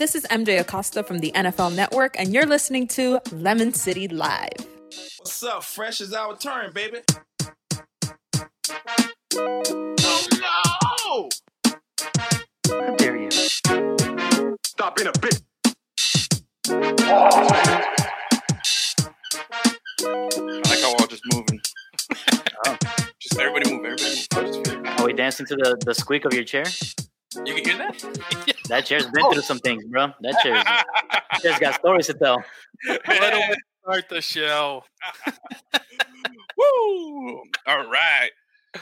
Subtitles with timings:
[0.00, 4.48] This is MJ Acosta from the NFL Network, and you're listening to Lemon City Live.
[5.18, 5.62] What's up?
[5.62, 7.00] Fresh is our turn, baby.
[9.36, 11.28] Oh no!
[12.70, 13.30] How dare you?
[14.64, 15.42] Stop being a bitch.
[16.70, 16.72] I
[20.64, 21.60] like how we're all just moving.
[22.66, 22.76] Oh.
[23.20, 24.26] Just everybody move, everybody move.
[24.32, 26.64] I just feel- Are we dancing to the, the squeak of your chair?
[27.44, 28.54] You can hear that?
[28.70, 30.12] That chair's been through some things, bro.
[30.20, 30.62] That chair's,
[31.42, 32.40] chair's got stories to tell.
[32.86, 34.84] Let him start the show.
[36.56, 37.42] Woo!
[37.66, 38.30] All right.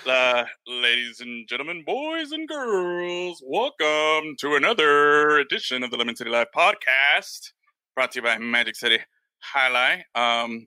[0.07, 6.29] Uh, ladies and gentlemen, boys and girls, welcome to another edition of the Lemon City
[6.29, 7.53] Live podcast,
[7.97, 8.99] brought to you by Magic City
[9.55, 10.03] Jai-Alai.
[10.15, 10.67] Um,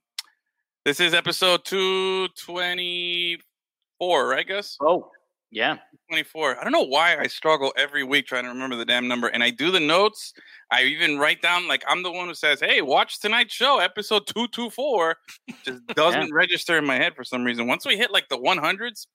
[0.84, 4.78] this is episode 224, right, Gus?
[4.82, 5.12] Oh,
[5.52, 5.78] yeah.
[6.12, 6.60] 24.
[6.60, 9.28] I don't know why I struggle every week trying to remember the damn number.
[9.28, 10.34] And I do the notes.
[10.70, 14.28] I even write down, like, I'm the one who says, hey, watch tonight's show, episode
[14.28, 15.16] 224.
[15.64, 17.66] Just doesn't register in my head for some reason.
[17.66, 19.08] Once we hit like the 100s,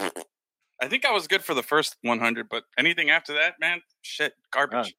[0.00, 4.34] I think I was good for the first 100, but anything after that, man, shit,
[4.50, 4.96] garbage.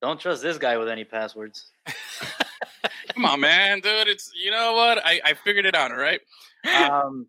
[0.00, 1.70] Don't trust this guy with any passwords.
[3.14, 4.08] Come on, man, dude.
[4.08, 5.04] It's, you know what?
[5.04, 6.20] I, I figured it out, all right?
[6.78, 7.26] Um,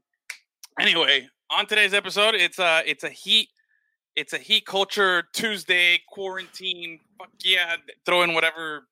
[0.77, 3.49] anyway, on today's episode, it's a it's a heat
[4.15, 6.99] it's a heat culture Tuesday quarantine.
[7.17, 8.87] Fuck yeah, throw in whatever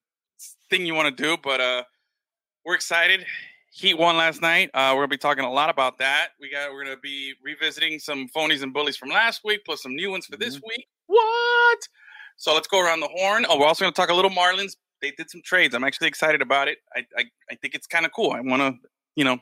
[0.70, 1.84] thing you want to do, but uh,
[2.66, 3.26] we're excited.
[3.72, 4.70] Heat won last night.
[4.74, 6.30] Uh, we're gonna be talking a lot about that.
[6.40, 9.96] We got we're gonna be revisiting some phonies and bullies from last week, plus some
[9.96, 10.88] new ones for this week.
[11.08, 11.80] What?
[12.38, 13.46] So let's go around the horn.
[13.48, 14.76] Oh, we're also gonna talk a little Marlins.
[15.02, 15.76] They did some trades.
[15.76, 16.80] I'm actually excited about it.
[16.96, 18.32] I I, I think it's kind of cool.
[18.32, 19.38] I want to you know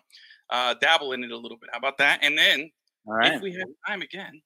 [0.49, 1.69] uh, dabble in it a little bit.
[1.71, 2.19] How about that?
[2.21, 2.69] And then
[3.07, 3.33] right.
[3.35, 4.41] if we have time again,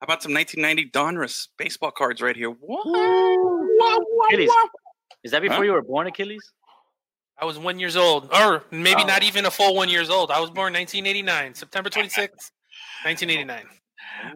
[0.00, 2.50] how about some 1990 Donruss baseball cards right here?
[2.50, 2.86] What?
[4.30, 4.50] Achilles.
[5.24, 5.62] Is that before Huh?
[5.62, 6.42] you were born, Achilles?
[7.40, 9.06] I was one years old, or maybe Oh.
[9.06, 10.30] not even a full one years old.
[10.30, 12.50] I was born 1989, September 26th,
[13.04, 13.66] 1989.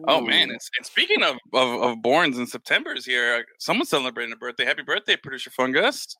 [0.07, 0.43] Oh man!
[0.43, 4.65] And, and speaking of, of of borns and September's here, uh, someone's celebrating a birthday.
[4.65, 6.15] Happy birthday, producer Fungus!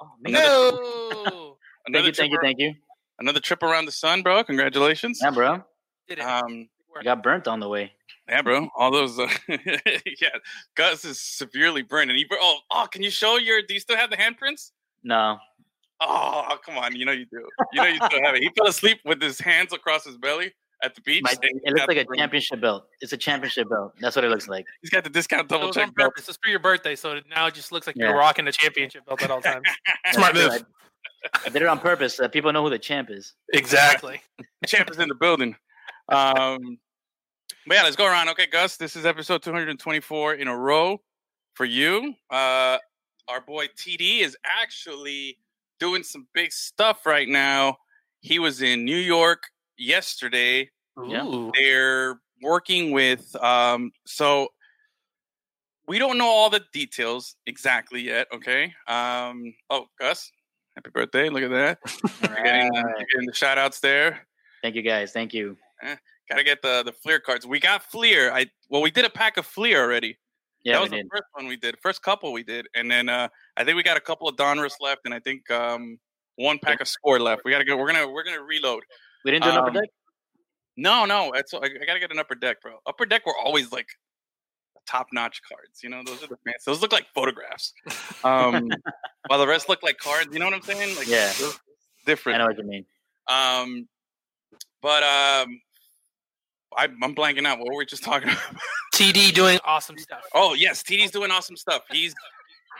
[0.00, 0.32] Oh, man.
[0.32, 1.56] No,
[1.86, 2.74] Thank Another you, trip, thank you, ar- thank you.
[3.20, 4.42] another trip around the sun, bro.
[4.44, 5.20] Congratulations!
[5.22, 5.64] Yeah, bro.
[6.08, 6.22] Did it?
[6.24, 6.68] Um,
[6.98, 7.92] I got burnt on the way.
[8.28, 8.68] yeah, bro.
[8.76, 10.28] All those, uh, yeah.
[10.74, 12.24] Gus is severely burned, and he.
[12.24, 13.60] bur- Oh, oh, can you show your?
[13.62, 14.70] Do you still have the handprints?
[15.04, 15.38] No.
[16.00, 16.94] Oh, come on!
[16.96, 17.46] You know you do.
[17.72, 18.42] You know you still have it.
[18.42, 20.52] He fell asleep with his hands across his belly
[20.82, 21.22] at the beach.
[21.22, 22.18] My, it looks like a ring.
[22.18, 22.86] championship belt.
[23.00, 23.94] It's a championship belt.
[24.00, 24.66] That's what it looks like.
[24.82, 26.10] He's got the discount it double was check on belt.
[26.14, 26.28] purpose.
[26.28, 28.08] It's for your birthday, so now it just looks like Yeah.
[28.08, 29.66] you're rocking the championship belt at all times.
[30.12, 30.50] Smart move.
[30.50, 30.60] I,
[31.46, 33.32] I did it on purpose so that people know who the champ is.
[33.54, 34.20] Exactly.
[34.60, 35.56] The champ is in the building.
[36.08, 36.78] Um,
[37.66, 38.28] but yeah, let's go around.
[38.30, 41.00] Okay, Gus, this is episode 224 in a row
[41.54, 42.14] for you.
[42.30, 42.78] Uh,
[43.28, 45.38] our boy TD is actually
[45.80, 47.76] doing some big stuff right now.
[48.20, 49.42] He was in New York
[49.76, 50.70] yesterday.
[51.06, 51.24] Yeah.
[51.24, 51.50] Ooh.
[51.54, 54.48] They're working with, um, so
[55.88, 58.28] we don't know all the details exactly yet.
[58.32, 58.72] Okay.
[58.86, 60.30] Um, oh, Gus,
[60.76, 61.28] happy birthday.
[61.28, 61.78] Look at that.
[62.22, 64.26] You're getting, you're getting the shout outs there.
[64.62, 65.12] Thank you, guys.
[65.12, 65.56] Thank you.
[66.28, 67.46] Gotta get the the Fleer cards.
[67.46, 68.32] We got Fleer.
[68.32, 70.18] I well, we did a pack of Fleer already.
[70.64, 71.04] Yeah, that was did.
[71.04, 71.76] the first one we did.
[71.80, 74.74] First couple we did, and then uh I think we got a couple of Donruss
[74.80, 75.98] left, and I think um
[76.36, 77.42] one pack of Score left.
[77.44, 77.76] We gotta go.
[77.76, 78.82] We're gonna we're gonna reload.
[79.24, 79.88] We didn't do an upper um, deck?
[80.76, 82.74] No, no, that's I, I gotta get an upper deck, bro.
[82.86, 83.86] Upper deck were always like
[84.86, 85.82] top notch cards.
[85.82, 86.62] You know, those are the fancy.
[86.66, 87.72] Those look like photographs.
[88.24, 88.68] Um,
[89.26, 90.28] while the rest look like cards.
[90.32, 90.96] You know what I'm saying?
[90.96, 91.32] Like Yeah.
[92.04, 92.86] they're I know what you mean.
[93.28, 93.88] Um,
[94.82, 95.60] but um,
[96.76, 97.58] I, I'm blanking out.
[97.58, 98.56] What were we just talking about?
[98.94, 100.22] TD doing awesome stuff.
[100.34, 101.82] Oh yes, TD's doing awesome stuff.
[101.90, 102.14] He's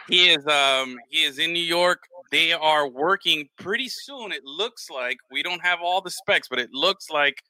[0.08, 2.04] he is um he is in New York.
[2.30, 4.32] They are working pretty soon.
[4.32, 7.42] It looks like we don't have all the specs, but it looks like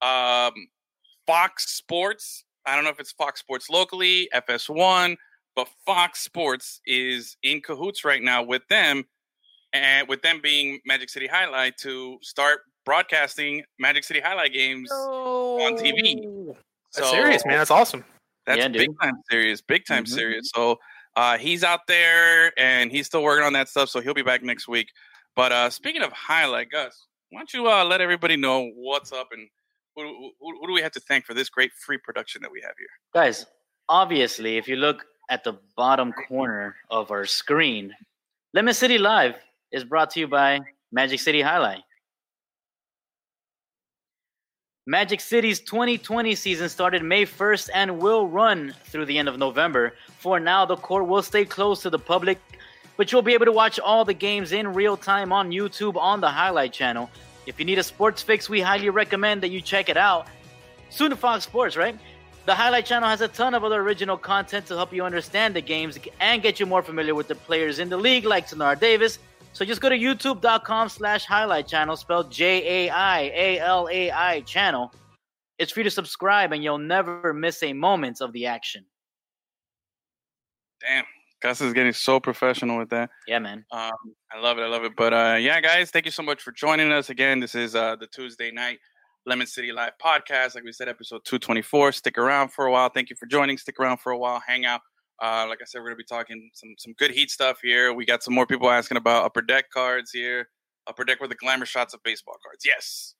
[0.00, 0.52] um
[1.26, 2.44] Fox Sports.
[2.66, 5.16] I don't know if it's Fox Sports locally, FS1,
[5.56, 9.04] but Fox Sports is in cahoots right now with them,
[9.72, 15.76] and with them being Magic City Jai-Alai to start broadcasting Magic City Jai-Alai games on
[15.76, 16.54] TV.
[16.94, 17.58] That's serious, man.
[17.58, 18.04] That's awesome.
[18.46, 20.08] That's Yeah, big time serious, big time Mhm.
[20.08, 20.50] serious.
[20.54, 20.78] So
[21.16, 23.88] uh, he's out there and he's still working on that stuff.
[23.88, 24.88] So he'll be back next week.
[25.36, 29.28] But uh, speaking of jai-alai, Gus, why don't you uh, let everybody know what's up
[29.32, 29.48] and
[29.94, 30.02] who,
[30.40, 32.72] who, who do we have to thank for this great free production that we have
[32.78, 32.88] here?
[33.14, 33.46] Guys,
[33.88, 37.94] obviously, if you look at the bottom corner of our screen,
[38.54, 39.36] Lemon City Live
[39.70, 40.60] is brought to you by
[40.92, 41.80] Magic City Jai-Alai.
[44.86, 49.94] Magic City's 2020 season started May 1st and will run through the end of November.
[50.18, 52.40] For now, the court will stay closed to the public,
[52.96, 56.20] but you'll be able to watch all the games in real time on YouTube on
[56.20, 57.08] the jai-alai channel.
[57.46, 60.26] If you need a sports fix, we highly recommend that you check it out.
[60.90, 61.96] Soon to Fox Sports, right?
[62.46, 65.60] The jai-alai channel has a ton of other original content to help you understand the
[65.60, 69.20] games and get you more familiar with the players in the league, like Sonar Davis.
[69.52, 74.10] So just go to youtube.com slash jai-alai channel, spelled J A I A L A
[74.10, 74.92] I channel.
[75.58, 78.84] It's free to subscribe and you'll never miss a moment of the action.
[80.80, 81.04] Damn,
[81.42, 83.10] Gus is getting so professional with that.
[83.28, 83.64] Yeah, man.
[83.70, 83.92] Um,
[84.32, 84.62] I love it.
[84.62, 84.92] I love it.
[84.96, 87.38] But uh, yeah, guys, thank you so much for joining us again.
[87.38, 88.78] This is uh, the Tuesday night
[89.26, 90.54] Lemon City Live podcast.
[90.54, 91.92] Like we said, episode 224.
[91.92, 92.88] Stick around for a while.
[92.88, 93.58] Thank you for joining.
[93.58, 94.40] Stick around for a while.
[94.44, 94.80] Hang out.
[95.22, 97.92] Uh, like I said, we're gonna be talking some some good Heat stuff here.
[97.94, 100.48] We got some more people asking about upper deck cards here.
[100.88, 102.64] Upper deck with the glamour shots of baseball cards.
[102.66, 103.14] Yes,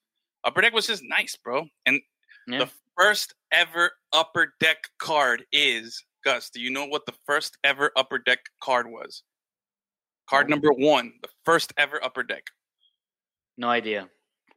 [0.45, 1.67] upper deck was just nice, bro.
[1.87, 2.01] And
[2.49, 2.59] Yeah.
[2.59, 6.51] the first ever upper deck card is Gus.
[6.51, 9.23] Do you know what the first ever upper deck card was?
[10.29, 12.45] Card number one, the first ever upper deck.
[13.57, 14.09] No idea.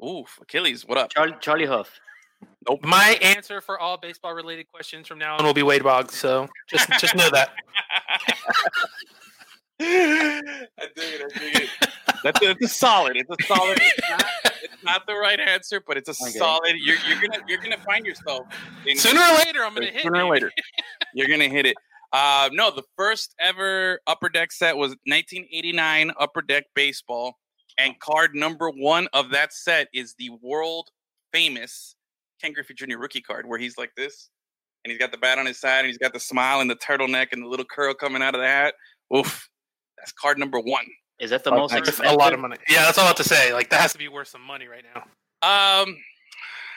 [0.03, 1.11] Oof, Achilles, what up?
[1.11, 1.99] Charlie, Charlie Hough.
[2.81, 6.15] My answer for all baseball related questions from now on will be Wade Boggs.
[6.15, 7.51] So just just know that.
[9.79, 10.41] I
[10.95, 11.21] dig it.
[11.35, 11.69] I dig it.
[12.23, 13.17] That's a, it's a solid.
[13.17, 13.77] It's a solid.
[13.81, 14.25] It's not,
[14.63, 16.37] it's not the right answer, but it's a Okay.
[16.37, 16.73] solid.
[16.77, 18.47] You're, you're gonna you're gonna find yourself
[18.85, 20.01] in, Sooner or later, I'm gonna hit.
[20.03, 20.51] sooner or later.
[21.13, 21.75] You're gonna hit it.
[22.11, 27.37] Uh, no, the first ever upper deck set was 1989 Upper Deck Baseball,
[27.77, 30.89] and card number one of that set is the world
[31.31, 31.94] famous
[32.41, 32.97] Ken Griffey Jr.
[32.97, 34.29] rookie card, where he's like this,
[34.83, 36.75] and he's got the bat on his side, and he's got the smile and the
[36.75, 38.73] turtleneck and the little curl coming out of the hat.
[39.15, 39.49] Oof,
[39.97, 40.85] that's card number one.
[41.19, 42.05] Is that the Oh, most expensive?
[42.05, 42.57] a lot of money.
[42.69, 43.53] Yeah, that's all I have to say.
[43.53, 45.03] Like that has to be worth some money right now.
[45.41, 45.97] Um,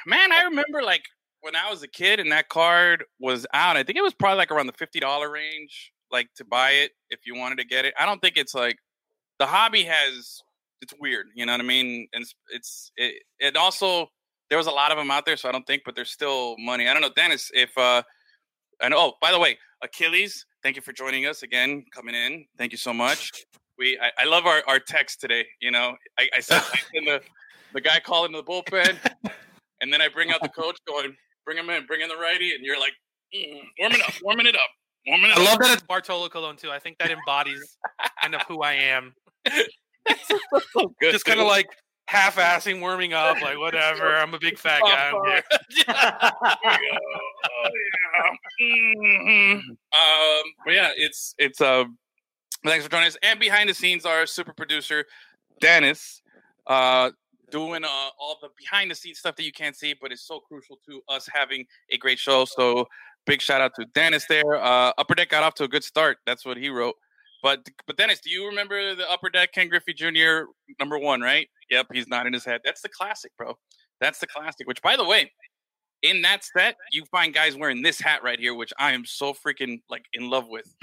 [0.07, 1.03] man, I remember like
[1.41, 3.77] when I was a kid and that card was out.
[3.77, 6.93] I think it was probably like around the fifty dollar range, like to buy it
[7.11, 7.95] if you wanted to get it.
[7.99, 8.77] I don't think it's like
[9.39, 10.41] the hobby has.
[10.81, 12.07] It's weird, you know what I mean?
[12.13, 14.07] And it's, it's it, it also
[14.49, 16.57] there was a lot of them out there, so I don't think, but there's still
[16.59, 16.89] money.
[16.89, 18.03] I don't know, Dennis, if uh,
[18.83, 22.47] and oh, by the way, Achilles, thank you for joining us again, coming in.
[22.57, 23.45] Thank you so much.
[23.79, 25.47] We I, I love our, our text today.
[25.61, 26.65] You know, I, I sent
[26.95, 27.21] in the
[27.73, 28.97] the guy calling the bullpen,
[29.81, 32.55] and then I bring out the coach going, bring him in, bring in the righty,
[32.55, 32.93] and you're like,
[33.35, 34.71] "Mm, warming up, warming it up,
[35.07, 36.71] warming it I love that it's Bartolo Colon too.
[36.71, 37.77] I think that embodies
[38.21, 39.15] kind of who I am.
[39.47, 41.13] so good.
[41.13, 41.69] Just kind of like
[42.09, 44.17] half-assing, warming up, like whatever.
[44.17, 45.13] I'm a big fat guy.
[45.15, 45.43] I'm here.
[45.89, 46.31] oh
[48.61, 48.67] yeah.
[48.67, 49.59] Mhm.
[49.59, 49.77] Um,
[50.65, 51.85] but yeah, it's it's uh,
[52.65, 53.17] thanks for joining us.
[53.23, 55.05] And behind the scenes, our super producer
[55.61, 56.23] Dennis,
[56.67, 57.11] uh,
[57.51, 57.89] doing uh,
[58.19, 61.03] all the behind the scenes stuff that you can't see, but it's so crucial to
[61.09, 62.47] us having a great show.
[62.47, 62.87] So
[63.27, 64.57] big shout out to Dennis there.
[64.57, 66.17] Uh, Upper Deck got off to a good start.
[66.27, 66.95] That's what he wrote.
[67.43, 70.51] But but Dennis, do you remember the Upper Deck Ken Griffey Jr.
[70.81, 71.21] number one?
[71.21, 71.49] Right?
[71.71, 72.61] Yep, he's nodding his head.
[72.65, 73.55] That's the classic, bro.
[74.01, 74.67] That's the classic.
[74.67, 75.31] Which, by the way,
[76.03, 79.33] in that set, you find guys wearing this hat right here, which I am so
[79.33, 80.75] freaking like in love with.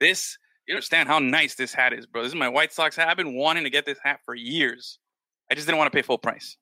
[0.00, 0.36] this,
[0.66, 2.22] you understand how nice this hat is, bro.
[2.22, 3.08] This is my White Sox hat.
[3.08, 4.98] I've been wanting to get this hat for years.
[5.50, 6.56] I just didn't want to pay full price.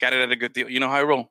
[0.00, 0.68] Got it at a good deal.
[0.68, 1.30] You know how I roll.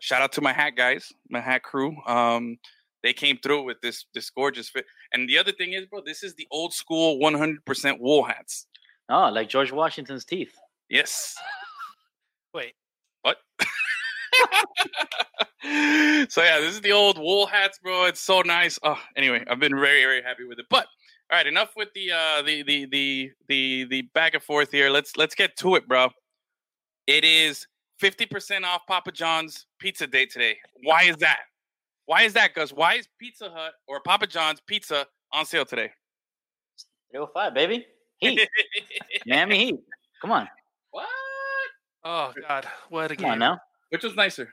[0.00, 1.96] Shout out to my hat guys, my hat crew.
[2.06, 2.58] Um,
[3.02, 4.84] they came through with this this gorgeous fit.
[5.12, 8.66] And the other thing is, bro, this is the old school 100% wool hats.
[9.08, 10.54] oh, like George Washington's teeth.
[10.88, 11.34] Yes.
[12.54, 12.74] Wait,
[13.22, 13.36] What?
[16.30, 18.06] so yeah, this is the old wool hats, bro.
[18.06, 18.78] It's so nice.
[18.82, 20.66] Oh, anyway, I've been very, very happy with it.
[20.70, 20.86] But
[21.30, 24.90] all right, enough with the uh the the the the the back and forth here.
[24.90, 26.08] Let's let's get to it, bro.
[27.06, 27.66] It is
[28.02, 30.58] 50% off Papa John's pizza day today.
[30.84, 31.40] Why is that?
[32.08, 32.72] Why is that, Gus?
[32.72, 35.90] Why is Pizza Hut or Papa John's pizza on sale today?
[37.10, 37.86] 305, baby.
[38.16, 38.48] Heat.
[39.26, 39.80] Miami Heat.
[40.22, 40.48] Come on.
[40.90, 41.06] what?
[42.04, 43.58] oh god, what a Come on now.
[43.90, 44.48] Which was nicer?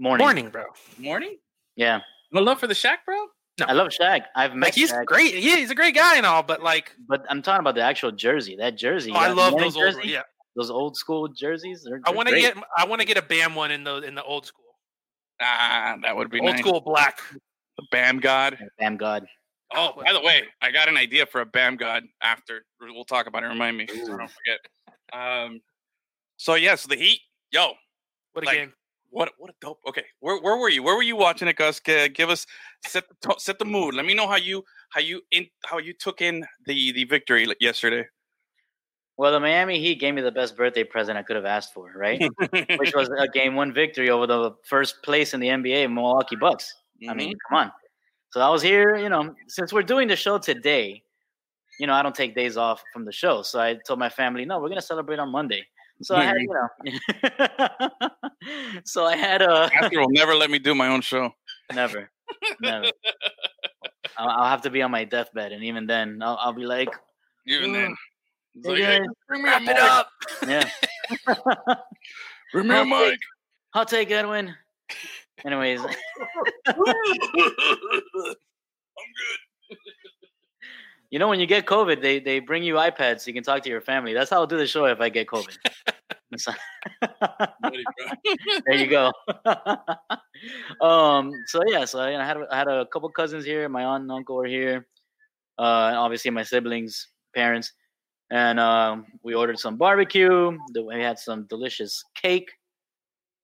[0.00, 0.24] Mourning.
[0.24, 0.64] Mourning, bro.
[0.98, 1.36] Mourning?
[1.76, 2.00] Yeah.
[2.32, 3.26] No love for the Shaq, bro?
[3.60, 3.66] No.
[3.66, 4.22] I love Shaq.
[4.34, 5.34] I've met Like he's Shaq, great.
[5.34, 8.10] Yeah, he's a great guy and all, but like, but I'm talking about the actual
[8.10, 8.56] jersey.
[8.56, 9.12] That jersey.
[9.12, 10.04] oh, I love Mourning those old.
[10.04, 10.22] Yeah,
[10.56, 11.84] Those old school jerseys.
[11.84, 12.56] They're, I they're want to get.
[12.76, 14.64] I want to get a Bam one in the in the old school.
[15.40, 16.60] Ah, that would be Old nice.
[16.60, 17.20] school black.
[17.76, 18.58] The Bam God.
[18.78, 19.26] Bam God.
[19.74, 22.64] Oh, by the way, I got an idea for a Bam God after.
[22.80, 23.46] We'll talk about it.
[23.46, 24.58] Remind me so I don't forget.
[25.12, 25.60] Um,
[26.36, 27.20] so yeah, so the Heat,
[27.52, 27.72] yo,
[28.32, 28.72] What a Like- game!
[29.10, 29.80] what what a dope.
[29.88, 30.82] Okay, where where were you?
[30.82, 31.80] Where were you watching it, Gus?
[31.80, 32.46] Give us
[32.86, 33.94] set the set the mood.
[33.94, 37.46] Let me know how you how you in how you took in the the victory
[37.60, 38.06] yesterday.
[39.18, 41.92] Well, the Miami Heat gave me the best birthday present I could have asked for,
[41.96, 42.22] right?
[42.78, 46.72] Which was a game one victory over the first place in the NBA, Milwaukee Bucks.
[47.08, 47.54] I mean, mm-hmm.
[47.54, 47.72] come on.
[48.30, 51.02] So I was here, you know, since we're doing the show today,
[51.80, 53.42] you know, I don't take days off from the show.
[53.42, 55.66] So I told my family, no, we're gonna celebrate on Monday.
[56.02, 58.10] So I had, you know,
[58.84, 61.34] so I had a Pastor will never let me do my own show.
[61.74, 62.08] never,
[62.60, 62.86] never.
[64.16, 66.88] I'll, I'll have to be on my deathbed, and even then, I'll, I'll be like,
[67.46, 67.96] Even mm, then,
[68.58, 69.68] it's Hey, like, hey, bring me a mic.
[69.70, 70.10] it up.
[70.46, 70.68] yeah,
[72.52, 73.10] Bring me a I'll mic.
[73.10, 73.18] take,
[73.74, 74.54] I'll take Edwin.
[75.44, 75.94] Anyways, I'm
[76.74, 78.36] good.
[81.10, 83.62] you know, when you get COVID, they they bring you iPads so you can talk
[83.62, 84.12] to your family.
[84.14, 85.56] That's how I'll do the show if I get COVID.
[86.36, 86.52] So-
[87.62, 88.06] Buddy, bro.
[88.66, 89.10] there you go.
[90.86, 91.32] um.
[91.46, 91.86] So yeah.
[91.86, 93.66] So I had I had a couple cousins here.
[93.70, 94.86] My aunt and uncle were here.
[95.58, 95.86] Uh.
[95.88, 97.72] And obviously my siblings, parents,
[98.30, 99.06] and um.
[99.22, 100.56] We ordered some barbecue.
[100.74, 102.50] We had some delicious cake.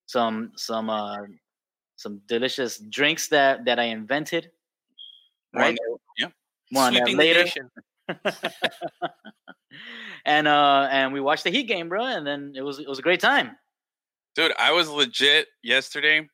[0.06, 1.22] Some some uh.
[1.96, 4.50] Some delicious drinks that that I invented.
[5.54, 5.78] Right.
[6.18, 6.28] yeah.
[6.72, 7.44] More on that later.
[10.26, 10.88] and uh.
[10.90, 12.04] And we watched the Heat game, bro.
[12.04, 13.56] And then it was it was a great time.
[14.34, 16.28] Dude, I was legit yesterday.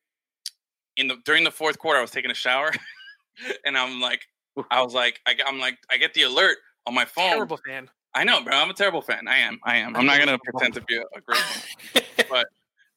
[0.96, 2.72] In the during the fourth quarter, I was taking a shower,
[3.64, 4.22] and I'm like,
[4.70, 7.30] I was like, I, am like, I get the alert on my phone.
[7.30, 7.88] Terrible fan.
[8.14, 8.54] I know, bro.
[8.54, 9.28] I'm a terrible fan.
[9.28, 9.58] I am.
[9.64, 9.94] I am.
[9.94, 12.02] I'm not gonna pretend to be a, great fan.
[12.28, 12.46] But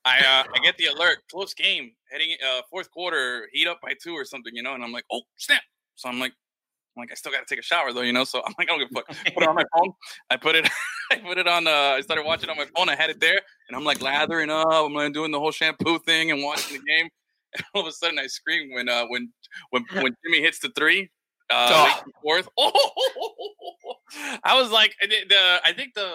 [0.06, 3.94] I uh, I get the alert, close game, heading uh, fourth quarter, heat up by
[4.02, 5.62] two or something, you know, and I'm like, oh snap!
[5.96, 6.34] So I'm like,
[6.96, 8.24] I'm like, I still gotta take a shower though, you know.
[8.24, 9.08] So I'm like, I don't give a fuck.
[9.34, 9.94] Put it on my phone.
[10.30, 10.70] I put it.
[11.12, 11.68] I put it on.
[11.68, 12.90] Uh, I started watching on my phone.
[12.90, 14.68] I had it there, and I'm like lathering up.
[14.68, 17.10] I'm like doing the whole shampoo thing and watching the game.
[17.56, 19.32] And all of a sudden, I scream when uh, when
[19.70, 21.12] when when Jimmy hits the three.
[21.54, 21.84] Uh, Oh.
[21.86, 22.50] late in the fourth.
[22.58, 23.96] Oh,
[24.44, 26.12] I was like, I the I think the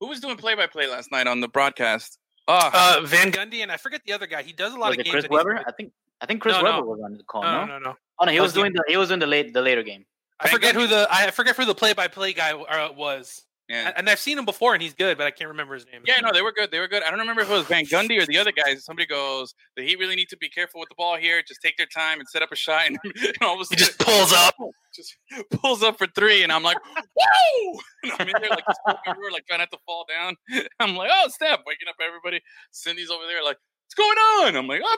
[0.00, 2.18] who was doing play by play last night on the broadcast.
[2.48, 4.42] Oh, Uh, Van Gundy and I forget the other guy.
[4.42, 5.12] He does a lot Was of games.
[5.12, 5.62] Chris Webber?
[5.66, 6.84] I think I think Chris No, Webber no.
[6.84, 7.42] was on the call.
[7.42, 7.96] No, No, no, no, no.
[8.20, 10.04] Oh no, he was was doing the he was doing the late the later game.
[10.40, 13.42] I forget who the I forget who the play-by-play guy uh, was.
[13.68, 13.92] Yeah.
[13.96, 16.02] And I've seen him before, and he's good, but I can't remember his name.
[16.06, 16.70] Yeah, no, they were good.
[16.70, 17.02] They were good.
[17.02, 18.84] I don't remember if it was Van Gundy or the other guys.
[18.84, 21.42] Somebody goes, the Heat really need to be careful with the ball here.
[21.46, 22.82] Just take their time and set up a shot.
[22.86, 24.54] And, and all of a sudden, He just pulls up.
[24.94, 25.16] just
[25.50, 27.78] pulls up for three, and I'm like, woo!
[28.04, 30.36] And I'm in there like, smoking roar, like trying not to fall down.
[30.78, 32.40] I'm like, oh, snap, waking up everybody.
[32.70, 34.56] Cindy's over there, like, what's going on?
[34.56, 34.96] I'm like, oh,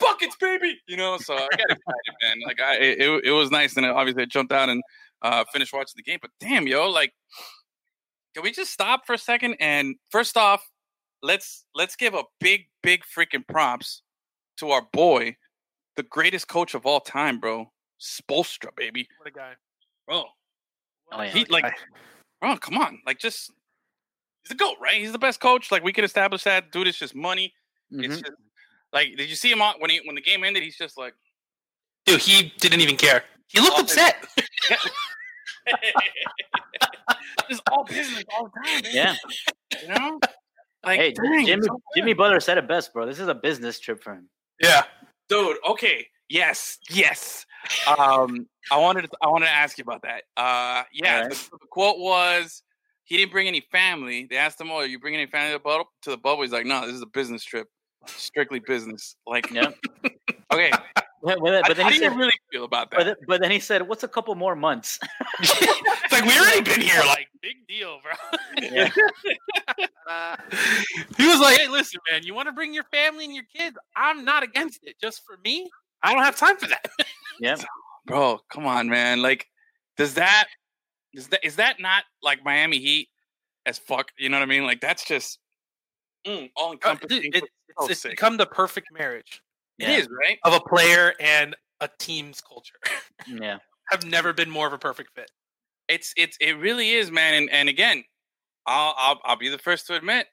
[0.00, 0.76] buckets, baby.
[0.88, 2.40] You know, so I got excited, man.
[2.44, 4.82] Like, I it, it, it was nice, and obviously I jumped out and
[5.22, 6.18] uh, finished watching the game.
[6.20, 7.12] But damn, yo, like,
[8.34, 9.56] can we just stop for a second?
[9.60, 10.66] And first off,
[11.22, 14.02] let's let's give a big, big freaking props
[14.58, 15.36] to our boy,
[15.96, 17.70] the greatest coach of all time, bro.
[18.00, 19.08] Spoelstra, baby.
[19.18, 19.52] What a guy.
[20.06, 20.24] Bro.
[21.12, 21.30] Oh, yeah.
[21.30, 21.72] He like
[22.40, 23.00] bro, come on.
[23.06, 23.52] Like just
[24.42, 24.94] he's the GOAT, right?
[24.94, 25.70] He's the best coach.
[25.70, 26.72] Like we can establish that.
[26.72, 27.52] Dude, it's just money.
[27.90, 28.20] It's Mhm.
[28.20, 28.32] just
[28.92, 30.62] like did you see him on when he when the game ended?
[30.62, 31.14] He's just like
[32.06, 33.22] Dude, he didn't even care.
[33.48, 34.16] He looked upset.
[37.48, 38.92] just all business all the time, man.
[38.94, 39.14] Yeah.
[39.82, 40.20] You know?
[40.84, 43.06] Like Hey, dang, Jimmy so Jimmy Butler said it best, bro.
[43.06, 44.28] This is a business trip for him.
[44.60, 44.82] Yeah.
[45.28, 47.44] dude okay yes yes
[47.86, 51.30] um i wanted to i wanted to ask you about that uh yeah Alright.
[51.32, 52.62] the, the quote was
[53.04, 55.54] he didn't bring any family they asked him oh are you bringing any family to
[55.58, 57.66] the bubble to the bubble he's like no this is a business trip
[58.06, 59.70] strictly business like Yeah.
[60.52, 60.70] okay
[61.24, 63.40] But, but- but then how he do you really feel about but, that then- but
[63.40, 64.98] then he said, "What's a couple more months?"
[65.40, 67.00] It's like we already been here.
[67.06, 68.12] Like big deal, bro.
[68.60, 68.88] Yeah.
[71.16, 72.24] he was like, "Hey, listen, man.
[72.24, 73.76] You want to bring your family and your kids?
[73.94, 74.96] I'm not against it.
[75.00, 75.70] Just for me,
[76.02, 76.84] I don't have time for that."
[77.40, 77.56] yeah.
[78.04, 79.46] bro come on man like
[79.96, 80.46] does that
[81.14, 83.08] is that is that not like miami heat
[83.64, 85.38] as fuck you know what i mean like that's just
[86.26, 87.44] mm, all Uh, encompassing dude, it,
[87.78, 89.40] so it's, it's become the perfect marriage
[89.82, 89.98] It Yeah.
[89.98, 92.78] is right of a player and a team's culture.
[93.28, 93.58] Mm, yeah.
[93.90, 95.30] have never been more of a perfect fit.
[95.88, 98.02] it's it's it really is man and and again
[98.66, 100.26] i'll i'll, I'll be the first to admit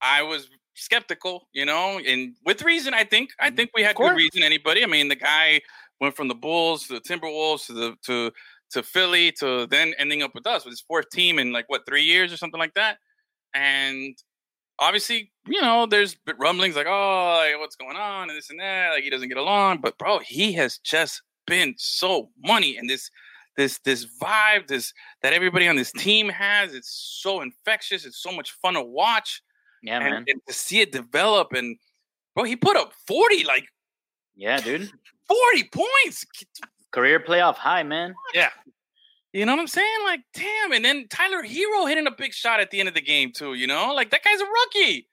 [0.00, 3.56] i was skeptical you know and with reason i think i mm-hmm.
[3.56, 5.60] think we had good reason anybody i mean the guy
[6.00, 8.30] went from the bulls to the timberwolves to the to
[8.70, 11.82] to philly to then ending up with us with his fourth team in like what
[11.86, 12.96] three years or something like that
[13.54, 14.16] and
[14.80, 18.90] obviously you know there's rumblings like oh like, what's going on and this and that
[18.90, 23.10] like he doesn't get along but bro he has just been so money and this
[23.56, 28.32] this this vibe this that everybody on this team has it's so infectious it's so
[28.32, 29.42] much fun to watch
[29.82, 30.24] Yeah, and, man.
[30.28, 31.76] and to see it develop and
[32.34, 33.66] bro he put up 40 like
[34.34, 34.90] Yeah, dude.
[35.28, 36.24] 40 points
[36.92, 38.14] Career playoff high, man.
[38.34, 38.50] Yeah.
[39.32, 39.98] You know what I'm saying?
[40.04, 40.72] Like, damn.
[40.72, 43.54] And then Tyler Herro hitting a big shot at the end of the game too.
[43.54, 45.06] You know, like that guy's a rookie.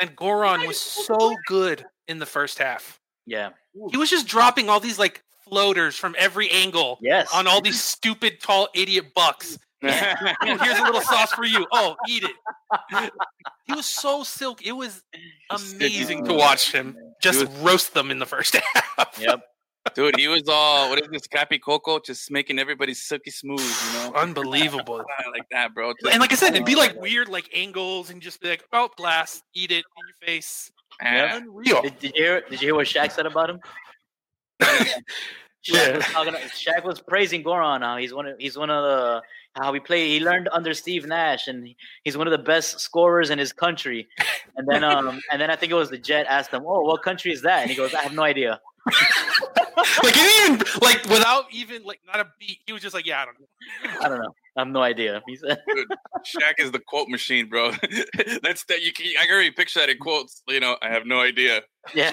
[0.00, 3.00] And Goran was so good in the first half.
[3.26, 3.50] Yeah.
[3.90, 7.28] He was just dropping all these like floaters from every angle Yes.
[7.34, 9.58] on all these stupid tall idiot bucks.
[9.84, 11.66] Oh, here's a little sauce for you.
[11.72, 13.10] Oh, eat it.
[13.66, 14.64] He was so silk.
[14.64, 15.02] It was
[15.50, 18.56] amazing to watch him just He roast them in the first
[18.96, 19.18] half.
[19.20, 19.42] Yep.
[19.92, 23.98] Dude, he was all what is this Cappy Coco, just making everybody silky smooth, you
[23.98, 24.12] know?
[24.14, 24.96] Unbelievable.
[25.32, 25.92] like that, bro.
[26.10, 28.88] And like I said, it'd be like weird like angles and just be like, oh,
[28.96, 30.72] glass, eat it in your face.
[31.02, 31.36] Yeah.
[31.36, 31.82] Unreal.
[31.82, 32.40] Did, did you hear?
[32.48, 33.60] Did you hear what Shaq said about him?
[34.62, 35.02] Shaq
[35.66, 35.96] Yeah.
[35.96, 37.80] was, talking, Shaq was praising Goran.
[37.82, 39.22] How he's one of he's one of the
[39.60, 40.08] how he played.
[40.08, 41.68] He learned under Steve Nash, and
[42.04, 44.08] he's one of the best scorers in his country.
[44.56, 47.02] And then um and then I think it was the Jet asked him, "Oh, what
[47.02, 48.60] country is that?" And he goes, "I have no idea."
[49.76, 52.58] like he didn't even like without even like not a beat.
[52.66, 53.46] He was just like, yeah, I don't know.
[54.00, 54.34] I don't know.
[54.56, 55.22] I have no idea.
[55.28, 55.58] He said,
[56.24, 57.70] Shaq is the quote machine, bro.
[58.42, 60.42] That's that you can I can already picture that in quotes.
[60.48, 61.62] You know, I have no idea.
[61.94, 62.12] "Yeah,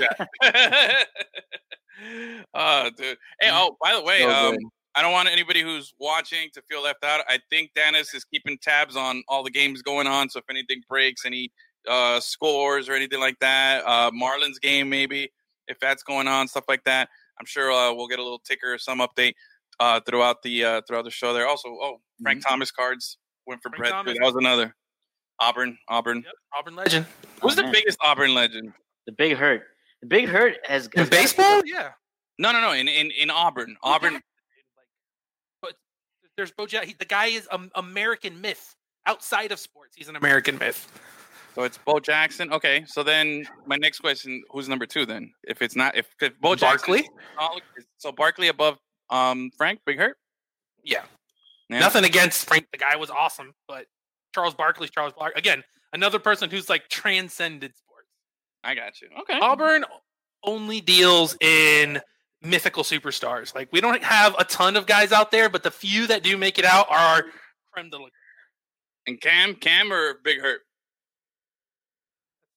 [2.54, 3.18] oh, dude.
[3.40, 4.58] Hey, oh, by the way, So um.
[4.94, 7.24] I don't want anybody who's watching to feel left out.
[7.30, 10.30] I think Dennis is keeping tabs on all the games going on.
[10.30, 11.50] So if anything breaks, any
[11.88, 15.32] uh, scores or anything like that, uh, Marlins game maybe,
[15.68, 17.08] if that's going on, stuff like that,
[17.42, 19.34] I'm sure uh, we'll get a little ticker or some update
[19.80, 21.34] uh, throughout the uh, throughout the show.
[21.34, 23.18] There also, oh, Frank Thomas cards
[23.48, 23.92] went for Frank Brett.
[23.92, 24.14] Thomas.
[24.20, 24.76] That was another
[25.40, 25.76] Auburn.
[25.90, 26.18] Auburn.
[26.24, 27.06] Yep, Auburn legend.
[27.42, 27.72] Who's Oh, the man.
[27.72, 28.74] biggest Auburn legend?
[29.08, 29.64] the Big Hurt.
[30.02, 31.90] The Big Hurt has, In has baseball, yeah.
[32.38, 32.74] No, no, no.
[32.74, 34.22] In in, in Auburn, Auburn.
[35.64, 35.74] But
[36.38, 36.84] there's Bojack.
[36.84, 38.76] He, the guy is an American myth
[39.08, 39.96] outside of sports.
[39.96, 40.88] He's an American myth.
[41.56, 42.52] So it's Bo Jackson.
[42.54, 45.32] Okay, so then my next question: Who's number two then?
[45.44, 47.04] If it's not, if, if Bo Jackson,
[47.38, 47.70] Barkley.
[47.98, 48.78] so Barkley above
[49.10, 50.18] um Frank Big Hurt.
[50.84, 51.04] Yeah.
[51.70, 51.80] Yeah.
[51.80, 52.68] Nothing against Frank.
[52.72, 53.86] The guy was awesome, but
[54.34, 55.40] Charles Barkley's Charles Barkley.
[55.40, 58.08] Again, another person who's like transcended sports.
[58.64, 59.10] I got you.
[59.22, 59.40] Okay.
[59.40, 59.86] Auburn
[60.44, 62.02] only deals in
[62.42, 63.54] mythical superstars.
[63.54, 66.38] Like we don't have a ton of guys out there, but the few that do
[66.38, 67.26] make it out are
[67.72, 68.08] creme de la
[69.08, 70.62] And Cam, Cam or Big Hurt?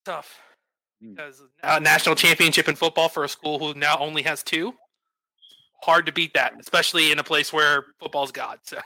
[0.05, 0.39] Tough.
[1.03, 1.15] Hmm.
[1.15, 4.75] Because uh, national championship in football for a school who now only has two,
[5.83, 8.59] hard to beat that, especially in a place where football's god.
[8.63, 8.79] So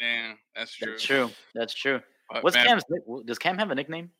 [0.00, 0.92] Yeah, that's true.
[0.92, 1.30] That's true.
[1.54, 2.00] That's true.
[2.30, 2.84] But, What's man, Cam's?
[3.24, 4.10] Does Cam have a nickname?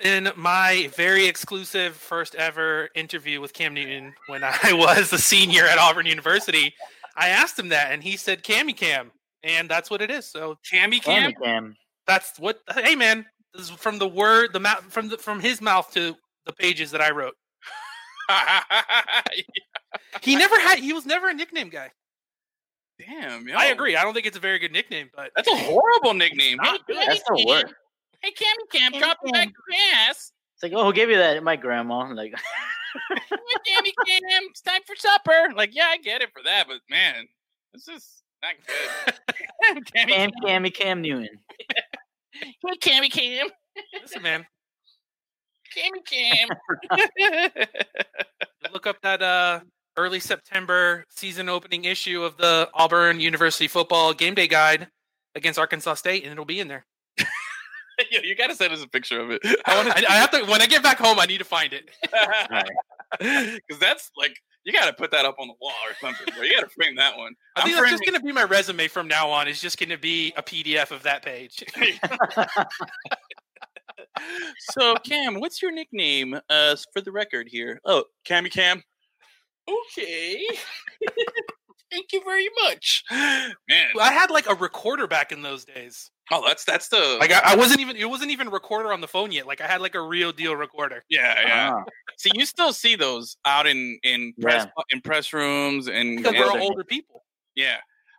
[0.00, 5.64] in my very exclusive first ever interview with Cam Newton when I was a senior
[5.64, 6.74] at Auburn University,
[7.16, 9.10] I asked him that, and he said "Cammy Cam,"
[9.42, 10.26] and that's what it is.
[10.26, 11.32] So Cammy Cam?
[11.32, 11.76] Cammy Cam.
[12.06, 12.60] that's what.
[12.74, 16.16] Hey, man, this is from the word, the mouth, from the from his mouth to
[16.46, 17.34] the pages that I wrote.
[20.22, 20.78] He never had.
[20.78, 21.90] He was never a nickname guy.
[22.98, 23.56] Damn, yo.
[23.56, 23.96] I agree.
[23.96, 26.58] I don't think it's a very good nickname, but That's a horrible nickname.
[26.62, 26.96] Hey, not good.
[26.96, 27.46] Cammy That's the Cam.
[27.46, 27.74] word.
[28.22, 29.48] Hey, Cammy Cam, Cammy drop it back
[30.06, 30.32] ass.
[30.54, 31.42] It's like, oh, who gave you that?
[31.42, 32.12] My grandma.
[32.12, 32.34] Like,
[33.08, 35.54] Hey, Cammy Cam, it's time for supper.
[35.56, 37.26] Like, yeah, I get it for that, but man,
[37.72, 39.14] this is not good.
[39.66, 41.38] Cammy Cam, Cammy, Cam Newton.
[42.66, 43.48] Hey, Cammy Cam.
[44.00, 44.46] listen, man,
[45.76, 46.48] Cammy Cam.
[48.72, 49.60] look up that uh,
[49.96, 54.88] early September season opening issue of the Auburn University football game day guide
[55.34, 56.86] against Arkansas State, and it'll be in there.
[58.10, 59.40] Yo, you gotta send us a picture of it.
[59.66, 61.18] I want I, I have to when I get back home.
[61.18, 61.90] I need to find it.
[63.18, 66.32] because that's like you gotta put that up on the wall or something.
[66.34, 66.44] Bro.
[66.44, 67.34] You gotta frame that one.
[67.56, 69.48] I think I'm that's just going to be my resume from now on.
[69.48, 71.64] It's just going to be a PDF of that page.
[74.72, 76.38] So, Cam, what's your nickname?
[76.48, 77.80] Uh, for the record here.
[77.84, 78.82] Oh, Cammy Cam.
[79.68, 80.42] Okay.
[81.90, 83.52] Thank you very much, man.
[84.00, 86.10] I had like a recorder back in those days.
[86.32, 89.08] Oh, that's that's the Like I, I wasn't even it wasn't even recorder on the
[89.08, 89.46] phone yet.
[89.46, 91.02] Like I had like a real deal recorder.
[91.10, 91.72] yeah, yeah.
[91.74, 91.84] Ah,
[92.18, 96.38] See, you still see those out in in press in press rooms and, Because and-
[96.44, 97.24] we're all older people.
[97.56, 97.76] yeah.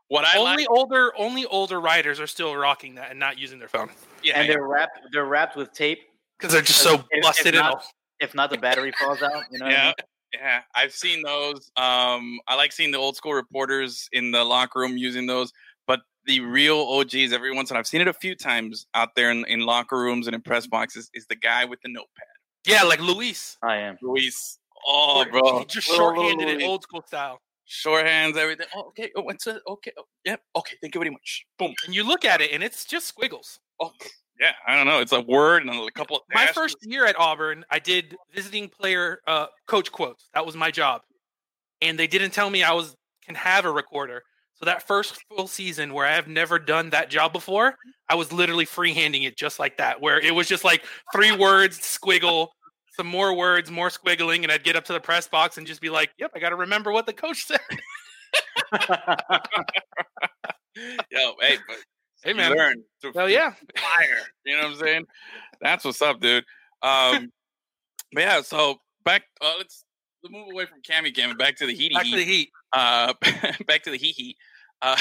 [0.10, 3.60] What I only like, older only older writers are still rocking that and not using
[3.60, 3.90] their phone
[4.24, 5.00] yeah, and they're wrapped.
[5.14, 6.00] They're wrapped with tape.
[6.38, 7.62] because they're just so If- if busted in.
[7.62, 7.84] not-
[8.20, 9.44] If not, the battery falls out.
[9.52, 9.66] You know.
[9.68, 9.94] what I yeah, mean?
[10.34, 10.62] yeah.
[10.76, 11.72] I've seen those.
[11.78, 15.52] Um, I like seeing the old school reporters in the locker room using those.
[16.26, 18.88] But the real OGs, every once in a while, I've seen it a few times
[18.94, 21.90] out there in, in locker rooms and in press boxes, is the guy with the
[21.90, 22.26] notepad.
[22.66, 23.58] Yeah, like Luis.
[23.64, 23.98] I am.
[24.02, 24.60] Luis.
[24.88, 25.64] Oh, bro.
[25.66, 27.40] Just Little- shorthanded little it old school style.
[27.66, 28.68] Short hands, everything.
[28.76, 29.10] Oh, okay.
[29.16, 29.62] Oh, what's it?
[29.68, 29.92] Okay.
[29.98, 30.42] Oh, yep.
[30.58, 30.76] Okay.
[30.82, 31.46] Thank you very much.
[31.58, 31.74] Boom.
[31.86, 33.60] And you look at it and it's just squiggles.
[33.80, 33.94] Oh,
[34.40, 34.52] yeah.
[34.68, 35.00] I don't know.
[35.00, 36.56] It's a word and a couple of My dashes.
[36.56, 40.28] first year at Auburn, I did visiting player uh, coach quotes.
[40.34, 41.02] That was my job,
[41.82, 44.22] and they didn't tell me I was can have a recorder.
[44.62, 47.76] So that first full season where I have never done that job before,
[48.08, 51.80] I was literally freehanding it just like that, where it was just like three words,
[51.80, 52.50] squiggle,
[52.96, 55.82] some more words, more squiggling, and I'd get up to the press box and just
[55.82, 57.60] be like, "Yep, I got to remember what the coach said."
[61.10, 61.78] Yo, hey, but
[62.24, 62.56] Hey, man.
[62.56, 62.84] learn
[63.16, 63.54] Hell yeah.
[63.78, 64.18] fire.
[64.46, 65.06] You know what I'm saying?
[65.60, 66.46] That's what's up, dude.
[66.84, 67.32] Um,
[68.14, 69.24] but yeah, so back.
[69.42, 69.84] Uh, let's
[70.30, 72.12] move away from Cammy Cam and back to the Heaty Back Heat.
[72.12, 72.50] to the Heat.
[72.74, 73.14] Uh,
[73.66, 74.38] back to the hee hee.
[74.82, 74.96] Uh,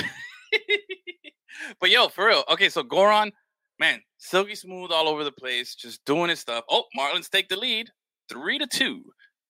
[1.80, 2.44] but yo, for real.
[2.50, 3.32] Okay, so Goran,
[3.78, 6.64] man, silky smooth all over the place, just doing his stuff.
[6.68, 7.88] Oh, Marlins take the lead,
[8.28, 9.02] three to two.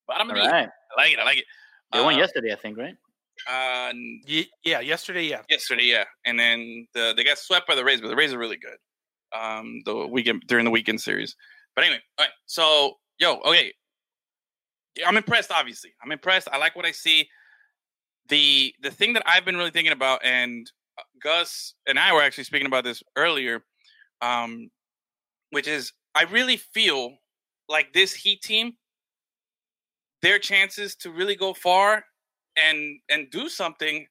[0.06, 0.68] Bottom All of the right.
[0.96, 1.18] I like it.
[1.18, 1.44] I like it.
[1.92, 2.94] They won Uh, yesterday, I think, right?
[3.48, 3.92] Uh,
[4.26, 5.42] yeah, yesterday, yeah.
[5.48, 8.38] yesterday, yeah, and then the, they got swept by the Rays, but the Rays are
[8.38, 8.76] really good.
[9.32, 11.34] Um, the weekend during the weekend series.
[11.74, 12.32] But anyway, all right.
[12.46, 13.72] So, yo, okay,
[14.96, 15.50] Yeah, I'm impressed.
[15.52, 16.48] Obviously, I'm impressed.
[16.52, 17.28] I like what I see.
[18.28, 22.22] The the thing that I've been really thinking about, and uh, Gus and I were
[22.22, 23.64] actually speaking about this earlier,
[24.22, 24.70] um,
[25.50, 27.16] which is I really feel
[27.68, 28.74] like this Heat team,
[30.22, 32.04] their chances to really go far
[32.56, 34.06] and and do something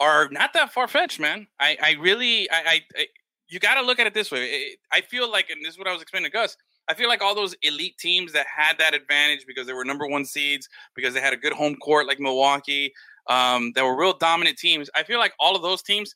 [0.00, 1.46] are not that far fetched, man.
[1.60, 3.06] I I really I, I, I
[3.48, 4.76] you got to look at it this way.
[4.90, 6.56] I feel like, and this is what I was explaining to Gus.
[6.88, 10.06] I feel like all those elite teams that had that advantage because they were number
[10.06, 12.92] one seeds, because they had a good home court like Milwaukee,
[13.28, 14.90] um, that were real dominant teams.
[14.94, 16.14] I feel like all of those teams,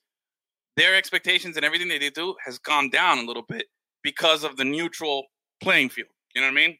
[0.77, 3.67] their expectations and everything they do has gone down a little bit
[4.03, 5.27] because of the neutral
[5.63, 6.09] playing field.
[6.35, 6.79] You know what I mean?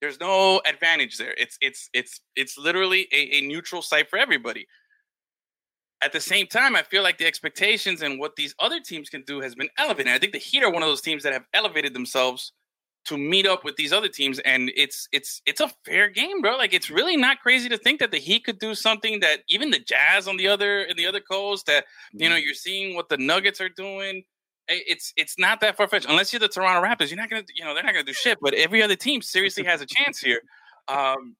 [0.00, 1.34] There's no advantage there.
[1.38, 4.66] It's it's it's it's literally a, a neutral site for everybody.
[6.02, 9.22] At the same time, I feel like the expectations and what these other teams can
[9.26, 10.12] do has been elevated.
[10.12, 12.52] I think the Heat are one of those teams that have elevated themselves
[13.06, 16.56] to meet up with these other teams, and it's it's it's a fair game, bro.
[16.56, 19.70] Like it's really not crazy to think that the Heat could do something that even
[19.70, 23.08] the Jazz on the other in the other coast that you know you're seeing what
[23.08, 24.24] the Nuggets are doing.
[24.68, 27.10] It's it's not that far fetched unless you're the Toronto Raptors.
[27.10, 28.38] You're not gonna you know they're not gonna do shit.
[28.40, 30.40] But every other team seriously has a chance here.
[30.88, 31.36] Um,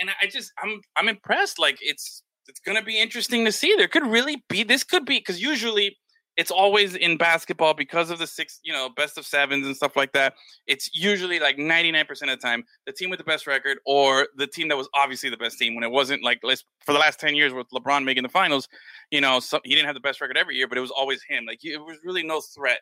[0.00, 1.58] and I just I'm I'm impressed.
[1.58, 3.74] Like it's it's gonna be interesting to see.
[3.76, 5.96] There could really be this could be because usually
[6.36, 9.96] it's always in basketball because of the six you know best of sevens and stuff
[9.96, 10.34] like that.
[10.66, 14.46] It's usually like 99% of the time the team with the best record or the
[14.46, 17.20] team that was obviously the best team when it wasn't like let's for the last
[17.20, 18.68] 10 years with LeBron making the finals.
[19.10, 21.22] You know, so, he didn't have the best record every year, but it was always
[21.22, 21.44] him.
[21.46, 22.80] Like it was really no threat.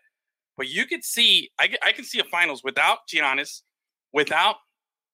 [0.57, 3.63] But you could see, I, I can see a finals without Giannis,
[4.13, 4.57] without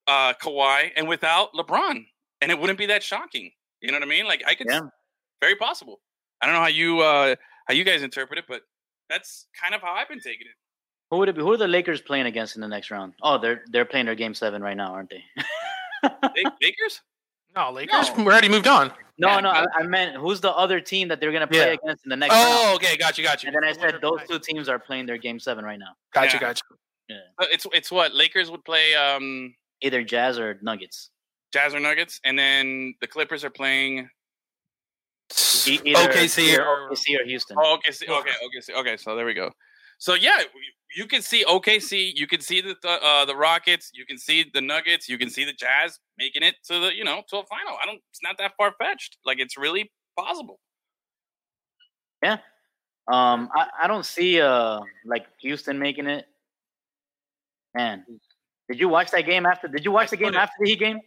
[0.06, 2.04] uh, Kawhi, and without LeBron,
[2.40, 3.50] and it wouldn't be that shocking.
[3.80, 4.26] You know what I mean?
[4.26, 4.80] Like I could, Yeah.
[5.40, 6.00] very possible.
[6.40, 8.62] I don't know how you uh, how you guys interpret it, but
[9.08, 10.54] that's kind of how I've been taking it.
[11.10, 11.42] Who would it be?
[11.42, 13.12] Who are the Lakers playing against in the next round?
[13.22, 15.22] Oh, they're they're playing their game seven right now, aren't they?
[16.62, 17.00] Lakers?
[17.54, 18.08] No, Lakers.
[18.10, 18.14] No.
[18.24, 18.92] We already moved on.
[19.18, 21.76] no, Yeah, no, I, I meant who's the other team that they're gonna play Yeah.
[21.82, 22.44] against in the next round?
[22.48, 23.48] Oh, okay, got you, got you.
[23.48, 25.94] And then I said those two teams are playing their game seven right now.
[26.12, 26.34] Got Yeah.
[26.34, 26.76] you, got you.
[27.08, 27.16] Yeah.
[27.38, 31.10] Uh, It's it's what Lakers would play um, Either Jazz or Nuggets.
[31.52, 34.08] Jazz or Nuggets, and then the Clippers are playing.
[35.66, 37.56] E- OKC or OKC or Houston.
[37.58, 38.96] Oh, okay, see, okay, okay, okay.
[38.96, 39.50] So there we go.
[39.98, 40.42] So yeah,
[40.94, 44.50] you, can see OKC, you can see the the, uh, the Rockets, you can see
[44.52, 47.46] the Nuggets, you can see the Jazz making it to the you know to a
[47.46, 47.78] final.
[47.82, 48.00] I don't.
[48.10, 49.18] It's not that far fetched.
[49.24, 50.60] Like it's really possible.
[52.22, 52.38] Yeah,
[53.10, 56.26] um, I, I don't see uh like Houston making it.
[57.74, 58.04] Man,
[58.68, 59.68] did you watch that game after?
[59.68, 61.00] Did you watch the game after the Heat game?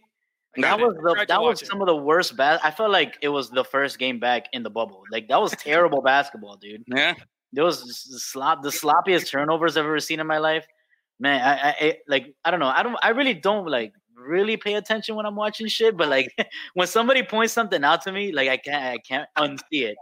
[0.56, 1.66] That was the that was it.
[1.66, 2.36] some of the worst.
[2.36, 5.02] Bas- I felt like it was the first game back in the bubble.
[5.12, 6.84] Like that was terrible basketball, dude.
[6.86, 7.14] Yeah.
[7.52, 10.66] There was the slop, the sloppiest turnovers I've ever seen in my life.
[11.20, 12.66] Man, I, I, like I don't know.
[12.66, 12.96] I don't.
[13.02, 15.96] I really don't like really pay attention when I'm watching shit.
[15.96, 16.34] But like
[16.74, 19.96] when somebody points something out to me, like I can't I can't unsee it.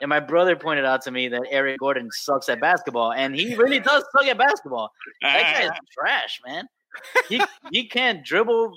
[0.00, 3.54] And my brother pointed out to me that Eric Gordon sucks at basketball, and he
[3.54, 4.90] really does suck at basketball.
[5.20, 6.66] That guy's trash, man.
[7.28, 8.72] He he can't dribble,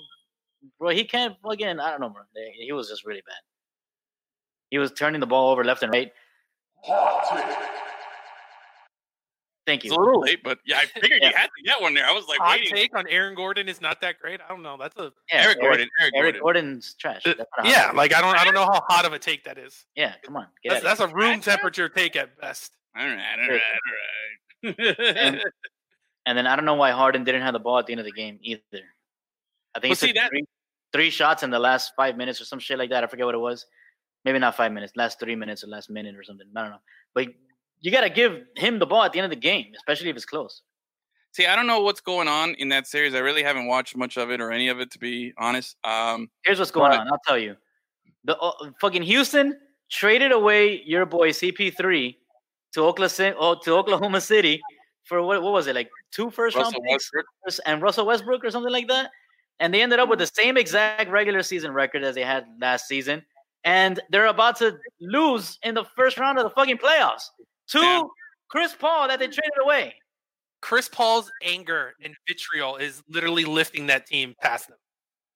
[0.78, 0.90] bro.
[0.90, 1.80] He can't fucking.
[1.80, 2.22] I don't know, bro.
[2.58, 3.36] He was just really bad.
[4.70, 6.12] He was turning the ball over left and right.
[9.66, 9.88] Thank you.
[9.88, 10.02] It's you.
[10.02, 11.30] a little late, but yeah, I figured Yeah.
[11.30, 12.04] you had to get one there.
[12.06, 12.74] I was like, Hot waiting.
[12.76, 14.40] take on Aaron Gordon is not that great.
[14.42, 14.76] I don't know.
[14.78, 15.88] That's a Yeah, Eric Gordon.
[16.00, 16.40] Eric, Eric Gordon.
[16.42, 17.22] Gordon's trash.
[17.24, 17.90] Uh, That's not a hot yeah.
[17.96, 19.86] Like I don't, I don't know how hot of a take that is.
[19.96, 20.14] yeah.
[20.22, 22.72] Come on, get That's, that's a room temperature take at best.
[22.94, 23.60] All right, all right,
[24.66, 25.16] all right.
[25.16, 25.42] And-
[26.26, 28.06] And then I don't know why Harden didn't have the ball at the end of
[28.06, 28.62] the game either.
[29.74, 30.46] I think Well, he see, that- three,
[30.94, 33.02] three shots in the last five minutes or some shit like that.
[33.02, 33.66] I forget what it was.
[34.24, 36.46] Maybe not five minutes, last three minutes or last minute or something.
[36.56, 36.80] I don't know.
[37.14, 37.28] But
[37.80, 40.16] you got to give him the ball at the end of the game, especially if
[40.16, 40.62] it's close.
[41.32, 43.12] See, I don't know what's going on in that series.
[43.12, 45.76] I really haven't watched much of it or any of it, to be honest.
[45.82, 47.08] Um, Here's what's going But- on.
[47.08, 47.56] I'll tell you.
[48.22, 49.58] The uh, fucking Houston,
[49.90, 52.16] traded away your boy CP3
[52.72, 54.62] to Oklahoma, oh, to Oklahoma City
[55.02, 57.26] for what, what was it like two first round picks Westbrook.
[57.66, 59.10] and Russell Westbrook or something like that,
[59.60, 60.42] and they ended up with the mm-hmm.
[60.42, 63.22] same exact regular season record as they had last season,
[63.64, 67.24] and they're about to lose in the first round of the fucking playoffs
[67.68, 68.06] to Damn.
[68.48, 69.94] Chris Paul that they traded away.
[70.60, 74.78] Chris Paul's anger and vitriol is literally lifting that team past them.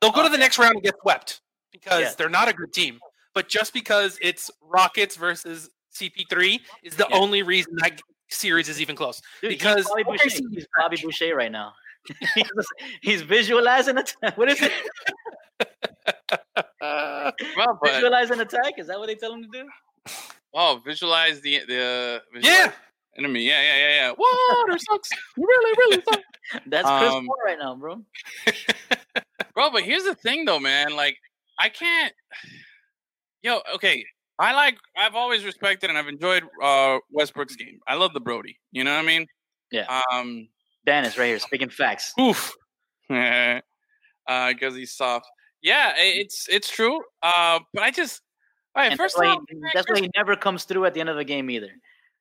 [0.01, 2.13] They'll go to the next round and get swept because Yeah.
[2.17, 2.99] they're not a good team.
[3.35, 7.17] But just because it's Rockets versus CP3 is the Yeah.
[7.17, 8.01] only reason that
[8.31, 9.21] series is even close.
[9.41, 10.29] Dude, Because he's Bobby Boucher.
[10.51, 11.75] He's Bobby Boucher right now.
[12.35, 12.51] he's,
[13.03, 14.15] he's visualizing it.
[14.37, 14.73] What is it?
[17.57, 18.75] Well, but Visualize an attack?
[18.79, 19.69] Is that what they tell him to do?
[20.55, 22.41] oh, visualize the the Yeah.
[22.41, 22.73] visualize
[23.19, 23.43] enemy.
[23.43, 24.13] Yeah, yeah, yeah, yeah.
[24.17, 25.11] Water sucks.
[25.37, 26.23] really, really sucks.
[26.67, 28.03] That's Chris Um, Paul right now, bro.
[29.55, 30.95] Bro, but here's the thing though, man.
[30.97, 31.19] Like,
[31.59, 32.15] I can't.
[33.43, 34.05] Yo, okay.
[34.39, 34.79] I like.
[34.97, 37.81] I've always respected and I've enjoyed uh Westbrook's game.
[37.87, 38.59] I love the Brody.
[38.73, 39.27] You know what I mean?
[39.71, 40.01] Yeah.
[40.13, 40.49] Um.
[40.89, 42.15] Dan is right here speaking facts.
[42.19, 42.51] Oof.
[43.11, 43.61] uh,
[44.27, 45.27] because he's soft.
[45.61, 47.03] Yeah, it's it's true.
[47.23, 48.23] Uh, but I just.
[48.75, 50.87] All right, And first that's why, off, he, that's Chris, why he never comes through
[50.87, 51.69] at the end of the game either.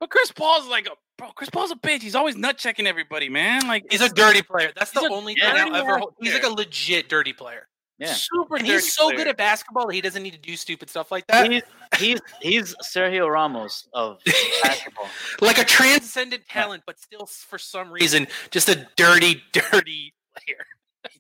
[0.02, 1.30] but Chris Paul's like a bro.
[1.30, 2.02] Chris Paul's a bitch.
[2.02, 3.68] He's always nut checking everybody, man.
[3.70, 4.72] Like He's a dirty player.
[4.76, 6.14] That's the a only dirty thing I'll ever ass hold.
[6.20, 7.68] He's like a legit dirty player.
[8.00, 8.14] Yeah.
[8.14, 8.58] super.
[8.58, 9.18] And he's so player.
[9.18, 11.52] good at basketball that he doesn't need to do stupid stuff like that.
[11.52, 11.64] He's
[11.98, 14.20] he's he's Sergio Ramos of
[14.64, 15.08] basketball.
[15.42, 20.66] like a transcendent talent, but still for some reason just a dirty, dirty player.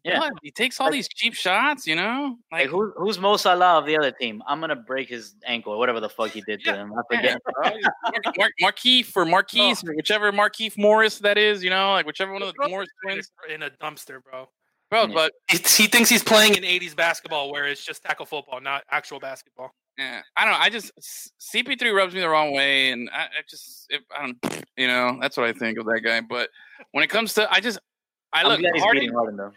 [0.03, 0.19] Yeah.
[0.19, 0.33] What?
[0.43, 2.37] He takes all these cheap shots, you know.
[2.51, 4.43] Like Like, who, who's Mo Salah of the other team?
[4.47, 6.75] I'm gonna break his ankle or whatever the fuck he did to Yeah.
[6.77, 6.93] him.
[6.93, 7.41] I Yeah, forget.
[7.53, 7.71] bro.
[7.71, 9.95] Mar- Mar- Markeith or Marquise or oh.
[9.95, 13.63] whichever Markeith Morris that is, you know, like whichever one of the Morris twins, in
[13.63, 14.49] a dumpster, bro.
[14.89, 15.05] Bro.
[15.05, 15.13] Yeah.
[15.13, 18.83] But He, he thinks he's playing in '80s basketball, where it's just tackle football, not
[18.91, 19.71] actual basketball.
[19.97, 20.59] yeah, I don't know.
[20.59, 20.91] I just
[21.53, 25.17] CP3 rubs me the wrong way, and I, I just, it, I don't, you know,
[25.21, 26.21] that's what I think of that guy.
[26.21, 26.49] But
[26.91, 27.79] when it comes to, I just,
[28.33, 29.01] I I'm look glad he's Harden.
[29.01, 29.51] beating Harden though.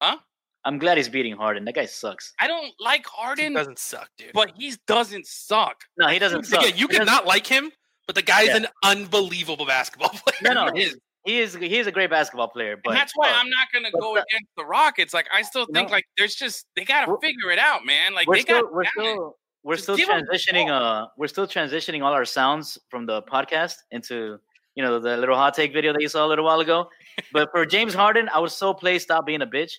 [0.00, 0.16] Huh?
[0.64, 1.64] I'm glad he's beating Harden.
[1.64, 2.34] That guy sucks.
[2.40, 4.32] I don't like He Harden, doesn't suck, dude.
[4.34, 5.82] but he doesn't suck.
[5.96, 6.62] No, he doesn't suck.
[6.62, 7.70] Again, you He can doesn't- like him,
[8.06, 8.56] but the guy's Yeah.
[8.56, 10.52] an unbelievable basketball player.
[10.54, 10.98] No, no, He is.
[11.28, 13.68] He is he is a great basketball player, but and that's why uh, I'm not
[13.72, 15.12] gonna go the- against the Rockets.
[15.12, 15.92] Like I still think No.
[15.92, 18.14] like there's just they gotta figure it out, man.
[18.14, 21.06] Like we're they still got we're still we're Just still give 'em the transitioning uh
[21.18, 24.38] we're still transitioning all our sounds from the podcast into
[24.74, 26.88] you know the little hot take video that you saw a little while ago.
[27.32, 29.72] But for James Harden, I was so play stop being a bitch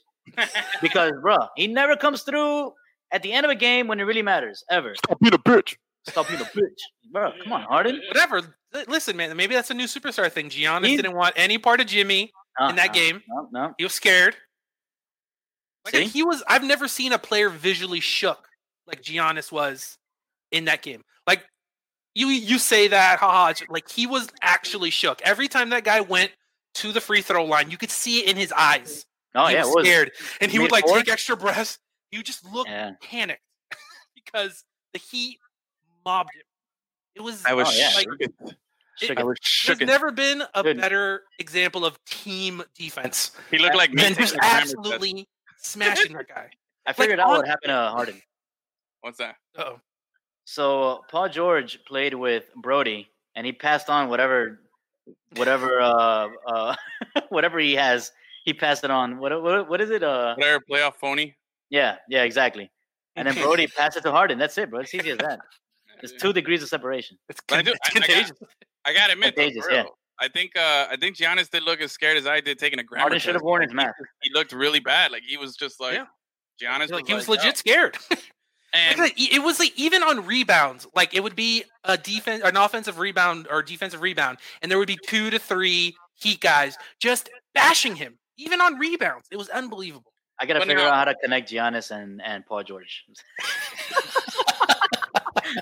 [0.82, 2.74] because bro, he never comes through
[3.12, 4.94] at the end of a game when it really matters ever.
[4.96, 5.76] Stop being a bitch.
[6.08, 7.32] Stop being a bitch, bro.
[7.44, 8.02] Come on, Harden.
[8.08, 8.42] Whatever.
[8.74, 10.50] Li- Listen, man, maybe that's a new superstar thing.
[10.50, 12.32] Giannis He's- didn't want any part of Jimmy.
[12.60, 13.22] No, In that no, game.
[13.28, 13.74] no, no.
[13.78, 14.36] He was scared.
[15.86, 16.06] Like See?
[16.06, 16.44] he was.
[16.48, 18.48] I've never seen a player visually shook
[18.86, 19.98] like Giannis was
[20.52, 21.04] in that game.
[21.26, 21.46] Like
[22.16, 23.54] you, you say that, haha.
[23.70, 26.32] Like he was actually shook every time that guy went
[26.76, 27.72] to the free throw line.
[27.72, 29.06] You could see it in his eyes.
[29.36, 29.86] Oh he yeah, was it was.
[29.86, 30.98] scared, and he Made would like four?
[30.98, 31.80] take extra breaths.
[32.12, 32.92] He would just look Yeah.
[33.02, 33.42] panicked
[34.16, 35.38] because the Heat
[36.06, 36.42] mobbed him.
[37.20, 37.46] It was.
[37.46, 37.92] I was Oh, yeah.
[37.96, 38.56] like shook.
[38.98, 39.26] Shook I it.
[39.26, 40.78] was there's never been a Good.
[40.80, 44.02] better example of team defense He looked like me.
[44.04, 44.76] than just a grammar test.
[44.76, 45.28] absolutely
[45.58, 46.50] smashing that guy.
[46.86, 48.22] I figured out on- what happened to Harden.
[49.02, 49.36] What's that?
[49.58, 49.80] Oh,
[50.46, 54.60] So Paul George played with Brody, and he passed on whatever,
[55.38, 56.76] whatever, uh, uh,
[57.30, 58.12] whatever he has.
[58.44, 59.18] He passed it on.
[59.20, 60.04] What, what, what is it?
[60.04, 61.36] Uh, Whatever playoff phony.
[61.70, 62.70] yeah, yeah, exactly.
[63.16, 64.38] And then Brody passed it to Harden.
[64.40, 64.80] That's it, bro.
[64.82, 65.40] It's easy as that.
[66.02, 67.18] It's two degrees of separation.
[67.30, 68.32] it's, But I do- it's I- I contagious.
[68.86, 69.84] I gotta admit, though, Contagious, for yeah.
[70.22, 72.84] I think uh, I think Giannis did look as scared as I did taking a
[72.84, 73.96] grammar Harden should have worn his mask.
[74.22, 75.12] He looked really bad.
[75.12, 76.06] Like he was just like Yeah.
[76.62, 76.90] Giannis.
[76.92, 77.98] like he was like, legit "Oh." scared.
[78.72, 82.56] And Like, it was like even on rebounds, like it would be a defense, an
[82.56, 87.30] offensive rebound or defensive rebound, and there would be two to three Heat guys just
[87.56, 89.26] bashing him, even on rebounds.
[89.32, 90.14] It was unbelievable.
[90.40, 93.06] I gotta But figure now- out how to connect Giannis and, and Paul George.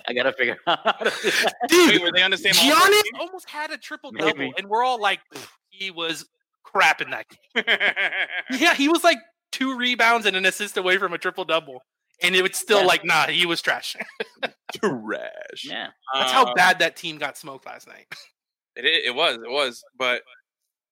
[0.07, 1.55] I gotta figure out how to do that.
[1.67, 2.53] Dude, wait, were they on the same?
[2.53, 5.19] Giannis almost had a triple double, and we're all like,
[5.69, 6.25] he was
[6.63, 7.63] crap in that game.
[8.59, 9.17] Yeah, he was like
[9.51, 11.81] two rebounds and an assist away from a triple double,
[12.21, 12.85] and it was still Yeah.
[12.85, 13.95] like, nah, he was trash.
[14.75, 15.63] Trash.
[15.63, 18.05] Yeah, That's how Um, bad that team got smoked last night.
[18.75, 20.21] It, it was, it was, but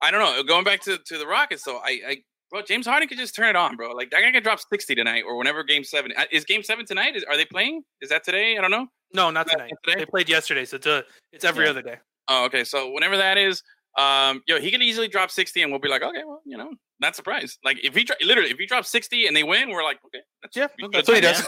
[0.02, 0.44] I don't know.
[0.44, 2.18] Going back to, to the Rockets, though, I, I,
[2.56, 3.92] bro, James Harden could just turn it on, bro.
[3.92, 6.46] Like that guy can drop sixty tonight or whenever Game Seven uh, is.
[6.46, 7.16] Game Seven tonight?
[7.16, 7.84] Is are they playing?
[8.02, 8.58] Is that today?
[8.58, 8.88] I don't know.
[9.14, 9.72] No, not Not tonight.
[9.84, 10.00] today?
[10.00, 11.72] They played yesterday, so it's, a, it's every Yeah.
[11.72, 11.98] other day.
[12.28, 12.64] Oh, okay.
[12.64, 13.62] So whenever that is,
[13.98, 16.72] um, yo, he could easily drop sixty, and we'll be like, okay, well, you know,
[17.00, 17.60] not surprised.
[17.64, 20.22] Like if he dro- literally if he drops sixty and they win, we're like, okay,
[20.42, 21.48] that's Yeah, we- that's what he does.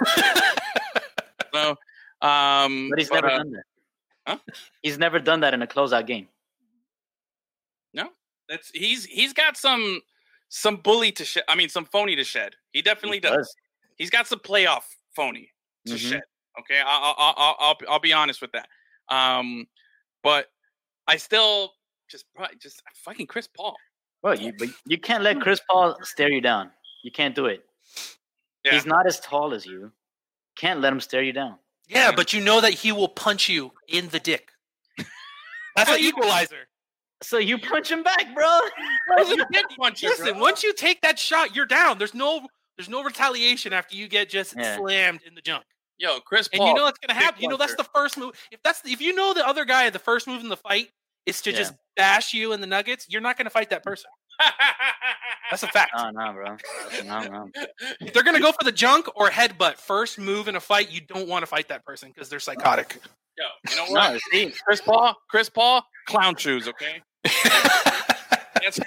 [1.54, 1.76] So,
[2.22, 3.64] Um, But he's never uh, done that.
[4.28, 4.38] huh?
[4.82, 6.28] He's never done that in a closeout game.
[7.94, 8.10] No,
[8.50, 10.02] that's he's he's got some
[10.50, 11.44] some bully to shed.
[11.48, 12.56] I mean, some phony to shed.
[12.72, 13.36] He definitely He does.
[13.38, 13.56] does.
[13.98, 14.84] He's got some playoff
[15.16, 15.52] phony
[15.88, 16.10] to Mhm.
[16.10, 16.22] shed.
[16.60, 18.68] Okay, I'll, I'll I'll I'll I'll be honest with that.
[19.10, 19.68] Um,
[20.24, 20.48] but
[21.08, 21.74] I still
[22.10, 22.26] just
[22.60, 23.76] just fucking Chris Paul.
[24.24, 26.72] Well, you but you can't let Chris Paul stare you down.
[27.04, 27.64] You can't do it.
[28.66, 28.74] Yeah.
[28.74, 29.92] He's not as tall as you.
[30.56, 31.60] Can't let him stare you down.
[31.88, 34.50] Yeah, but you know that he will punch you in the dick.
[35.76, 36.68] That's an equalizer.
[37.24, 38.60] So you punch him back, bro.
[39.28, 40.42] You did punch it, Listen, bro.
[40.42, 41.98] once you take that shot, you're down.
[41.98, 42.46] There's no
[42.78, 44.78] there's no retaliation after you get just Yeah.
[44.78, 45.64] slammed in the junk.
[45.98, 46.68] Yo, Chris And Paul.
[46.70, 47.42] you know that's gonna big happen.
[47.42, 48.34] You know that's the first move.
[48.52, 50.90] If that's if you know the other guy, the first move in the fight
[51.26, 51.58] is to Yeah.
[51.58, 54.10] just bash you in the nuggets, you're not gonna fight that person.
[55.50, 55.92] That's a fact.
[55.98, 56.58] No, no, bro.
[57.06, 57.50] No, no.
[58.02, 61.02] If they're gonna go for the junk or headbutt first move in a fight, you
[61.02, 63.00] don't want to fight that person because they're psychotic.
[63.38, 64.14] Yo, you know what?
[64.14, 67.02] No, see, Chris Paul, Chris Paul, clown shoes, okay?
[68.56, 68.80] That's-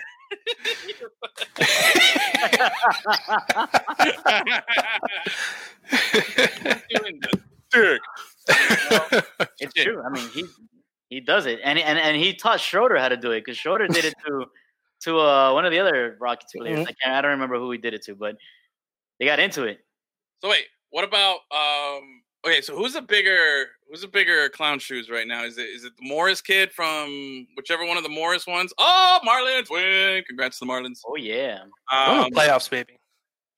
[5.90, 7.40] Doing the
[7.72, 8.00] dick.
[9.58, 10.02] it's true.
[10.02, 10.44] I mean, he
[11.08, 13.88] he does it, and and and he taught Schroeder how to do it because Schroeder
[13.88, 14.44] did it to
[15.04, 16.80] to uh, one of the other Rockets players.
[16.80, 16.82] Mhm.
[16.88, 17.16] I can't.
[17.16, 18.36] I don't remember who he did it to, but
[19.18, 19.78] they got into it.
[20.42, 22.22] So wait, what about um?
[22.46, 25.44] Okay, so who's a bigger who's a bigger clown shoes right now?
[25.44, 28.72] Is it is it the Morris kid from whichever one of the Morris ones?
[28.78, 30.22] Oh, Marlins win!
[30.26, 31.00] Congrats to the Marlins.
[31.06, 31.60] Oh yeah,
[31.92, 32.96] Oh, Um, playoffs, baby.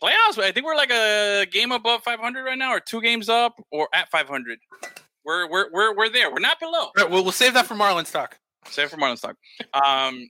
[0.03, 0.39] playoffs.
[0.39, 3.89] I think we're like a game above 500 right now, or two games up, or
[3.95, 4.59] at 500.
[5.25, 6.31] We're we're we're we're there.
[6.33, 6.73] We're not below.
[6.87, 8.39] All right, well, we'll save that for Marlins talk.
[8.67, 9.37] Save for Marlins talk.
[9.75, 10.29] Um,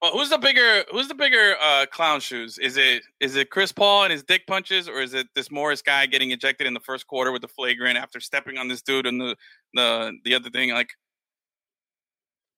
[0.00, 2.58] but who's the bigger who's the bigger uh, clown shoes?
[2.58, 5.82] Is it is it Chris Paul and his dick punches, or is it this Morris
[5.82, 9.06] guy getting ejected in the first quarter with the flagrant after stepping on this dude
[9.06, 9.36] and the
[9.74, 10.70] the the other thing?
[10.70, 10.90] Like,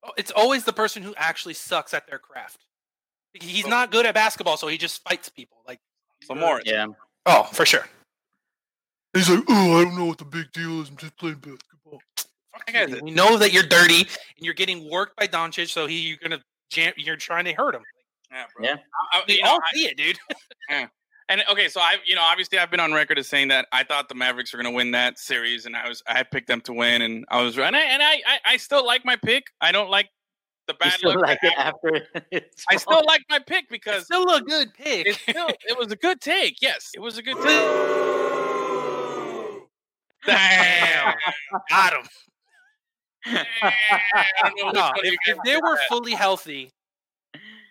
[0.03, 2.64] Oh, It's always the person who actually sucks at their craft.
[3.35, 5.59] He's not good at basketball, so he just fights people.
[5.66, 5.79] Like,
[6.22, 6.64] so Morris.
[6.66, 6.87] yeah.
[7.26, 7.87] oh, for sure.
[9.14, 10.88] He's like, oh, I don't know what the big deal is.
[10.88, 12.00] I'm just playing basketball.
[12.72, 16.18] That We know that you're dirty and you're getting worked by Doncic, so he you're
[16.22, 16.92] gonna jam.
[16.96, 17.83] You're trying to hurt him.
[18.30, 18.66] yeah, bro.
[18.66, 18.76] Yeah.
[19.12, 20.18] I- I- We you know, all I- see it, dude.
[21.28, 23.85] And okay, so I, you know, obviously I've been on record as saying that I
[23.85, 26.48] thought the Mavericks were going to win that series, and I was, I had picked
[26.48, 27.68] them to win, and I was right.
[27.68, 29.44] And I, and I, I, I still like my pick.
[29.61, 30.09] I don't like
[30.66, 31.20] the bad still luck.
[31.28, 31.59] like that it
[32.35, 32.42] after.
[32.68, 35.06] I still like my pick It's because still a good pick.
[35.06, 36.56] it's still, it was a good take.
[36.61, 37.70] Yes, it was a good take.
[40.26, 41.14] Damn,
[41.68, 42.09] got him.
[43.26, 45.88] I don't know which No, if, if they were that.
[45.88, 46.72] fully healthy,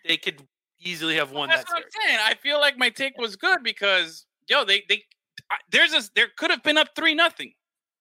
[0.08, 0.42] they could
[0.80, 2.08] easily have won That's that what I'm series.
[2.08, 2.20] saying.
[2.24, 5.04] I feel like my take was good because yo, they they
[5.72, 7.54] there's a there could have been up three nothing.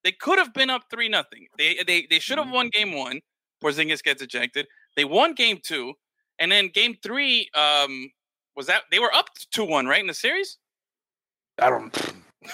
[0.04, 1.46] They could have been up three nothing.
[1.56, 3.20] They they they should have won game one.
[3.62, 4.66] Porzingis gets ejected.
[4.96, 5.94] They won game two,
[6.38, 8.10] and then game three um
[8.56, 10.58] was that they were up two one right in the series.
[11.60, 11.96] I don't.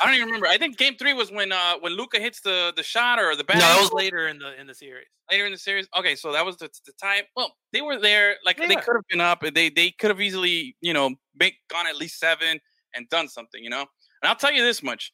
[0.00, 0.46] I don't even remember.
[0.46, 3.44] I think game three was when uh when Luka hits the the shot or the
[3.54, 5.06] No, it was later in the in the series.
[5.30, 5.86] later in the series.
[5.98, 7.24] Okay, so that was the, the time.
[7.36, 8.36] Well, they were there.
[8.46, 9.42] Like they could have been up.
[9.54, 12.60] They they could have easily, you know, make, gone at least seven
[12.94, 13.62] and done something.
[13.62, 13.80] You know.
[13.80, 15.12] And I'll tell you this much.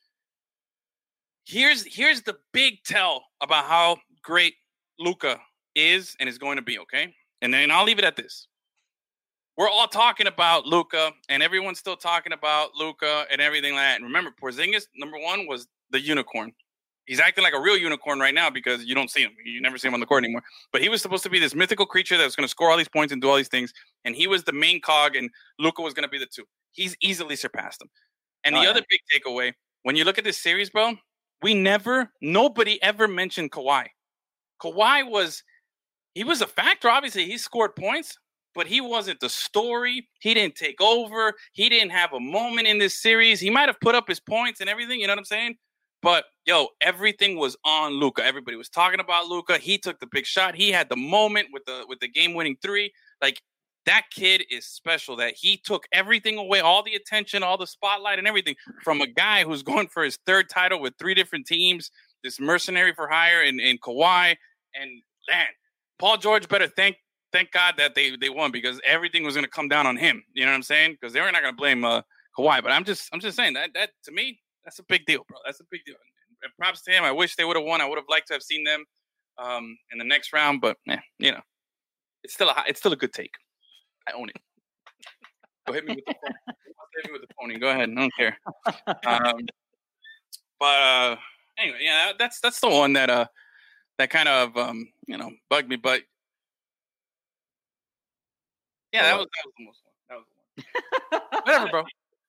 [1.46, 4.54] Here's here's the big tell about how great
[5.00, 5.40] Luka
[5.74, 6.78] is and is going to be.
[6.78, 8.46] Okay, and then I'll leave it at this.
[9.60, 13.96] We're all talking about Luka, and everyone's still talking about Luka and everything like that.
[13.96, 16.52] And remember, Porzingis number one was the unicorn.
[17.04, 19.32] He's acting like a real unicorn right now because you don't see him.
[19.44, 20.42] You never see him on the court anymore.
[20.72, 22.78] But he was supposed to be this mythical creature that was going to score all
[22.78, 23.70] these points and do all these things.
[24.06, 26.44] And he was the main cog, and Luka was going to be the two.
[26.72, 27.90] He's easily surpassed him.
[28.44, 28.70] And Oh, the yeah.
[28.70, 30.94] other big takeaway when you look at this series, bro,
[31.42, 33.88] we never, nobody ever mentioned Kawhi.
[34.62, 35.42] Kawhi was,
[36.14, 36.88] he was a factor.
[36.88, 38.16] Obviously, he scored points,
[38.54, 40.08] but he wasn't the story.
[40.20, 41.34] He didn't take over.
[41.52, 43.40] He didn't have a moment in this series.
[43.40, 45.00] He might have put up his points and everything.
[45.00, 45.56] You know what I'm saying?
[46.02, 48.24] But yo, everything was on Luka.
[48.24, 49.58] Everybody was talking about Luka.
[49.58, 50.54] He took the big shot.
[50.54, 52.92] He had the moment with the with the game winning three.
[53.20, 53.40] Like
[53.86, 55.16] that kid is special.
[55.16, 59.06] That he took everything away, all the attention, all the spotlight, and everything from a
[59.06, 61.90] guy who's going for his third title with three different teams.
[62.24, 64.36] This mercenary for hire in in Kawhi
[64.74, 64.90] and
[65.28, 65.46] man,
[65.98, 66.96] Paul George better thank
[67.32, 70.22] thank God that they they won because everything was going to come down on him.
[70.34, 70.92] You know what I'm saying?
[70.92, 72.02] Because they were not going to blame uh,
[72.38, 72.62] Kawhi.
[72.62, 75.38] But I'm just I'm just saying that that to me that's a big deal, bro.
[75.44, 75.96] That's a big deal.
[76.42, 77.04] And props to him.
[77.04, 77.80] I wish they would have won.
[77.80, 78.84] I would have liked to have seen them
[79.38, 81.40] um, in the next round, but eh, you know,
[82.22, 83.32] it's still a it's still a good take.
[84.08, 84.36] I own it.
[85.66, 86.32] Go hit me with the phone.
[87.02, 87.58] Hit me with the pony.
[87.58, 87.90] Go ahead.
[87.90, 88.38] I don't care.
[89.06, 89.46] Um,
[90.58, 91.16] but uh,
[91.58, 93.26] anyway, yeah, that's that's the one that uh
[93.98, 96.02] that kind of um you know bugged me, but
[98.92, 99.94] yeah, that was that was the most one.
[100.08, 101.42] That was the one.
[101.44, 101.84] Whatever, bro.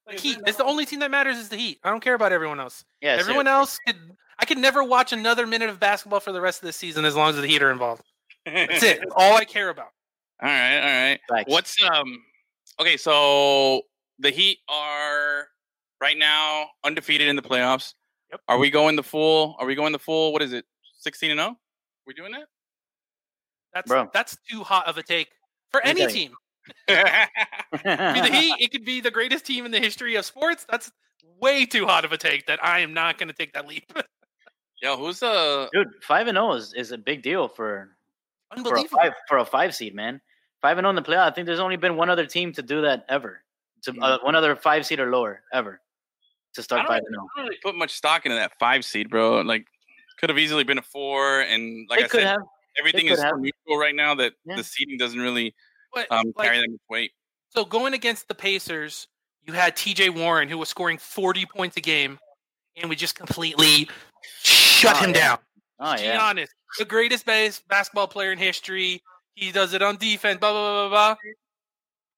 [0.08, 0.40] The Heat.
[0.46, 1.80] It's the only team that matters is the Heat.
[1.84, 2.84] I don't care about everyone else.
[3.02, 3.98] Yeah, everyone else could.
[4.40, 7.16] I could never watch another minute of basketball for the rest of the season as
[7.16, 8.04] long as the Heat are involved.
[8.46, 9.00] That's it.
[9.00, 9.90] That's all I care about.
[10.44, 11.20] All right, all right.
[11.30, 11.52] Facts.
[11.52, 12.18] What's um?
[12.80, 13.84] Okay, so
[14.18, 15.48] the Heat are
[16.02, 17.94] right now undefeated in the playoffs.
[18.32, 18.42] Yep.
[18.48, 19.56] Are we going the full?
[19.60, 20.34] Are we going the full?
[20.34, 20.66] What is it?
[20.98, 21.58] Sixteen and zero?
[22.08, 22.46] We doing that?
[23.72, 24.10] That's Bro.
[24.14, 25.30] that's too hot of a take
[25.70, 26.34] for any tell team.
[26.88, 28.56] Could be the Heat.
[28.60, 30.66] It could be the greatest team in the history of sports.
[30.70, 30.92] That's
[31.40, 32.46] way too hot of a take.
[32.48, 33.92] That I am not going to take that leap.
[34.82, 35.68] Yo, who's uh?
[35.74, 37.90] Dude, five and zero is, is a big deal for
[38.50, 38.98] for a Unbelievable.
[39.00, 40.20] five for a five seed, man.
[40.62, 41.28] Five and zero in the playoff.
[41.28, 43.42] I think there's only been one other team to do that ever.
[43.84, 45.82] To uh, one other five seed or lower ever
[46.54, 47.28] to start five and zero.
[47.36, 49.42] I don't really put much stock into that five seed, bro.
[49.42, 49.66] Like,
[50.20, 52.42] could have easily been a four, and like They I could said, have.
[52.78, 53.40] everything could is so have.
[53.40, 54.56] neutral right now that Yeah.
[54.58, 55.56] the seeding doesn't really
[55.94, 57.12] But, um, like, carry much weight.
[57.50, 59.08] So going against the Pacers,
[59.46, 60.10] you had T.J.
[60.10, 62.18] Warren who was scoring 40 points a game,
[62.78, 63.90] and we just completely
[64.42, 65.16] shut Oh, him yeah.
[65.20, 65.38] down.
[65.80, 66.18] Oh yeah.
[66.20, 69.02] Giannis, the greatest base basketball player in history.
[69.36, 70.40] He does it on defense.
[70.40, 71.16] Blah blah blah blah.
[71.16, 71.32] blah.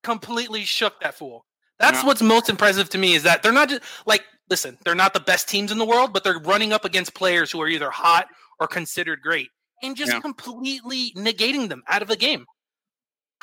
[0.04, 1.46] Completely shook that fool.
[1.80, 2.06] That's Yeah.
[2.08, 4.78] what's most impressive to me is that they're not just like listen.
[4.84, 7.62] They're not the best teams in the world, but they're running up against players who
[7.62, 8.28] are either hot
[8.60, 9.50] or considered great,
[9.82, 10.20] and just Yeah.
[10.20, 12.46] completely negating them out of the game.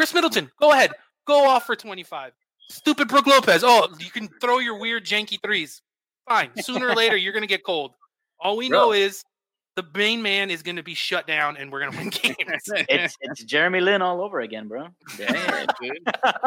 [0.00, 0.92] Khris Middleton, go ahead,
[1.26, 2.32] go off for twenty five.
[2.70, 3.62] Stupid Brooke Lopez.
[3.62, 5.82] Oh, you can throw your weird janky threes.
[6.26, 6.52] Fine.
[6.62, 7.92] Sooner or later, you're gonna get cold.
[8.40, 9.22] All we know is
[9.76, 12.36] the main man is going to be shut down, and we're going to win games.
[12.88, 14.88] It's it's Jeremy Lin all over again, bro.
[15.18, 15.64] Yeah.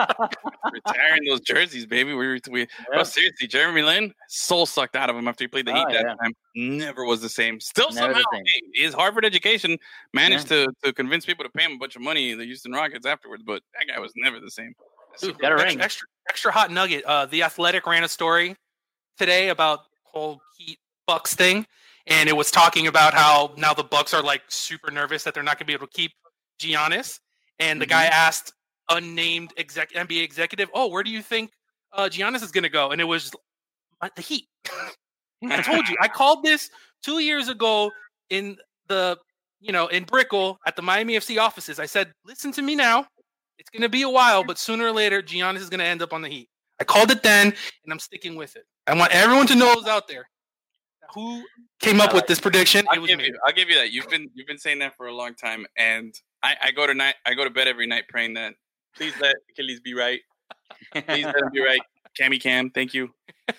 [0.72, 2.14] Retiring those jerseys, baby.
[2.14, 2.66] We, we Yeah.
[2.96, 5.94] oh, seriously, Jeremy Lin, soul sucked out of him after he played the Oh, Heat
[5.94, 6.16] that yeah.
[6.22, 6.34] time.
[6.56, 7.60] Never was the same.
[7.60, 8.44] Still Never somehow, same.
[8.46, 9.78] hey, his Harvard education
[10.14, 13.06] managed to, to convince people to pay him a bunch of money, the Houston Rockets
[13.06, 14.74] afterwards, but that guy was never the same.
[15.20, 15.82] Dude, Got a extra, ring.
[15.82, 17.04] extra extra hot nugget.
[17.06, 18.56] Uh, the Athletic ran a story
[19.18, 21.68] today about whole Heat Bucks thing,
[22.08, 25.44] and it was talking about how now the Bucks are like super nervous that they're
[25.44, 26.12] not going to be able to keep
[26.60, 27.20] Giannis.
[27.60, 28.54] And the guy asked
[28.90, 31.52] unnamed exec NBA executive, "Oh, where do you think
[31.94, 33.32] uh, Giannis is going to go?" And it was
[34.02, 34.48] "Uh, the Heat.
[35.46, 35.96] I told you.
[36.02, 36.70] I called this
[37.04, 37.92] two years ago
[38.30, 39.18] in the
[39.62, 41.80] you know in Brickell at the Miami FC offices.
[41.80, 43.06] I said, "Listen to me now.
[43.60, 46.02] It's going to be a while, but sooner or later, Giannis is going to end
[46.02, 46.50] up on the Heat."
[46.82, 48.66] I called it then, and I'm sticking with it.
[48.88, 50.28] I want everyone to know who's out there
[51.14, 51.44] who
[51.80, 52.86] came up with this prediction.
[52.92, 53.26] I'll was give me.
[53.26, 53.38] you.
[53.46, 53.92] I'll give you that.
[53.92, 56.94] You've been you've been saying that for a long time, and I, I go to
[56.94, 57.16] night.
[57.26, 58.56] I go to bed every night praying that
[58.96, 60.22] please let Achilles be right.
[60.94, 61.80] Please let him be right.
[62.20, 63.10] Cammy Cam, thank you.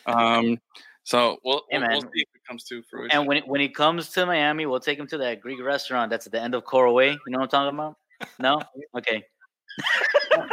[0.07, 0.59] Um,
[1.03, 3.19] so we'll Hey, we'll, we'll see if it comes to fruition.
[3.19, 6.11] And when it, when he comes to Miami, we'll take him to that Greek restaurant
[6.11, 7.11] that's at the end of Coral Way.
[7.11, 7.97] You know what I'm talking about?
[8.39, 8.61] No?
[8.97, 9.25] Okay.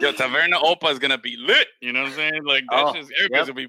[0.00, 1.66] Yo, Taverna Opa is gonna be lit.
[1.80, 2.44] You know what I'm saying?
[2.44, 3.54] Like that's Oh, just everybody's yep.
[3.54, 3.68] gonna be.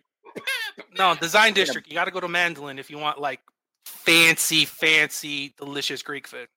[0.98, 1.88] No, Design District.
[1.88, 3.40] You got to go to Mandolin if you want like
[3.86, 6.48] fancy, fancy, delicious Greek food.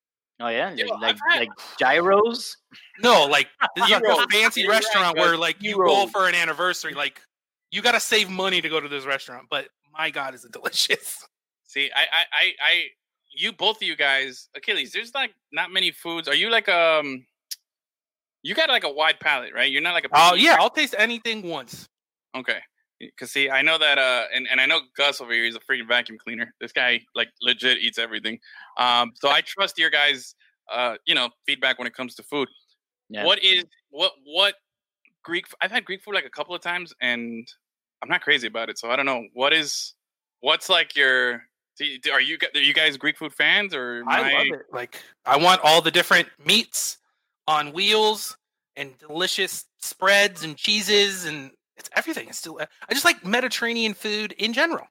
[0.40, 2.56] Oh yeah, Yo, like had- like gyros.
[3.00, 6.94] No, like this is like a fancy restaurant where like you go for an anniversary.
[6.94, 7.20] Like
[7.70, 10.52] you got to save money to go to this restaurant, but my God, is it
[10.52, 11.24] delicious?
[11.66, 12.82] See, I, I, I, I,
[13.34, 14.92] you both of you guys, Achilles.
[14.92, 16.28] There's like not many foods.
[16.28, 17.24] Are you like um?
[18.42, 19.70] You got like a wide palate, right?
[19.70, 20.08] You're not like a.
[20.12, 21.88] Oh picky yeah, I'll taste anything once.
[22.36, 22.58] Okay.
[23.10, 25.60] Because see, I know that, uh, and, and I know Gus over here is a
[25.60, 26.54] freaking vacuum cleaner.
[26.60, 28.38] This guy like legit eats everything.
[28.78, 30.34] Um, so I trust your guys,
[30.72, 32.48] uh, you know, feedback when it comes to food.
[33.08, 33.24] Yeah.
[33.24, 34.54] What is what what
[35.24, 35.46] Greek?
[35.60, 37.46] I've had Greek food like a couple of times, and
[38.02, 38.78] I'm not crazy about it.
[38.78, 39.94] So I don't know what is
[40.40, 41.42] what's like your.
[42.12, 44.04] Are you gu- are you guys Greek food fans or?
[44.06, 44.66] I am love it.
[44.72, 46.98] Like I want all the different meats
[47.48, 48.36] on wheels
[48.76, 51.50] and delicious spreads and cheeses and
[51.82, 52.28] it's everything.
[52.28, 54.86] It's still I just like Mediterranean food in general.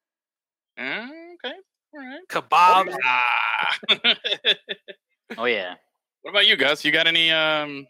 [0.78, 1.08] Uh,
[1.46, 1.56] okay,
[1.94, 2.20] all right.
[2.30, 2.96] Kebabs.
[3.04, 3.78] Ah.
[5.38, 5.76] Oh yeah.
[6.24, 6.84] what about you, Gus?
[6.84, 7.88] You got any um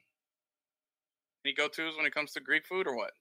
[1.44, 3.12] any go tos when it comes to Greek food or what?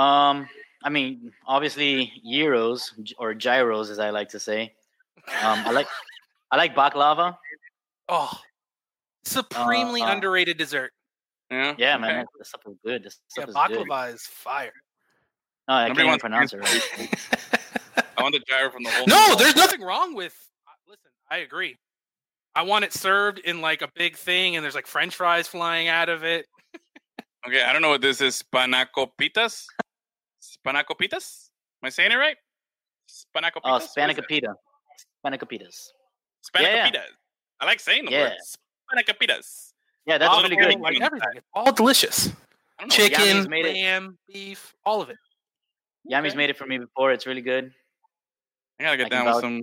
[0.00, 0.48] Um,
[0.82, 4.72] I mean, obviously gyros or gyros, as I like to say.
[5.42, 5.86] Um, I like
[6.50, 7.36] I like baklava.
[8.08, 8.30] Oh,
[9.26, 10.12] supremely Uh, uh.
[10.12, 10.92] underrated dessert.
[11.50, 12.00] Yeah, Yeah, okay.
[12.02, 13.04] man, that, that stuff is good.
[13.04, 13.88] This Yeah, stuff is good.
[13.88, 14.72] baklava is fire.
[15.68, 16.82] No, I Nobody can't even pronounce it right.
[18.16, 19.06] I want the gyro from the whole.
[19.06, 20.34] no, there's nothing wrong with.
[20.68, 21.76] uh, Listen, I agree.
[22.54, 25.88] I want it served in like a big thing, and there's like French fries flying
[25.88, 26.46] out of it.
[27.46, 28.42] Okay, I don't know what this is.
[28.54, 29.66] Panacopitas.
[30.66, 31.50] Panacopitas.
[31.82, 32.36] Am I saying it right?
[33.10, 33.60] Spanacopitas?
[33.64, 34.16] Oh, What is that?
[34.16, 34.54] Spanakopita.
[35.26, 35.92] Spanakopita's.
[36.48, 36.62] Spanacopitas.
[36.62, 37.00] Yeah, yeah.
[37.60, 38.20] I like saying the Yeah.
[38.20, 38.32] word.
[38.94, 39.72] Spanacopitas.
[40.06, 40.78] Yeah, that's Oh, really good.
[40.80, 41.28] Like everything.
[41.36, 42.28] It's all delicious.
[42.78, 43.04] I don't know.
[43.04, 43.74] Yammy's Chicken, made it.
[43.74, 45.16] lamb, beef, all of it.
[46.04, 46.36] Yami's Okay.
[46.36, 47.12] made it for me before.
[47.12, 47.72] It's really good.
[48.78, 49.42] I gotta get can down with vouch.
[49.42, 49.62] some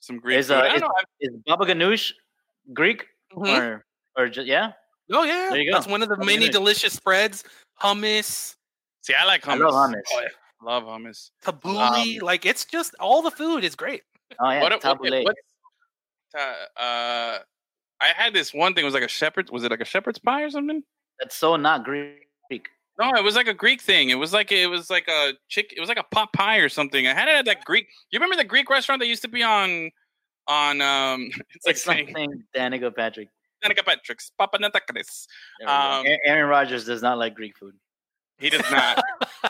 [0.00, 0.88] some Greek Is, uh, I don't is- know.
[0.96, 2.12] I- Is Baba Ganoush
[2.72, 3.58] Greek Mhm.
[3.58, 3.84] or
[4.16, 4.72] or just yeah?
[5.10, 5.76] Oh yeah, There you go.
[5.76, 5.92] that's go.
[5.92, 6.52] one of the Baba many ganoush.
[6.52, 7.42] delicious spreads.
[7.80, 8.54] Hummus,
[9.00, 9.62] See, I like hummus.
[9.62, 10.02] I love hummus.
[10.12, 10.28] Oh, yeah.
[10.62, 11.30] Love hummus.
[11.42, 14.02] tabbouleh, like it's just all the food is great.
[14.38, 15.24] Oh yeah, what, what, tabbouleh.
[15.24, 15.40] what's,
[16.36, 17.38] uh, uh,
[18.00, 18.82] I had this one thing.
[18.82, 19.50] It was like a shepherd.
[19.50, 20.82] Was it like a shepherd's pie or something?
[21.18, 22.20] That's so not Greek.
[22.98, 24.10] No, it was like a Greek thing.
[24.10, 25.74] It was like it was like a chick.
[25.76, 27.06] It was like a pot pie or something.
[27.06, 27.88] I had it at that Greek.
[28.10, 29.90] You remember the Greek restaurant that used to be on
[30.46, 31.30] on um?
[31.54, 33.28] It's like It's saying something Danica Patrick.
[33.64, 34.30] Danica Patrick's
[35.60, 35.72] we go.
[35.72, 37.74] Um, Aaron Rodgers does not like Greek food.
[38.38, 39.02] He does not.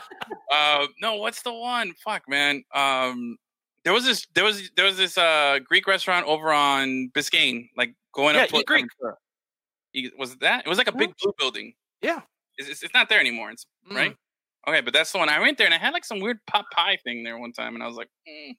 [0.53, 1.93] uh, no, what's the one?
[2.03, 2.63] Fuck, man.
[2.75, 3.37] Um,
[3.85, 4.27] there was this.
[4.35, 8.49] There was there was this uh Greek restaurant over on Biscayne, like going Yeah, up.
[8.51, 8.87] to- Eat Greek.
[10.19, 10.67] Was it that?
[10.67, 11.75] It was like a big blue building.
[12.03, 12.21] Yeah.
[12.59, 13.51] It's, it's, it's not there anymore.
[13.51, 13.97] It's Mm.
[13.97, 14.17] right.
[14.67, 15.29] Okay, but that's the one.
[15.29, 17.75] I went there and I had like some weird pot pie thing there one time,
[17.75, 18.57] and I was like, mm,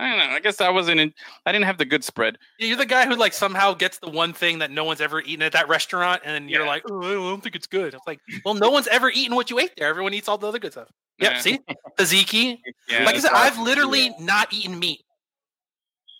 [0.00, 0.34] I don't know.
[0.36, 1.00] I guess I wasn't.
[1.00, 1.12] In,
[1.44, 2.38] I didn't have the good spread.
[2.58, 5.42] You're the guy who like somehow gets the one thing that no one's ever eaten
[5.42, 6.68] at that restaurant, and you're Yeah.
[6.68, 7.94] like, oh, I don't think it's good.
[7.94, 9.88] It's like, well, no one's ever eaten what you ate there.
[9.88, 10.88] Everyone eats all the other good stuff.
[11.18, 11.32] Yep.
[11.32, 11.40] Yeah.
[11.40, 11.58] See,
[11.98, 12.58] tzatziki.
[12.88, 15.00] Yeah, like I said, that's I've all- literally not eaten meat.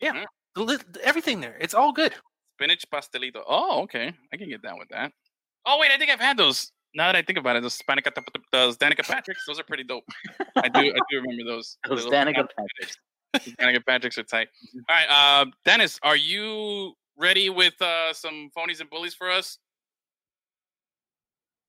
[0.01, 0.25] Yeah,
[0.57, 0.99] Mhm.
[1.03, 1.57] everything there.
[1.61, 2.15] It's all good.
[2.55, 3.43] spinach pastelito.
[3.47, 4.13] Oh, okay.
[4.33, 5.13] I can get down with that.
[5.65, 6.73] Oh wait, I think I've had those.
[6.95, 8.11] Now that I think about it, those Spanica,
[8.51, 10.03] those Danica Patricks, those are pretty dope.
[10.57, 11.77] I do, I do remember those.
[11.89, 12.97] Those Those Danica Patricks.
[13.37, 14.49] Danica Patricks are tight.
[14.89, 19.59] All right, uh, Dennis, are you ready with uh, some phonies and bullies for us?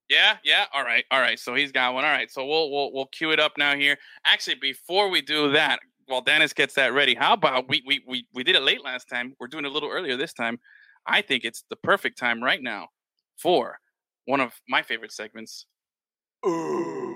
[0.09, 0.65] Yeah, yeah.
[0.73, 1.37] All right, all right.
[1.37, 2.03] So he's got one.
[2.03, 3.97] All right, so we'll we'll we'll cue it up now here.
[4.25, 8.25] Actually, before we do that, while Dennis gets that ready, how about we we we
[8.33, 9.33] we did it late last time.
[9.39, 10.59] We're doing it a little earlier this time.
[11.05, 12.87] I think it's the perfect time right now
[13.37, 13.79] for
[14.25, 15.65] one of my favorite segments.
[16.45, 17.15] Ooh.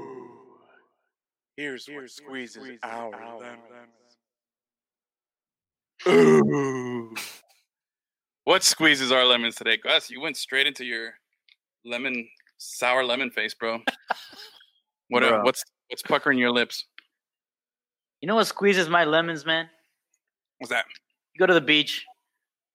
[1.56, 3.12] Here's, what squeezes our
[6.08, 7.14] Ooh.
[8.46, 10.10] What squeezes our lemons today, Gus?
[10.10, 11.14] You went straight into your
[11.86, 12.28] lemon
[12.58, 13.80] sour lemon face, bro.
[15.10, 15.24] What?
[15.24, 15.44] Uh, Bro.
[15.44, 16.86] what's what's puckering your lips?
[18.22, 19.70] You know what squeezes my lemons, man?
[20.58, 20.86] What's that?
[21.34, 22.04] You go to the beach,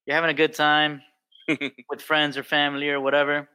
[0.06, 1.02] you're having a good time
[1.48, 3.48] with friends or family or whatever,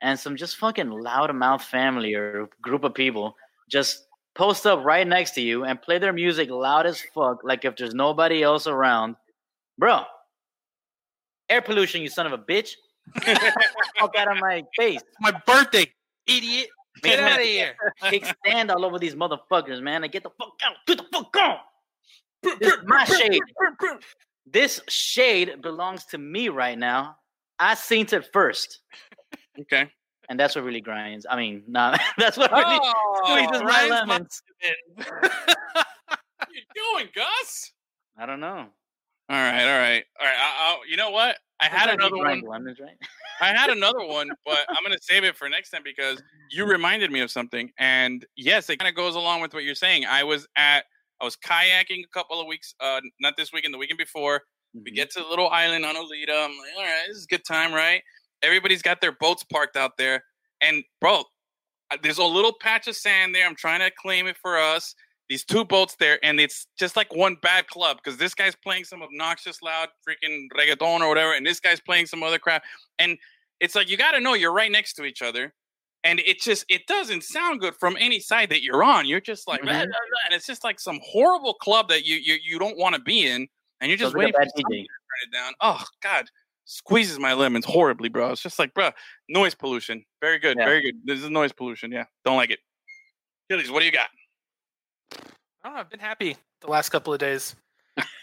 [0.00, 3.34] and some just fucking loudmouth family or group of people
[3.68, 4.05] just
[4.36, 7.76] post up right next to you and play their music loud as fuck, like if
[7.76, 9.16] there's nobody else around.
[9.78, 10.02] Bro,
[11.48, 12.72] air pollution, you son of a bitch.
[13.98, 15.00] fuck out of my face.
[15.20, 15.90] My birthday,
[16.26, 16.68] idiot.
[17.02, 17.76] Get out of here.
[18.02, 20.02] Kickstand all over these motherfuckers, man.
[20.02, 20.76] Like, get the fuck out.
[20.86, 21.58] Get the fuck out.
[22.42, 23.40] This is my shade.
[24.46, 27.16] This shade belongs to me right now.
[27.58, 28.80] I seen it first.
[29.58, 29.90] Okay.
[30.28, 31.26] And that's what really grinds.
[31.28, 32.80] I mean, nah, that's what really
[33.24, 34.42] squeezes my lemons.
[36.38, 37.72] What you doing, Gus?
[38.18, 38.66] I don't know.
[39.28, 40.36] All right, all right, all right.
[40.38, 41.36] I, I, you know what?
[41.60, 42.42] I had Sometimes another one.
[42.42, 42.96] Lemons, right?
[43.40, 47.10] I had another one, but I'm gonna save it for next time because you reminded
[47.10, 47.70] me of something.
[47.78, 50.04] And yes, it kind of goes along with what you're saying.
[50.06, 50.84] I was at
[51.20, 54.42] I was kayaking a couple of weeks, uh, not this weekend, the weekend before.
[54.74, 54.94] We Mhm.
[54.94, 56.34] get to the little island on Oleta.
[56.34, 58.02] I'm like, all right, this is a good time, right?
[58.42, 60.24] Everybody's got their boats parked out there,
[60.60, 61.24] and bro,
[62.02, 63.46] there's a little patch of sand there.
[63.46, 64.94] I'm trying to claim it for us.
[65.28, 68.84] These two boats there, and it's just like one bad club because this guy's playing
[68.84, 72.62] some obnoxious, loud, freaking reggaeton or whatever, and this guy's playing some other crap.
[73.00, 73.18] And
[73.58, 75.52] it's like you got to know you're right next to each other,
[76.04, 79.06] and it just it doesn't sound good from any side that you're on.
[79.06, 79.64] You're just like, Mhm.
[79.64, 82.76] "Blah, blah, blah," and it's just like some horrible club that you you, you don't
[82.76, 83.48] want to be in,
[83.80, 85.54] and you're just waiting for to turn it down.
[85.60, 86.30] Oh God,
[86.66, 88.30] squeezes my lemons horribly, bro.
[88.32, 88.90] It's just like, bro,
[89.28, 90.04] noise pollution.
[90.20, 90.66] Very good, Yeah.
[90.66, 90.94] very good.
[91.04, 91.90] This is noise pollution.
[91.90, 92.58] Yeah, don't like it.
[93.48, 94.08] Gillies, what do you got?
[95.12, 95.16] I
[95.64, 97.56] don't know, I've been happy the last couple of days.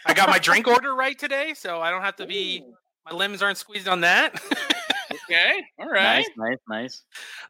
[0.06, 2.62] I got my drink order right today, so I don't have to be.
[3.04, 4.40] My lemons aren't squeezed on that.
[5.30, 6.18] Okay, all right.
[6.18, 7.02] Nice, nice, nice.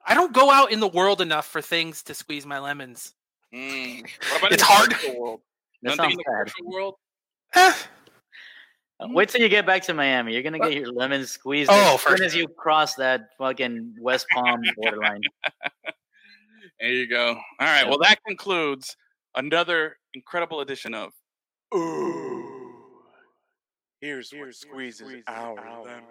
[0.07, 3.14] I don't go out in the world enough for things to squeeze my lemons.
[3.53, 4.03] Mm.
[4.03, 4.90] What about in It's the hard.
[4.90, 5.40] commercial World?
[5.82, 6.72] That Nothing in sounds the bad.
[6.72, 6.95] world.
[7.55, 7.74] Eh,
[9.01, 9.14] Uh, mm-hmm.
[9.14, 10.32] Wait till you get back to Miami.
[10.32, 14.26] You're gonna get your lemons squeezed Oh, as soon as you cross that fucking West
[14.32, 15.20] Palm borderline.
[16.80, 17.28] There you go.
[17.28, 17.82] All right.
[17.84, 17.88] Yeah.
[17.88, 18.97] Well, that concludes
[19.36, 21.12] another incredible edition of
[21.74, 22.72] Ooh.
[24.01, 26.05] Here's, what squeezes our lemons.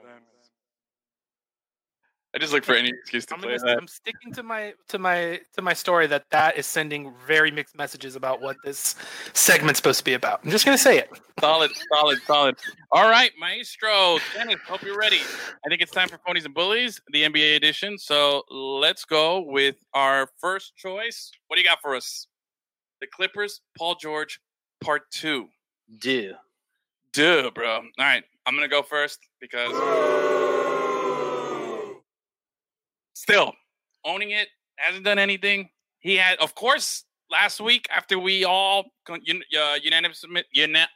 [2.35, 3.77] I just look for any excuse to I'm, play gonna, that.
[3.77, 7.77] I'm sticking to my to my to my story that that is sending very mixed
[7.77, 8.95] messages about what this
[9.33, 10.39] segment's supposed to be about.
[10.43, 11.11] I'm just gonna say it.
[11.39, 12.55] Solid, solid, solid.
[12.91, 15.19] All right, Maestro, Dennis, hope you're ready.
[15.63, 17.99] I think it's time for Ponies and Bullies, the NBA edition.
[17.99, 21.31] So let's go with our first choice.
[21.47, 22.25] What do you got for us?
[22.99, 24.39] The Clippers, Paul George,
[24.83, 25.49] part two.
[25.99, 26.33] Do.
[27.11, 27.75] Duh, bro.
[27.75, 29.71] All right, I'm gonna go first because
[33.23, 33.53] still
[34.05, 35.69] owning it hasn't done anything.
[35.99, 39.15] He had, of course, last week after we all uh,
[39.81, 40.23] unanimous,
[40.57, 40.87] una-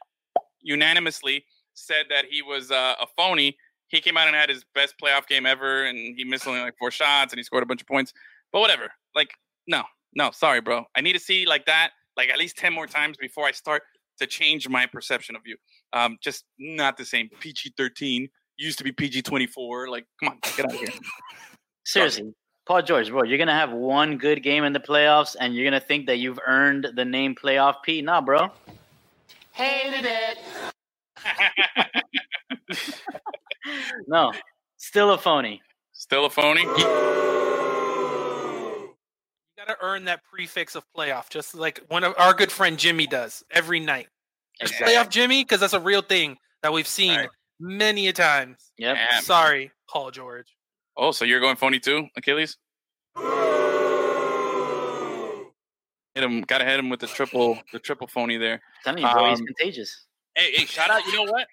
[0.60, 3.56] unanimously said that he was uh, a phony.
[3.88, 6.74] He came out and had his best playoff game ever, and he missed only like
[6.78, 8.12] four shots, and he scored a bunch of points.
[8.52, 8.90] But whatever.
[9.14, 9.30] Like,
[9.66, 9.82] no,
[10.14, 10.84] no, sorry, bro.
[10.94, 13.82] I need to see like that, like at least ten more times before I start
[14.18, 15.56] to change my perception of you.
[15.94, 17.30] Um, just not the same.
[17.40, 19.88] PG thirteen used to be PG twenty four.
[19.88, 20.88] Like, come on, get out of here.
[21.88, 22.34] Seriously,
[22.66, 25.80] Paul George, bro, you're gonna have one good game in the playoffs, and you're gonna
[25.80, 28.02] think that you've earned the name Playoff P.
[28.02, 28.50] Nah, bro.
[29.52, 30.38] Hated it.
[34.06, 34.32] No,
[34.78, 35.60] still a phony.
[35.92, 36.62] Still a phony.
[36.62, 36.68] You
[39.58, 43.44] gotta earn that prefix of playoff, just like one of our good friend Jimmy does
[43.50, 44.08] every night.
[44.60, 44.94] Exactly.
[44.94, 47.28] Playoff Jimmy, because that's a real thing that we've seen Right.
[47.60, 48.72] many a times.
[48.78, 48.96] Yep.
[48.96, 49.20] Yeah.
[49.20, 50.56] Sorry, Paul George.
[51.00, 52.56] Oh, so you're going phony too, Achilles?
[56.14, 56.40] Hit him.
[56.42, 58.60] Gotta hit him with the triple, the triple phony there.
[58.82, 60.06] telling you, bro, he's Um, contagious.
[60.34, 61.06] Hey, hey, shout out!
[61.06, 61.46] You know what?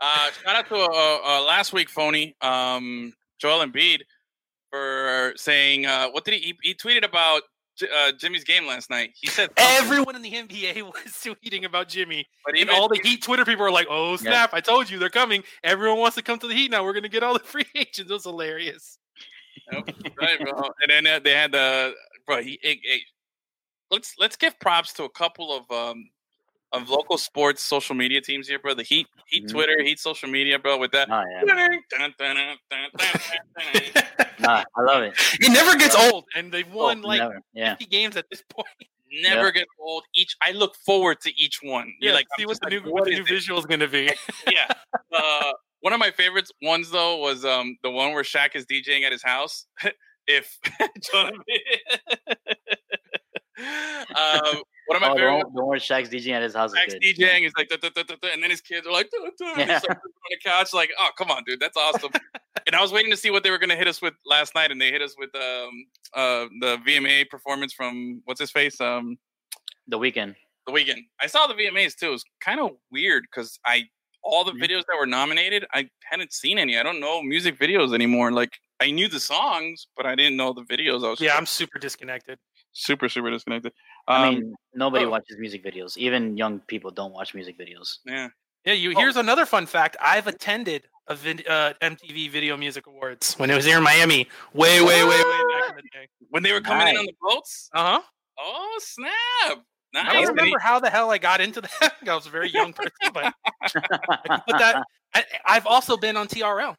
[0.00, 4.02] Uh, shout out to uh, uh, last week phony, um, Joel Embiid
[4.70, 6.40] for saying uh, what did he?
[6.40, 7.42] He, he tweeted about
[7.82, 9.10] uh, Jimmy's game last night.
[9.14, 12.26] He said Everyone in the NBA was tweeting about Jimmy.
[12.44, 14.50] but And all the Heat Twitter people are like, "Oh snap!
[14.52, 15.42] I told you they're coming.
[15.62, 16.84] Everyone wants to come to the Heat now.
[16.84, 18.98] We're gonna get all the free agents." It was hilarious.
[19.72, 19.88] Yep,
[20.20, 20.62] right, bro.
[20.82, 21.94] And then uh, they had the
[22.26, 22.42] bro.
[22.42, 22.58] He,
[23.90, 26.04] let's let's give props to a couple of um
[26.74, 28.74] of local sports social media teams here, bro.
[28.74, 29.50] The Heat, Heat Mhm.
[29.50, 30.76] Twitter, Heat social media, bro.
[30.78, 31.08] With that.
[31.10, 31.42] Oh yeah.
[34.40, 35.14] Nah, I love it.
[35.40, 37.40] It never gets old, and they've won Oh, like never.
[37.54, 37.70] Yeah.
[37.76, 38.66] 50 games at this point.
[39.22, 40.02] Never get old.
[40.16, 41.94] Each I look forward to each one.
[42.00, 43.64] You're Yeah, like see what just the like, new, what what the new visual is
[43.64, 44.10] gonna be.
[44.50, 44.66] yeah.
[45.12, 45.52] Uh,
[45.82, 49.12] one of my favorites ones though was um the one where Shaq is DJing at
[49.12, 49.66] his house.
[50.26, 50.58] if
[53.60, 56.78] um, one of my Oh, favorite don't, don't worry, Shaq's DJing at his house is
[56.78, 57.02] Shaq's good.
[57.02, 59.30] DJing is like, "Duh, duh, duh, duh, duh," and then his kids are like, "Duh,
[59.38, 59.74] duh," and Yeah.
[59.82, 59.96] like, on
[60.30, 62.12] the couch, like, oh, come on, dude, that's awesome.
[62.66, 64.54] and I was waiting to see what they were going to hit us with last
[64.54, 68.80] night, and they hit us with um, uh, the VMA performance from what's his face,
[68.80, 69.18] um,
[69.88, 70.36] The weekend.
[70.66, 71.02] the weekend.
[71.20, 72.08] I saw the VMAs too.
[72.08, 73.84] It was kind of weird because I
[74.26, 74.62] all the Mhm.
[74.62, 76.78] videos that were nominated, I hadn't seen any.
[76.78, 78.32] I don't know music videos anymore.
[78.32, 81.04] Like I knew the songs, but I didn't know the videos.
[81.04, 82.38] I was yeah, I'm super disconnected.
[82.74, 83.72] Super super disconnected.
[84.06, 85.10] I Um, mean, nobody oh.
[85.10, 85.96] watches music videos.
[85.96, 87.98] Even young people don't watch music videos.
[88.04, 88.28] yeah.
[88.66, 88.92] Yeah, you.
[88.96, 88.98] Oh.
[89.00, 89.94] Here's another fun fact.
[90.00, 94.26] I've attended a vid, uh, MTV Video Music Awards when it was here in Miami,
[94.54, 96.08] way, way, way, way back in the day.
[96.30, 97.68] When they were coming in on the boats.
[97.74, 98.00] Uh huh.
[98.38, 99.58] Oh snap!
[99.94, 101.92] I don't remember how the hell I got into that.
[102.08, 104.82] I was a very young person, but I put that.
[105.14, 106.74] I, I've also been on TRL.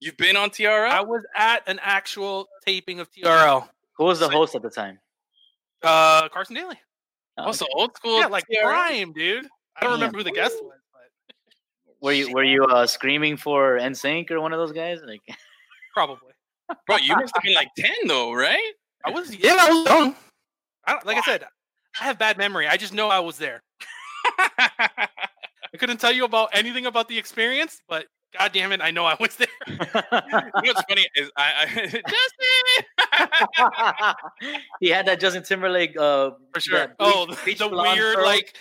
[0.00, 0.90] You've been on TRL.
[0.90, 3.68] I was at an actual taping of TRL.
[3.98, 4.98] Who was the So- host at the time?
[5.84, 6.76] Uh, Carson Daly.
[7.38, 7.72] Oh, also okay.
[7.74, 8.20] old school.
[8.20, 8.62] Yeah, like TRL.
[8.62, 9.46] prime, dude.
[9.76, 10.00] I don't Damn.
[10.00, 11.34] remember who the guest was, but
[12.00, 15.00] Were you were you uh, screaming for NSYNC or one of those guys?
[15.04, 15.22] Like,
[15.94, 16.32] probably.
[16.86, 18.72] Bro, you must have been like ten though, right?
[19.04, 19.34] I was.
[19.36, 20.16] Yeah, I was young.
[20.86, 21.44] I don't, like I said,
[22.00, 22.68] I have bad memory.
[22.68, 23.62] I just know I was there.
[24.38, 28.06] I couldn't tell you about anything about the experience, but
[28.38, 29.46] god damn it, I know I was there.
[29.66, 31.66] you know what's funny is I, I
[33.20, 34.50] Justin.
[34.80, 36.78] he had that Justin Timberlake uh, For sure.
[36.78, 38.26] that oh, bleach- the, bleach the weird curls.
[38.26, 38.56] like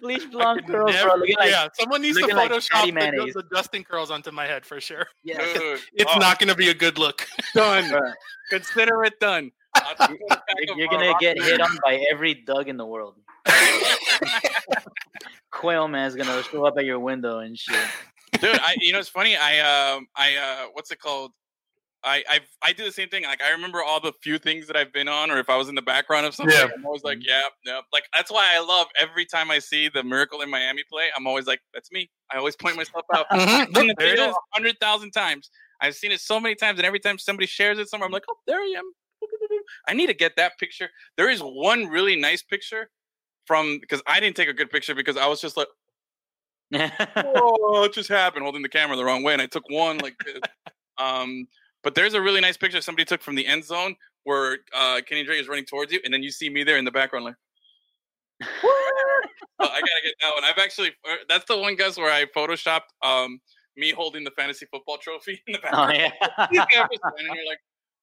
[0.00, 1.16] bleach blonde curls, never- bro.
[1.18, 3.34] Looking like, yeah, someone needs to looking like Photoshop Patty the, Mayonnaise.
[3.34, 5.06] the Dustin curls onto my head for sure.
[5.24, 5.38] yeah.
[5.54, 7.26] Dude, It's oh, not going to be a good look.
[7.54, 7.84] done.
[7.84, 8.12] Bruh.
[8.50, 9.50] Consider it done.
[9.74, 12.86] I'll take a pack You're, you're gonna get hit on by every Doug in the
[12.86, 13.16] world.
[15.50, 17.76] Quail man's gonna show up at your window and shit.
[18.40, 18.58] dude.
[18.60, 19.36] I, you know, it's funny.
[19.36, 21.32] I, um, I, uh, what's it called?
[22.04, 23.24] I, I, I do the same thing.
[23.24, 25.68] Like, I remember all the few things that I've been on, or if I was
[25.68, 26.68] in the background of something, Yeah.
[26.74, 27.80] I'm always like, yeah, yeah.
[27.92, 31.08] Like, that's why I love every time I see the Miracle in Miami play.
[31.16, 32.08] I'm always like, that's me.
[32.32, 33.26] I always point myself out.
[33.30, 35.50] I've seen the it a hundred thousand times.
[35.80, 38.24] I've seen it so many times, and every time somebody shares it somewhere, I'm like,
[38.30, 38.84] oh, there I am.
[39.88, 40.90] I need to get that picture.
[41.16, 42.90] There is one really nice picture
[43.48, 45.66] from because I didn't take a good picture because I was just like,
[46.70, 50.14] whoa, it just happened, holding the camera the wrong way, and I took one like
[50.24, 50.40] this.
[50.98, 51.48] Um,
[51.82, 55.24] but there's a really nice picture somebody took from the end zone where uh, Kenyan
[55.24, 57.34] Drake is running towards you, and then you see me there in the background, like.
[59.60, 60.44] Oh, I gotta get that one.
[60.44, 63.40] I've actually uh, that's the one guys where I photoshopped um
[63.76, 66.12] me holding the fantasy football trophy in the oh background.
[66.52, 66.86] yeah.
[66.92, 67.58] and you're like,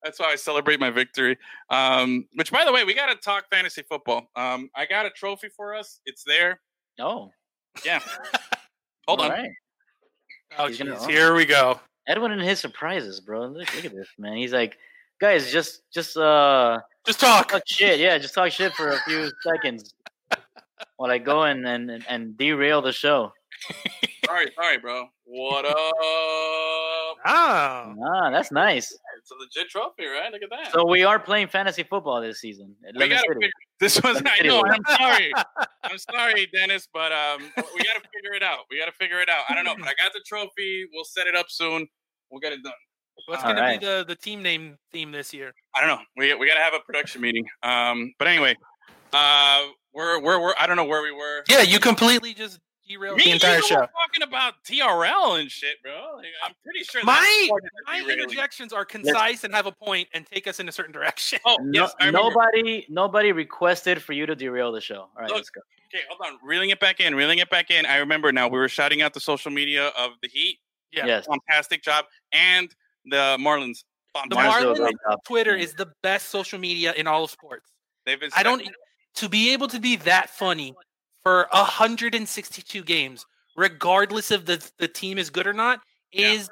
[0.06, 1.38] that's why I celebrate my victory.
[1.70, 4.30] Um, which by the way, we gotta talk fantasy football.
[4.36, 6.00] Um, I got a trophy for us.
[6.06, 6.62] It's there.
[7.00, 7.32] oh.
[7.84, 8.00] Yeah.
[9.08, 9.32] Hold all on.
[9.32, 9.50] right.
[10.58, 11.80] Oh, He's gonna- jeez, here we go.
[12.08, 13.48] Edwin and his surprises, bro.
[13.48, 14.38] Look, look at this, man.
[14.38, 14.78] He's like,
[15.20, 17.50] guys, just just uh Just talk.
[17.52, 18.00] talk shit.
[18.00, 19.94] Yeah, just talk shit for a few seconds
[20.98, 23.34] while I go and and, and derail the show.
[24.26, 25.08] Sorry, sorry, bro.
[25.26, 25.76] What up?
[27.28, 27.96] Oh.
[28.04, 28.96] Ah, that's nice.
[29.26, 30.32] It's a legit trophy, right?
[30.32, 30.72] Look at that.
[30.72, 32.76] So we are playing fantasy football this season.
[32.96, 33.50] We gotta figure
[33.80, 34.62] this was I know.
[34.64, 35.34] I'm sorry.
[35.84, 38.66] I'm sorry, Dennis, but um we gotta figure it out.
[38.70, 39.46] We gotta figure it out.
[39.50, 40.86] I don't know, but I got the trophy.
[40.94, 41.88] We'll set it up soon.
[42.30, 42.74] We'll get it done.
[43.26, 43.74] What's All going right.
[43.74, 45.56] to be the, the team name theme this year?
[45.76, 46.04] I don't know.
[46.18, 47.48] We we gotta have a production meeting.
[47.64, 48.56] Um, but anyway,
[49.12, 51.44] uh, we're we're, we're I don't know where we were.
[51.50, 53.76] Yeah, you completely just derailed Me the entire you show.
[53.76, 56.18] were talking about TRL and shit, bro.
[56.18, 59.66] Like, I'm uh, pretty sure My part of the my interjections are concise and have
[59.66, 61.40] a point and take us in a certain direction.
[61.46, 65.02] Oh No, yes, nobody nobody requested for you to derail the show.
[65.02, 65.62] All right, Look, let's go.
[65.94, 66.40] Okay, hold on.
[66.44, 67.16] Reeling it back in.
[67.16, 67.86] Reeling it back in.
[67.86, 68.48] I remember now.
[68.48, 70.60] We were shouting out the social media of the Heat.
[70.92, 71.06] Yeah.
[71.06, 71.26] Yes.
[71.26, 72.74] Fantastic job, and
[73.06, 73.84] the Marlins.
[74.30, 75.18] The Marlins Marlins.
[75.26, 77.72] Twitter is the best social media in all of sports.
[78.06, 78.32] They've been.
[78.36, 78.64] I don't
[79.16, 80.74] to be able to be that funny
[81.26, 83.26] for 162 games,
[83.58, 86.34] regardless of the the team is good or not, Yeah.
[86.34, 86.50] is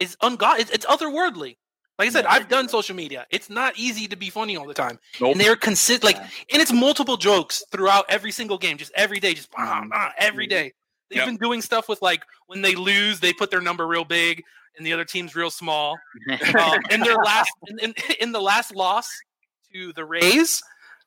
[0.00, 0.58] is ungod.
[0.58, 1.56] It's, it's otherworldly.
[1.98, 3.26] Like I said, I've done social media.
[3.30, 5.32] It's not easy to be funny all the time, Nope.
[5.32, 6.28] and they're consist like, Yeah.
[6.54, 10.48] and it's multiple jokes throughout every single game, just every day, just bah, bah, every
[10.48, 10.72] day.
[11.08, 11.26] They've Yep.
[11.26, 14.42] been doing stuff with like when they lose, they put their number real big,
[14.76, 15.96] and the other team's real small.
[16.58, 19.08] Um, in their last, in, in, in the last loss
[19.72, 20.60] to the Rays,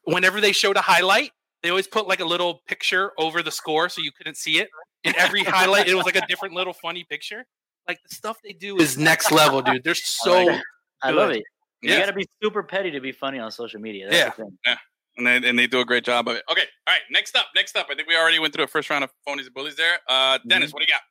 [0.03, 1.31] whenever they showed a highlight,
[1.65, 4.69] they always put like a little picture over the score so you couldn't see it.
[5.03, 7.43] In every highlight, it was like a different little funny picture.
[7.87, 9.83] Like the stuff they do is next level, dude.
[9.83, 10.55] They're so
[11.01, 11.37] I love good.
[11.37, 11.43] it.
[11.81, 12.01] You Yeah.
[12.01, 14.09] gotta be super petty to be funny on social media.
[14.11, 14.29] That's Yeah.
[14.29, 14.77] the thing.
[15.17, 16.43] and they, and they do a great job of it.
[16.51, 17.01] Okay, all right.
[17.09, 17.87] Next up, next up.
[17.89, 19.97] I think we already went through a first round of phonies and bullies there.
[20.07, 21.01] Uh, Dennis, what do you got?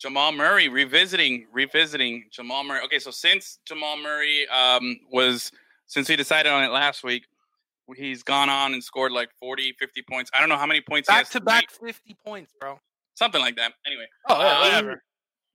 [0.00, 2.80] Jamal Murray revisiting, revisiting Jamal Murray.
[2.84, 5.50] Okay, so since Jamal Murray um, was,
[5.86, 7.24] since we decided on it last week,
[7.96, 10.30] he's gone on and scored like 40, 50 points.
[10.34, 11.66] I don't know how many points he back has to tonight.
[11.68, 12.78] back 50 points, bro.
[13.14, 13.72] something like that.
[13.86, 15.02] Anyway, Oh, yeah, Um, whatever.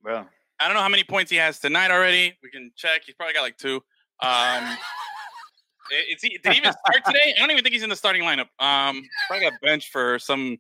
[0.02, 0.26] Bro.
[0.60, 2.38] I don't know how many points he has tonight already.
[2.44, 3.02] We can check.
[3.06, 3.82] He's probably got like two.
[4.22, 4.78] Um,
[6.12, 7.34] is he, did he even start today?
[7.36, 8.48] I don't even think he's in the starting lineup.
[8.60, 10.58] Um, probably got benched for some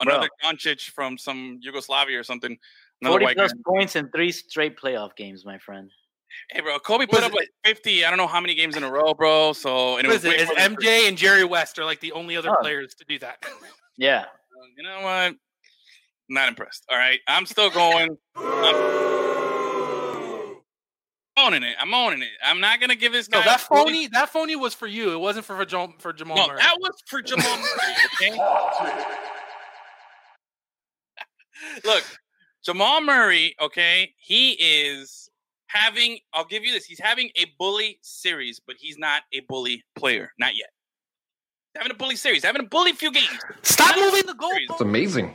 [0.00, 2.56] another Doncic from some Yugoslavia or something.
[3.00, 3.42] Another 40 white guy.
[3.42, 5.90] plus points in three straight playoff games, my friend.
[6.50, 8.04] Hey, bro, Kobe Was put up it- like fifty.
[8.04, 9.52] I don't know how many games in a row, bro.
[9.52, 10.28] So and it was is it?
[10.28, 10.56] way Is three.
[10.86, 12.56] MJ and Jerry West are like the only other Oh.
[12.60, 13.44] players to do that.
[13.98, 14.24] Yeah.
[14.76, 15.34] You know what?
[16.30, 16.86] Not impressed.
[16.90, 18.16] All right, I'm still going.
[18.36, 18.44] I'm
[21.36, 21.76] owning it.
[21.78, 22.30] I'm owning it.
[22.42, 23.40] I'm not gonna give this guy.
[23.40, 25.12] No, that phony, that phony was for you.
[25.12, 26.58] It wasn't for for, Jamal- for Jamal No, Murray.
[26.60, 27.94] that was for Jamal Murray.
[28.14, 28.30] Okay.
[31.84, 32.04] Look,
[32.64, 33.54] Jamal Murray.
[33.60, 35.21] Okay, he is
[35.72, 36.18] having.
[36.32, 36.84] I'll give you this.
[36.84, 40.32] He's having a bully series, but he's not a bully player.
[40.38, 40.68] Not yet.
[41.74, 42.44] He's having a bully series.
[42.44, 43.28] Having a bully few games.
[43.62, 44.68] Stop moving the Series.
[44.70, 45.34] It's amazing.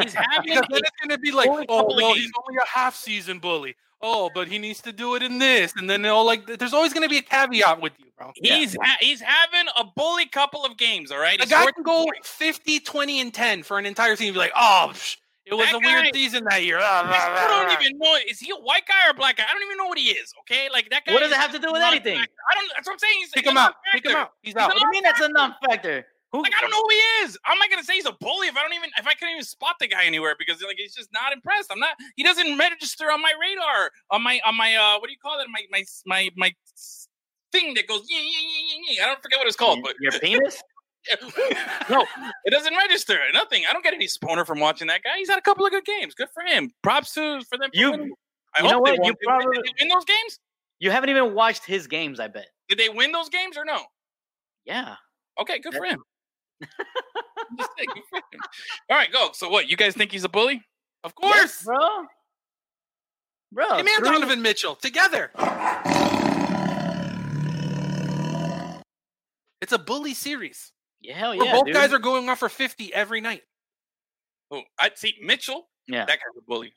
[0.00, 0.54] He's having.
[0.54, 3.38] Because then a- it's going to be like, oh, well, he's only a half season
[3.38, 3.74] bully.
[4.04, 6.44] Oh, but he needs to do it in this, and then they'll like.
[6.46, 8.32] There's always going to be a caveat with you, bro.
[8.34, 11.12] He's ha- he's having a bully couple of games.
[11.12, 11.40] All right.
[11.40, 12.18] A guy can go 40.
[12.24, 14.28] 50, 20, and 10 for an entire season.
[14.30, 16.78] and Be like, oh, psh, it was That a weird guy- season that year.
[16.82, 18.16] I don't even know.
[18.28, 19.44] Is he a white guy or a black guy?
[19.48, 20.32] I don't even know what he is.
[20.40, 21.12] Okay, like that guy.
[21.12, 22.14] What does it have to do with anything?
[22.16, 22.30] black.
[22.50, 22.70] I don't.
[22.76, 23.14] That's what I'm saying.
[23.18, 23.74] He's, Pick he's him out.
[23.92, 24.30] Pick him out.
[24.42, 24.68] He's out.
[24.68, 26.06] What do you mean that's a non-factor?
[26.32, 26.42] Who?
[26.42, 27.36] Like I don't know who he is.
[27.44, 29.44] I'm not gonna say he's a bully if I don't even if I couldn't even
[29.44, 31.70] spot the guy anywhere because like he's just not impressed.
[31.70, 31.94] I'm not.
[32.16, 35.38] He doesn't register on my radar on my on my uh what do you call
[35.40, 36.54] it my my my my
[37.52, 38.94] thing that goes yeah yeah yeah yeah.
[38.96, 39.04] yeah.
[39.04, 40.62] I don't forget what it's called, but Your penis?
[41.90, 42.04] no,
[42.44, 43.18] it doesn't register.
[43.32, 43.64] Nothing.
[43.68, 45.16] I don't get any spawner from watching that guy.
[45.18, 46.14] He's had a couple of good games.
[46.14, 46.70] Good for him.
[46.82, 47.70] Props to for them.
[47.74, 48.14] for You-
[48.54, 49.04] I you know what?
[49.04, 50.38] You probably- win those games.
[50.78, 52.48] You haven't even watched his games, I bet.
[52.68, 53.80] Did they win those games or no?
[54.64, 54.96] Yeah.
[55.40, 56.02] Okay, good for him.
[56.60, 58.40] Just saying, good for him.
[58.90, 59.30] All right, go.
[59.32, 59.68] So what?
[59.70, 60.62] You guys think he's a bully?
[61.04, 61.62] Of course.
[61.62, 61.78] bro.
[63.52, 63.76] Bro.
[63.78, 65.30] Him and Donovan Mitchell together.
[69.60, 70.72] It's a bully series.
[71.02, 71.52] Yeah, hell yeah.
[71.52, 71.74] both dude.
[71.74, 73.42] guys are going off for 50 every night.
[74.50, 75.68] Oh, I'd see Mitchell.
[75.88, 76.00] Yeah.
[76.04, 76.72] That guy's a bully.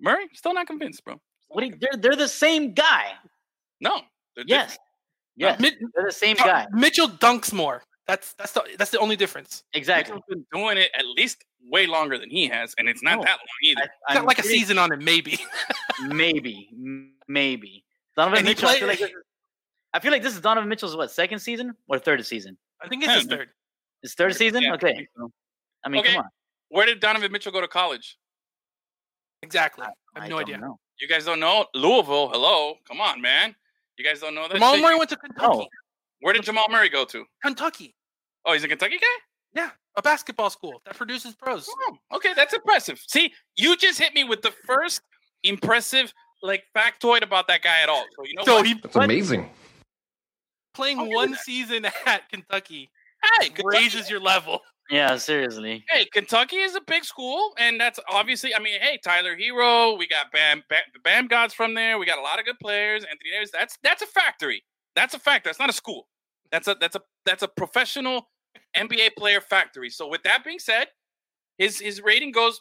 [0.00, 1.20] Murray, still not convinced, bro.
[1.48, 3.12] What do you- they're they're the same guy.
[3.80, 4.02] No.
[4.36, 4.72] they're Yes.
[4.72, 4.80] different.
[5.36, 5.60] Yes.
[5.60, 6.66] Mit- They're the same Uh, guy.
[6.72, 7.82] Mitchell dunks more.
[8.06, 9.64] That's that's the that's the only difference.
[9.72, 10.14] Exactly.
[10.14, 13.22] Mitchell's been doing it at least way longer than he has, and it's not No.
[13.24, 13.90] that long either.
[14.08, 15.38] I, Got I'm like a season on it, maybe.
[16.08, 16.68] Maybe,
[17.28, 17.84] maybe.
[18.16, 18.68] Donovan And he Mitchell.
[18.68, 19.16] I feel like this is,
[19.92, 22.58] I feel like this is Donovan Mitchell's what second season or third season?
[22.82, 23.50] I think it's his third.
[24.04, 24.62] His third season.
[24.62, 24.94] Yeah, okay.
[24.94, 25.30] think so.
[25.84, 26.12] I mean, Okay.
[26.14, 26.30] come on.
[26.68, 28.16] Where did Donovan Mitchell go to college?
[29.42, 29.84] Exactly.
[29.84, 30.58] I I have no don't idea.
[30.58, 30.78] know.
[31.00, 32.28] You guys don't know Louisville.
[32.28, 33.54] Hello, come on, man.
[33.96, 34.54] You guys don't know that.
[34.54, 34.82] Jamal shit?
[34.82, 35.48] Murray went to Kentucky.
[35.58, 35.66] No.
[36.20, 37.24] Where did Jamal Murray go to?
[37.42, 37.94] Kentucky.
[38.44, 39.06] Oh, he's a Kentucky guy.
[39.54, 41.66] Yeah, a basketball school that produces pros.
[41.68, 43.00] Oh, okay, that's impressive.
[43.08, 45.00] See, you just hit me with the first
[45.44, 48.04] impressive like factoid about that guy at all.
[48.16, 48.66] So you know So what?
[48.66, 49.50] he That's amazing.
[50.74, 51.40] playing one that.
[51.40, 52.90] season at Kentucky
[53.40, 54.60] hey, Kentucky, raises your level.
[54.90, 55.82] Yeah, seriously.
[55.88, 58.54] hey, Kentucky is a big school, and that's obviously.
[58.54, 61.98] I mean, hey, Tyler Herro, we got Bam, Bam, Bam Gods from there.
[61.98, 63.02] We got a lot of good players.
[63.04, 63.50] Anthony Davis.
[63.50, 64.62] That's that's a factory.
[64.94, 65.48] That's a factory.
[65.48, 66.08] That's not a school.
[66.52, 68.28] That's a that's a that's a professional
[68.76, 69.90] NBA player factory.
[69.90, 70.88] So with that being said,
[71.58, 72.60] his his rating goes.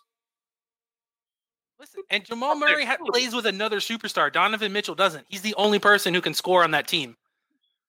[1.80, 4.32] Listen, and Jamal Murray ha- plays with another superstar.
[4.32, 5.26] Donovan Mitchell doesn't.
[5.28, 7.17] He's the only person who can score on that team.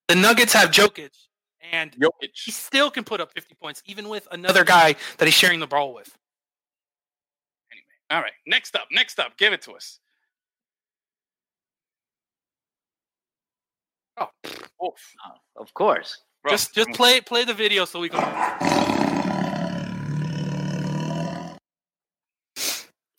[0.09, 1.11] The Nuggets have Jokic,
[1.73, 1.97] and
[2.35, 5.67] he still can put up 50 points, even with another guy that he's sharing the
[5.67, 6.17] ball with.
[8.11, 9.99] All right, next up, next up, give it to us.
[14.17, 14.29] Oh,
[14.85, 15.15] Oof.
[15.27, 16.21] Oh, of course.
[16.43, 18.21] Bro, just just play play the video so we can.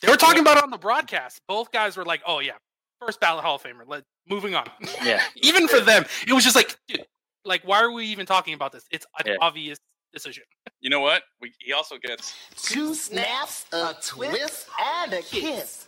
[0.02, 1.42] They were talking about it on the broadcast.
[1.48, 2.54] Both guys were like, "Oh yeah,
[3.02, 4.70] first ballot Hall of Famer." Let moving on.
[5.04, 5.24] Yeah.
[5.38, 7.06] even for them, it was just like, dude,
[7.46, 8.84] like why are we even talking about this?
[8.92, 9.38] It's an Yeah.
[9.42, 9.78] obvious
[10.14, 10.44] decision.
[10.82, 11.24] You know what?
[11.42, 12.34] We, he also gets.
[12.62, 14.68] Two snaps, a twist,
[15.04, 15.88] and a kiss.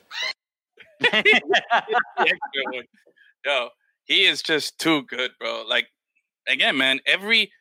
[1.01, 1.21] Yeah.
[3.45, 3.69] Yo,
[4.05, 5.63] he is just too good, bro.
[5.67, 5.87] Like,
[6.47, 7.51] again, man, every.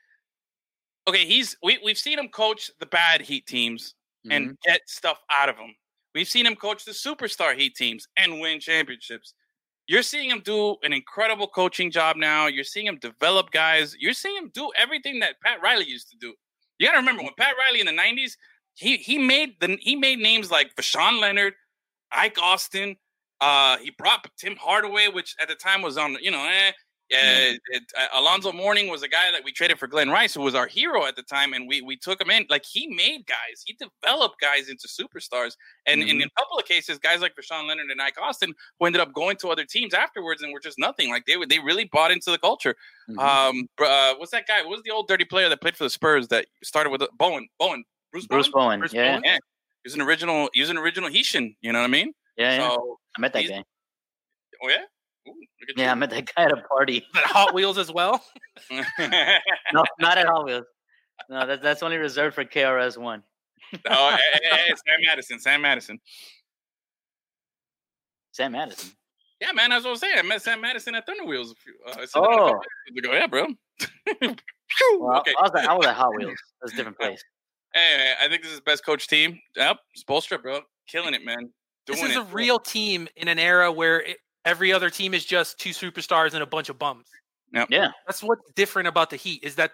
[1.09, 3.95] Okay, he's we we've seen him coach the bad Heat teams
[4.31, 4.57] and Mhm.
[4.65, 5.75] get stuff out of them.
[6.15, 9.35] We've seen him coach the superstar Heat teams and win championships.
[9.89, 12.47] You're seeing him do an incredible coaching job now.
[12.47, 13.97] You're seeing him develop guys.
[13.99, 16.35] You're seeing him do everything that Pat Riley used to do.
[16.79, 18.33] You got to remember when Pat Riley in the '90s,
[18.75, 21.55] he he made the he made names like Voshon Lenard,
[22.13, 22.97] Ike Austin.
[23.41, 26.73] Uh, he brought Tim Hardaway, which at the time was on the, you know eh,
[27.13, 30.41] Uh, it, uh, Alonzo Mourning was a guy that we traded for Glen Rice, who
[30.41, 32.47] was our hero at the time, and we we took him in.
[32.51, 35.53] Like he made guys, he developed guys into superstars,
[35.87, 39.01] and in a couple of cases, guys like Rashawn Leonard and Ike Austin, who ended
[39.01, 41.09] up going to other teams afterwards and were just nothing.
[41.11, 42.75] Like they were, they really bought into the culture.
[43.09, 43.19] Mhm.
[43.19, 44.63] Um, uh, what's that guy?
[44.63, 47.49] What was the old dirty player that played for the Spurs that started with Bowen?
[47.61, 48.39] Bowen, Bruce Bowen.
[48.41, 48.79] Bruce Bowen.
[48.81, 49.13] Bruce yeah.
[49.13, 49.23] Bowen?
[49.25, 50.51] Yeah, he was an original.
[50.55, 51.55] He was an original Haitian.
[51.61, 52.13] You know what I mean?
[52.37, 52.77] Yeah, yeah.
[53.17, 53.63] I met that guy.
[54.65, 54.83] oh yeah.
[55.29, 57.05] Ooh, look at Yeah, I met that guy at a party.
[57.15, 58.23] That Hot Wheels as well.
[58.99, 60.65] No, not at Hot Wheels.
[61.31, 63.23] No, that's that's only reserved for KRS One.
[63.89, 65.39] oh, hey, hey, hey, Sam Madison.
[65.41, 65.99] Sam Madison.
[68.33, 68.93] Sam Madison.
[69.41, 70.19] Yeah, man, that's what I'm saying.
[70.19, 71.75] I met Sam Madison at Thunder Wheels a few.
[71.87, 72.37] Uh, I said a Oh.
[72.47, 72.61] couple
[72.95, 73.13] days ago.
[73.13, 73.47] yeah, bro.
[74.99, 75.33] Well, okay.
[75.39, 76.35] I, was at, I was at Hot Wheels.
[76.61, 77.23] That's a different place.
[77.73, 79.39] Hey, I think this is best coach team.
[79.57, 81.37] Yep, Spoelstra, bro, killing it, man.
[81.87, 82.19] Doing This is it.
[82.19, 84.17] a real team in an era where it,
[84.47, 87.09] every other team is just two superstars and a bunch of bums.
[87.69, 87.91] Yeah.
[88.07, 89.73] That's what's different about the Heat is that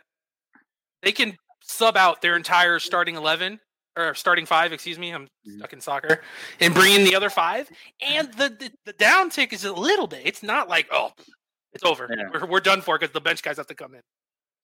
[1.03, 3.61] they can sub out their entire starting eleven
[3.97, 4.73] or starting five.
[4.73, 5.59] Excuse me, I'm Mhm.
[5.59, 6.23] stuck in soccer,
[6.61, 7.69] and bring in the other five.
[8.01, 10.23] And the the, the down tick is a little bit.
[10.25, 11.13] It's not like oh,
[11.73, 12.09] it's over.
[12.17, 12.29] Yeah.
[12.33, 14.01] We're, we're done for because the bench guys have to come in.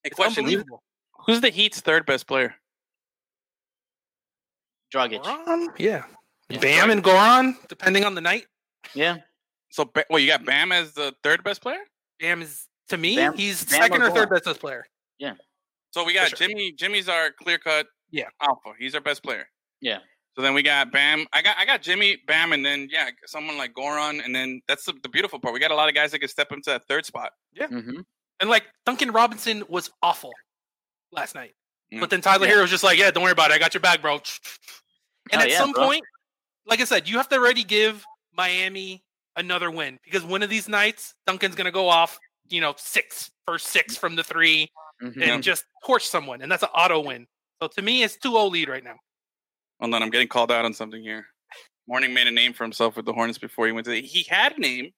[0.02, 0.82] Hey, It's question: unbelievable.
[1.26, 2.54] Who's the Heat's third best player?
[4.94, 5.22] Dragic.
[5.22, 5.68] Goran?
[5.78, 6.04] Yeah.
[6.48, 6.60] Yeah.
[6.60, 8.46] Bam and Goran, depending on the night.
[8.94, 9.18] Yeah.
[9.70, 11.80] So, Ba- well, you got Bam as the third best player.
[12.20, 14.86] Bam is to me, Bam- he's Bam second or or third best player.
[15.18, 15.34] Yeah.
[15.90, 16.48] So we got sure.
[16.48, 16.72] Jimmy.
[16.72, 17.86] Jimmy's our clear cut.
[18.10, 18.28] Yeah.
[18.40, 18.72] alpha.
[18.78, 19.48] He's our best player.
[19.80, 19.98] Yeah.
[20.36, 21.26] So then we got Bam.
[21.32, 24.84] I got I got Jimmy, Bam, and then yeah, someone like Goran, and then that's
[24.84, 25.52] the, the beautiful part.
[25.52, 27.32] We got a lot of guys that can step into that third spot.
[27.58, 28.00] hmm
[28.40, 30.32] And like Duncan Robinson was awful
[31.12, 31.54] last night.
[31.92, 32.00] Mm.
[32.00, 32.52] But then Tyler Yeah.
[32.54, 33.54] Herro was just like, yeah, don't worry about it.
[33.54, 34.14] I got your back, bro.
[35.32, 35.86] And Oh, at yeah, some bro.
[35.86, 36.02] point,
[36.66, 39.02] like I said, you have to already give Miami
[39.38, 42.18] another win because one of these nights, Duncan's going to go off,
[42.48, 44.68] you know, six for six from the three
[45.00, 46.42] hmm and just torch someone.
[46.42, 47.26] And that's an auto win.
[47.62, 48.96] So to me, it's 2 0 lead right now.
[49.80, 51.24] Hold on, I'm getting called out on something here.
[51.86, 54.02] Mourning made a name for himself with the Hornets before he went to the.
[54.02, 54.90] He had a name,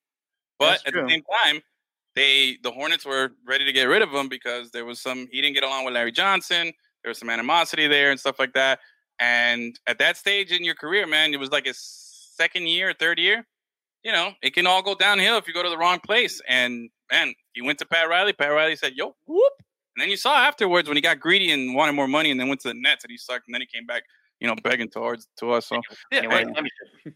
[0.59, 1.61] but at the same time,
[2.17, 5.29] they the Hornets were ready to get rid of him because there was some.
[5.31, 6.73] He didn't get along with Larry Johnson.
[7.03, 8.81] there was some animosity there and stuff like that.
[9.19, 13.19] And at that stage in your career, man, it was like a second year, third
[13.19, 13.47] year.
[14.03, 16.41] You know, it can all go downhill if you go to the wrong place.
[16.49, 18.33] And man, he went to Pat Riley.
[18.33, 19.53] Pat Riley said, "Yo, whoop,"
[19.97, 22.49] and then you saw afterwards when he got greedy and wanted more money, and then
[22.49, 24.05] went to the Nets and he sucked, and then he came back,
[24.41, 25.67] you know, begging towards to us.
[25.67, 25.81] So
[26.11, 26.47] Yeah, Anyway,
[27.05, 27.13] hey,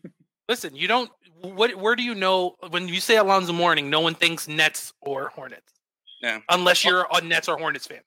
[0.49, 1.11] listen, you don't.
[1.41, 1.75] What?
[1.77, 3.89] Where do you know when you say Alonzo Mourning?
[3.89, 5.73] No one thinks Nets or Hornets,
[6.23, 6.41] yeah.
[6.51, 8.01] unless you're a Nets or Hornets fan.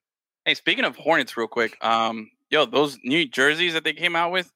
[0.45, 4.32] Hey, speaking of Hornets, real quick, um, yo, those new jerseys that they came out
[4.32, 4.51] with,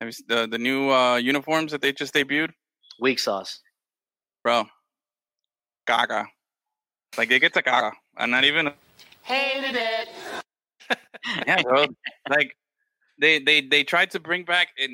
[0.00, 2.50] the the new uh, uniforms that they just debuted,
[3.02, 3.58] Weak sauce.
[4.44, 4.64] bro,
[5.88, 6.28] Gaga,
[7.18, 8.72] like they get to Gaga, and not even
[9.24, 10.08] Hated it.
[11.44, 11.86] yeah, bro.
[12.30, 12.56] like
[13.18, 14.92] they they they tried to bring back and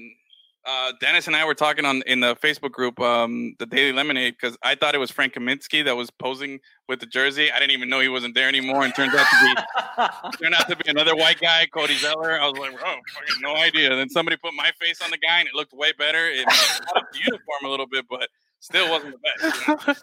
[0.69, 4.35] uh Dennis and I were talking on in the Facebook group, um, the Daily Lemonade,
[4.39, 7.51] because I thought it was Frank Kaminsky that was posing with the jersey.
[7.51, 10.69] I didn't even know he wasn't there anymore, and turns out to be turned out
[10.69, 12.39] to be another white guy, Cody Zeller.
[12.39, 13.89] I was like, oh, fucking no idea.
[13.97, 16.29] Then somebody put my face on the guy, and it looked way better.
[16.29, 18.29] It up the uniform a little bit, but
[18.61, 19.67] still wasn't the best.
[19.67, 19.95] you know?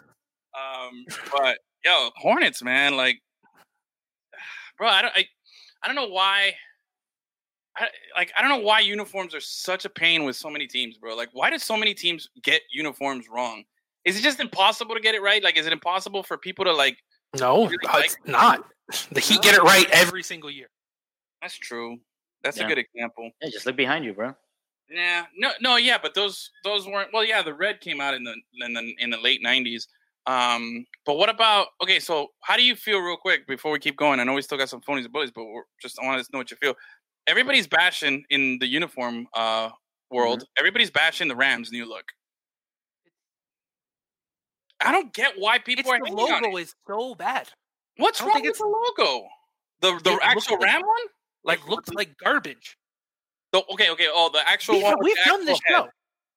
[0.56, 3.20] Um, but yo, Hornets, man, like,
[4.78, 5.26] bro, I don't, I,
[5.82, 6.54] I don't know why.
[7.76, 10.96] I, like I don't know why uniforms are such a pain with so many teams,
[10.96, 11.14] bro.
[11.14, 13.64] Like, why do so many teams get uniforms wrong?
[14.04, 15.42] Is it just impossible to get it right?
[15.42, 16.96] Like, is it impossible for people to like?
[17.38, 18.64] No, Really uh, it's like- not.
[19.10, 20.68] The Heat get it right every single year.
[21.42, 21.98] That's true.
[22.42, 22.66] That's Yeah.
[22.66, 23.30] a good example.
[23.42, 24.34] Yeah, just look behind you, bro.
[24.88, 27.12] Yeah, no, no, yeah, but those those weren't.
[27.12, 29.88] Well, yeah, the red came out in the in the in the late '90s.
[30.26, 31.68] Um, but what about?
[31.82, 34.18] Okay, so how do you feel, real quick, before we keep going?
[34.20, 36.32] I know we still got some phonies and bullies, but we're just I want to
[36.32, 36.74] know what you feel.
[37.26, 39.70] Everybody's bashing in the uniform uh
[40.10, 40.44] world.
[40.58, 42.04] Everybody's bashing the Rams' new look.
[44.80, 47.48] I don't get why people It's are the logo is so bad.
[47.96, 48.64] What's wrong with the
[48.98, 49.26] logo?
[49.80, 51.06] The the actual looks like- Ram one?
[51.44, 52.76] Like looked like garbage.
[53.52, 54.08] The, okay, okay.
[54.10, 54.96] Oh, the actual We've, one.
[55.00, 55.76] we've done this head.
[55.76, 55.88] show.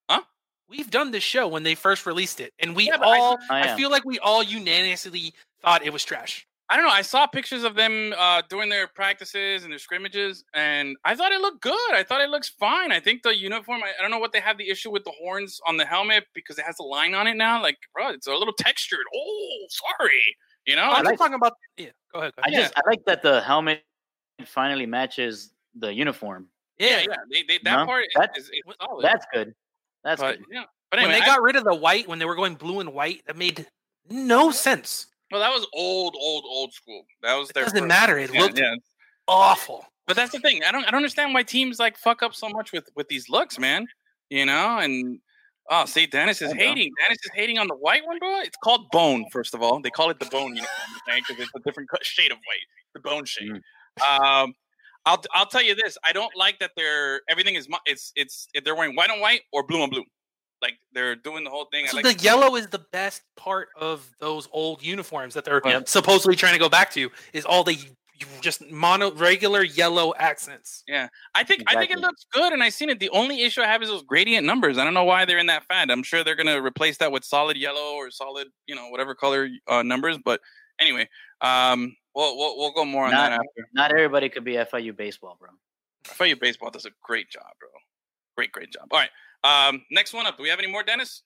[0.07, 0.21] Huh?
[0.69, 3.37] We've done this show when they first released it, and we Yeah, but I all.
[3.41, 5.33] Oh, I, feel like we all unanimously
[5.63, 6.45] thought it was trash.
[6.71, 6.91] I don't know.
[6.91, 11.31] I saw pictures of them uh, doing their practices and their scrimmages, and I thought
[11.31, 11.91] it looked good.
[11.93, 12.91] I thought it looks fine.
[12.91, 13.81] I think the uniform.
[13.83, 16.25] I, I don't know what they have the issue with the horns on the helmet
[16.35, 17.59] because it has a line on it now.
[17.61, 18.99] Like, bro, it's a little textured.
[19.15, 19.65] Oh,
[19.97, 20.21] sorry.
[20.65, 21.53] You know, I'm like- talking about.
[21.77, 22.33] Yeah, go ahead.
[22.35, 22.61] Go I ahead.
[22.61, 23.81] just I like that the helmet
[24.45, 26.47] finally matches the uniform.
[26.77, 27.15] yeah, yeah.
[27.31, 29.03] They, they, that No, part that- is, is solid.
[29.03, 29.53] That's good.
[30.03, 30.45] That's but good.
[30.51, 30.63] yeah.
[30.91, 32.93] But when they I- got rid of the white, when they were going blue and
[32.93, 33.65] white, that made
[34.09, 35.07] no sense.
[35.31, 37.03] Well, that was old, old, old school.
[37.21, 37.63] That was It their.
[37.65, 38.17] doesn't first- matter.
[38.17, 38.75] It yeah, looked yeah.
[39.27, 39.85] awful.
[40.07, 40.63] But that's the thing.
[40.63, 43.29] I don't I don't understand why teams like fuck up so much with with these
[43.29, 43.85] looks, man.
[44.29, 45.19] You know, and
[45.69, 46.59] oh, see, Dennis is know.
[46.59, 46.91] hating.
[46.99, 48.39] Dennis is hating on the white one, bro.
[48.39, 49.25] It's called bone.
[49.31, 50.69] First of all, they call it the bone uniform?
[51.05, 52.65] Because it's a different shade of white,
[52.95, 53.51] the bone shade.
[54.01, 54.53] Um,
[55.05, 55.97] I'll I'll tell you this.
[56.03, 59.63] I don't like that they're everything is it's it's they're wearing white on white or
[59.63, 60.03] blue on blue.
[60.61, 61.85] Like they're doing the whole thing.
[61.85, 65.61] I So like the yellow is the best part of those old uniforms that they're
[65.63, 65.87] Yep.
[65.87, 67.09] supposedly trying to go back to.
[67.33, 67.77] Is all the
[68.41, 70.83] just mono regular yellow accents.
[70.87, 72.99] Yeah, I think I think it looks good, and I seen it.
[72.99, 74.77] The only issue I have is those gradient numbers.
[74.77, 75.89] I don't know why they're in that fad.
[75.89, 79.47] I'm sure they're gonna replace that with solid yellow or solid, you know, whatever color
[79.67, 80.17] uh, numbers.
[80.25, 80.41] But
[80.81, 81.07] anyway,
[81.39, 83.69] um, we'll we'll, we'll go more on Not- that after.
[83.73, 85.51] Not everybody could be FIU baseball, bro.
[86.03, 87.69] FIU baseball does a great job, bro.
[88.35, 88.87] Great, great job.
[88.91, 89.09] All right,
[89.43, 90.37] um, next one up.
[90.37, 91.23] Do we have any more, Dennis?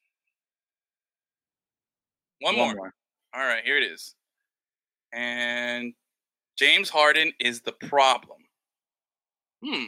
[2.40, 2.94] One, more.
[3.36, 4.16] All right, here it is.
[5.14, 5.94] And
[6.58, 8.40] James Harden is the problem.
[9.64, 9.84] Hmm.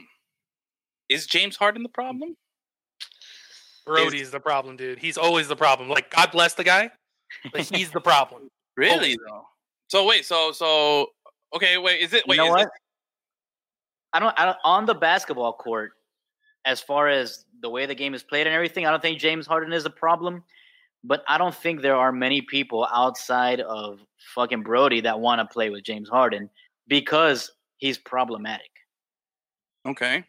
[1.09, 2.35] Is James Harden the problem?
[3.85, 4.97] Brodie's the problem, dude.
[4.99, 5.89] He's always the problem.
[5.89, 6.89] Like God bless the guy,
[7.51, 8.49] but he's the problem.
[8.77, 9.43] Really though.
[9.89, 11.07] So wait, so so
[11.55, 12.61] okay, wait, is it wait, You wait, know is what?
[12.67, 12.71] it-
[14.13, 14.57] I don't, I don't.
[14.63, 15.91] On the basketball court,
[16.65, 19.47] as far as the way the game is played and everything, I don't think James
[19.47, 20.43] Harden is a problem.
[21.03, 23.99] But I don't think there are many people outside of
[24.33, 26.49] fucking Brodie that want to play with James Harden
[26.87, 28.71] because he's problematic.
[29.87, 30.23] okay.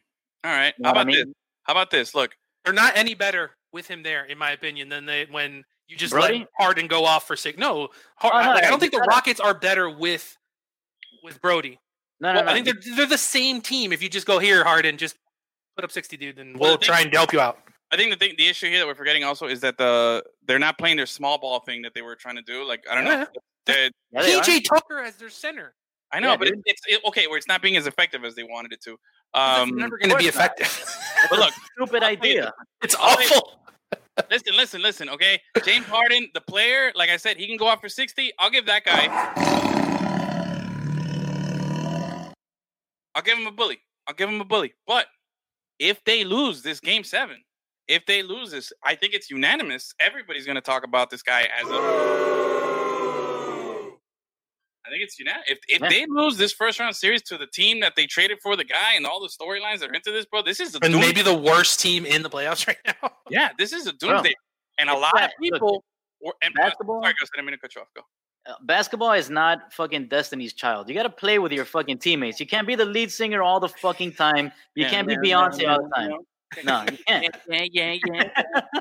[0.45, 0.75] All right.
[0.79, 1.35] You know How what I about this?
[1.65, 2.15] How about this?
[2.15, 5.97] Look, They're not any better with him there, in my opinion, than they when you
[5.97, 6.41] just Brodie?
[6.41, 7.59] let Harden go off for six.
[7.59, 10.37] No, Har- Oh, no, like, I don't think the Rockets are better with
[11.25, 11.81] with Brodie.
[12.21, 12.51] No, no, Well, no.
[12.51, 13.93] I think they're they're the same team.
[13.93, 15.17] If you just go here, Harden, just
[15.77, 17.59] put up sixty, dude, and Well, we'll the try thing- and help you out.
[17.93, 20.59] I think the thing, the issue here that we're forgetting also is that the they're
[20.59, 22.65] not playing their small ball thing that they were trying to do.
[22.67, 23.11] Like I don't know.
[23.11, 23.25] Yeah.
[23.67, 24.41] They're- they.
[24.41, 25.75] PJ Tucker as their center.
[26.13, 26.63] I know, Yeah, but it, dude.
[26.67, 27.27] it's it, okay.
[27.27, 28.93] Where it's not being as effective as they wanted it to.
[28.93, 28.99] It's
[29.35, 30.69] Um, never going to be effective.
[31.31, 32.53] but look, Stupid idea.
[32.83, 33.61] it's I'll tell you- awful.
[34.31, 35.09] listen, listen, listen.
[35.11, 38.33] Okay, James Harden, the player, like I said, he can go out for sixty.
[38.39, 39.07] I'll give that guy.
[43.15, 43.79] I'll give him a bully.
[44.07, 44.75] I'll give him a bully.
[44.87, 45.07] But
[45.79, 47.37] if they lose this game seven,
[47.89, 49.95] if they lose this, I think it's unanimous.
[50.01, 51.77] Everybody's going to talk about this guy as a.
[54.85, 55.49] I think it's unanimous.
[55.49, 55.89] If, if Yeah.
[55.89, 58.95] they lose this first round series to the team that they traded for the guy
[58.95, 61.37] and all the storylines that are into this, bro, this is a And maybe the
[61.37, 63.11] worst team in the playoffs right now.
[63.29, 64.35] yeah, this is a doomsday.
[64.79, 65.85] and a lot of people
[66.21, 66.35] were.
[66.43, 67.25] And, uh, basketball- Sorry, go.
[67.25, 67.89] I didn't mean to cut you off.
[67.97, 68.03] Go.
[68.63, 70.89] Basketball is not fucking Destiny's Child.
[70.89, 72.39] You got to play with your fucking teammates.
[72.41, 74.53] You can't be the lead singer all the fucking time.
[74.75, 76.13] You Yeah, can't be Beyonce all the time.
[76.65, 77.37] No, you can't.
[77.49, 78.31] Yeah, yeah, yeah.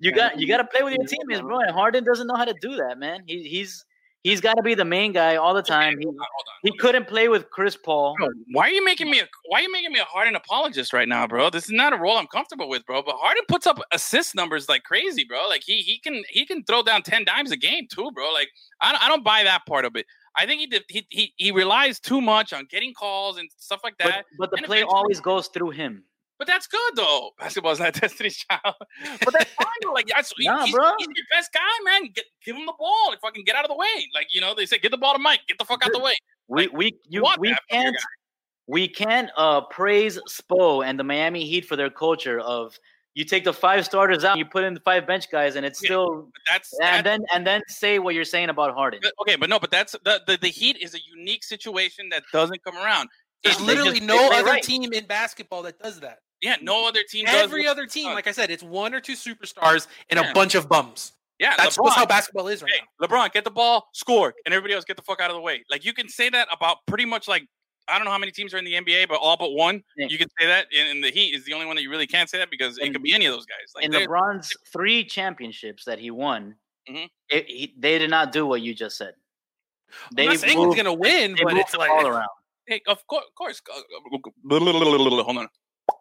[0.00, 1.60] You got you got to play with your teammates, bro.
[1.60, 3.22] And Harden doesn't know how to do that, man.
[3.26, 3.84] He, he's
[4.24, 5.96] he's got to be the main guy all the time.
[5.98, 6.54] He, Hold on, hold on.
[6.72, 8.16] he couldn't play with Chris Paul.
[8.18, 10.92] Bro, why are you making me a why are you making me a Harden apologist
[10.92, 11.50] right now, bro?
[11.50, 13.02] This is not a role I'm comfortable with, bro.
[13.02, 15.46] But Harden puts up assist numbers like crazy, bro.
[15.48, 18.32] Like he he can he can throw down ten dimes a game too, bro.
[18.32, 18.48] Like
[18.80, 20.06] I don't, I don't buy that part of it.
[20.36, 23.80] I think he did, he he he relies too much on getting calls and stuff
[23.84, 24.24] like that.
[24.38, 26.02] but the And play always goes through him.
[26.38, 27.30] But that's good though.
[27.38, 28.74] Basketball's not Destiny's Child.
[29.24, 29.92] But that's fine.
[29.94, 30.92] Like that's Nah, he's, bro.
[30.98, 32.10] he's your best guy, man.
[32.14, 34.08] Get, give him the ball and fucking get out of the way.
[34.14, 35.40] Like you know they say, get the ball to Mike.
[35.46, 36.14] Get the fuck out the way.
[36.48, 37.96] We Like, we you we from your can't
[38.66, 42.76] we can't uh praise Spo and the Miami Heat for their culture of
[43.14, 45.80] you take the five starters out, you put in the five bench guys, and it's
[45.80, 45.86] Yeah.
[45.86, 49.00] still that's that's and then and then say what you're saying about Harden.
[49.20, 52.64] Okay, but no, but that's the, the the Heat is a unique situation that doesn't
[52.64, 53.08] come around.
[53.44, 54.62] There's It's- literally just- no other right.
[54.62, 56.18] team in basketball that does that.
[56.44, 56.88] Yeah, no mm-hmm.
[56.88, 57.24] other team.
[57.26, 60.30] Every other team, like I said, it's one or two superstars and Yeah.
[60.30, 61.12] a bunch of bums.
[61.38, 61.86] yeah, That's LeBron.
[61.86, 63.06] just how basketball is right Hey, now.
[63.06, 65.64] LeBron, get the ball, score, and everybody else get the fuck out of the way.
[65.70, 67.46] Like you can say that about pretty much like
[67.88, 69.82] I don't know how many teams are in the NBA, but all but one.
[69.96, 70.06] Yeah.
[70.08, 72.06] You can say that, and, and the Heat is the only one that you really
[72.06, 73.72] can't say that because it could be any of those guys.
[73.74, 76.56] Like in LeBron's three championships that he won,
[76.88, 77.08] Mhm.
[77.30, 79.14] it, he, they did not do what you just said.
[80.12, 82.28] They I'm saying moved, he's gonna win, but it's like ball around.
[82.66, 83.62] hey, of course, of course.
[83.70, 85.48] uh, uh, uh, uh Hold on.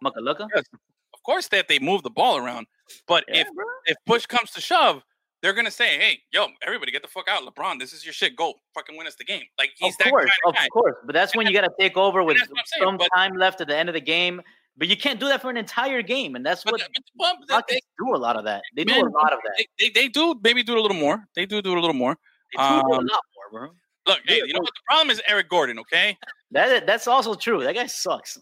[0.03, 0.47] Muckalucka?
[0.55, 2.67] Of course that they move the ball around,
[3.07, 3.65] but Yeah, if bro.
[3.85, 5.03] if push comes to shove,
[5.41, 7.79] they're gonna say, "Hey, yo, everybody, get the fuck out, LeBron.
[7.79, 8.35] This is your shit.
[8.35, 10.95] Go, fucking win us the game." Like he's of that course, kind of of course.
[11.05, 13.67] But that's when you got to take over with saying, some but- time left at
[13.67, 14.41] the end of the game.
[14.75, 16.81] But you can't do that for an entire game, and that's But, what
[17.15, 18.63] but, but they, do a lot of that.
[18.75, 19.53] They do a lot of that.
[19.55, 21.27] they, they, they do maybe do it a little more.
[21.35, 22.17] They do do it a little more.
[22.57, 23.69] They do a um, lot more, bro.
[24.07, 25.21] Look, hey, you know what the problem is?
[25.27, 25.77] Eric Gordon.
[25.77, 26.17] Okay,
[26.49, 27.63] That that's also true.
[27.63, 28.39] That guy sucks.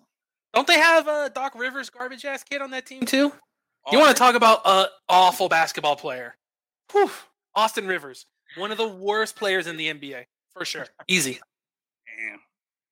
[0.53, 3.31] Don't they have a Doc Rivers garbage ass kid on that team too?
[3.91, 6.35] You want to talk about a awful basketball player?
[6.91, 7.09] Whew.
[7.55, 8.25] Austin Rivers,
[8.57, 10.85] one of the worst players in the NBA for sure.
[11.07, 11.39] Easy.
[12.17, 12.39] Damn,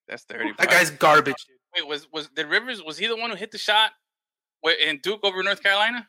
[0.07, 0.51] that's dirty.
[0.57, 1.35] That guy's garbage.
[1.75, 2.83] Wait, was was did Rivers?
[2.83, 3.91] Was he the one who hit the shot
[4.87, 6.07] in Duke over North Carolina?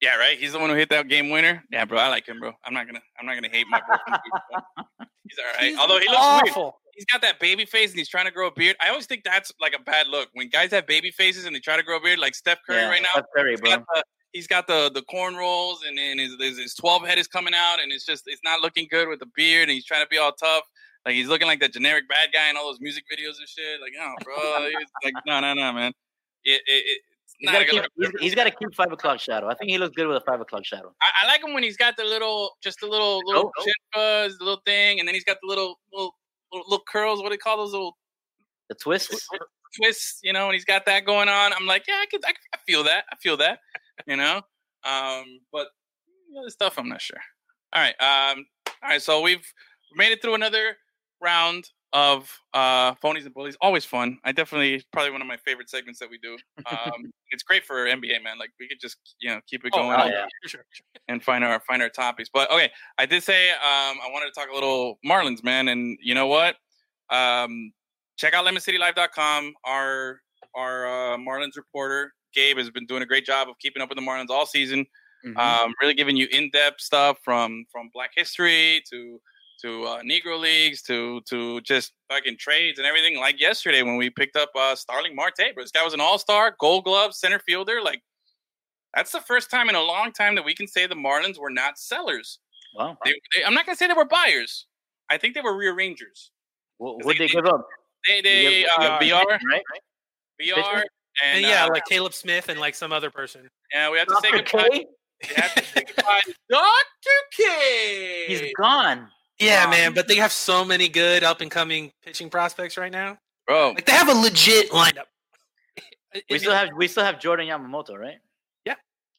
[0.00, 0.36] Yeah, right.
[0.36, 1.62] He's the one who hit that game winner.
[1.70, 2.52] Yeah, bro, I like him, bro.
[2.64, 3.96] I'm not gonna I'm not gonna hate my bro.
[4.04, 5.06] from Duke, bro.
[5.28, 5.70] He's all right.
[5.70, 6.72] He's Although he looks weird.
[6.94, 8.76] He's got that baby face and he's trying to grow a beard.
[8.80, 11.60] I always think that's like a bad look when guys have baby faces and they
[11.60, 13.22] try to grow a beard, like Steph Curry Yeah, right now.
[13.34, 13.70] Curry, He's bro.
[13.70, 17.18] got the he's got the the corn rolls and then his, his his twelve head
[17.18, 19.84] is coming out and it's just it's not looking good with the beard and he's
[19.84, 20.64] trying to be all tough.
[21.06, 23.80] Like he's looking like that generic bad guy in all those music videos and shit.
[23.80, 25.92] Like, oh, bro, he's like, no, no, no, man.
[26.44, 26.84] It, it,
[27.26, 27.84] it's He's not got to keep.
[27.96, 29.48] He's, he's got to keep five o'clock shadow.
[29.48, 30.94] I think he looks good with a five o'clock shadow.
[31.02, 33.64] I, I like him when he's got the little, just a little, little Oh, oh.
[33.64, 36.14] chin fuzz, the little thing, and then he's got the little, little,
[36.52, 37.20] little, curls.
[37.20, 37.96] What do they call those little
[38.68, 39.28] The twists.
[39.76, 41.52] twists, you know, and he's got that going on.
[41.52, 43.58] I'm like, yeah, I could, I, I feel that, I feel that,
[44.06, 44.42] you know.
[44.84, 45.68] Um, but
[46.32, 47.20] the other stuff, I'm not sure.
[47.72, 48.44] All right, um,
[48.82, 49.00] all right.
[49.00, 49.46] So we've
[49.94, 50.76] made it through another
[51.22, 53.56] round of uh phonies and bullies.
[53.60, 54.18] Always fun.
[54.24, 56.36] I definitely probably one of my favorite segments that we do.
[56.70, 58.38] Um, it's great for NBA, man.
[58.38, 60.24] Like we could just you know keep it Oh, going oh, yeah.
[60.42, 60.60] for sure.
[60.60, 60.86] for sure.
[61.08, 62.28] and find our find our topics.
[62.32, 63.58] But okay, I did say um,
[64.02, 66.56] I wanted to talk a little Marlins, man, and you know what?
[67.10, 67.72] Um,
[68.16, 69.54] check out lemoncitylive.com.
[69.64, 70.20] Our
[70.54, 73.96] our uh, Marlins reporter Gabe has been doing a great job of keeping up with
[73.98, 74.86] the Marlins all season.
[75.26, 75.36] Mhm.
[75.38, 79.20] Um, really giving you in depth stuff from from Black history to
[79.62, 83.18] to uh, Negro leagues to to just fucking trades and everything.
[83.18, 85.62] Like yesterday when we picked up uh, Starling Marte, bro.
[85.64, 87.80] This guy was an All Star, Gold Glove, center fielder.
[87.82, 88.02] Like
[88.94, 91.50] that's the first time in a long time that we can say the Marlins were
[91.50, 92.38] not sellers.
[92.74, 92.96] Wow.
[93.04, 94.66] They, they, I'm not gonna say they were buyers.
[95.10, 96.30] I think they were rearrangers.
[96.78, 97.66] What would they give up?
[98.08, 99.24] They they Yeah, uh, VR.
[99.24, 99.62] VR Right.
[100.40, 100.74] VR
[101.22, 103.48] and And yeah, uh, like Caleb Smith and like some other person.
[103.72, 104.42] yeah, we have to say Dr.
[104.44, 104.68] goodbye.
[104.70, 104.86] K.
[105.28, 108.24] We have to say goodbye to Doctor K.
[108.26, 109.08] He's gone.
[109.38, 112.92] Yeah, Um, man, but they have so many good up and coming pitching prospects right
[112.92, 113.18] now.
[113.46, 113.70] bro.
[113.70, 115.04] Like they have a legit lineup.
[116.30, 118.18] We still have we still have Jordan Yamamoto, right?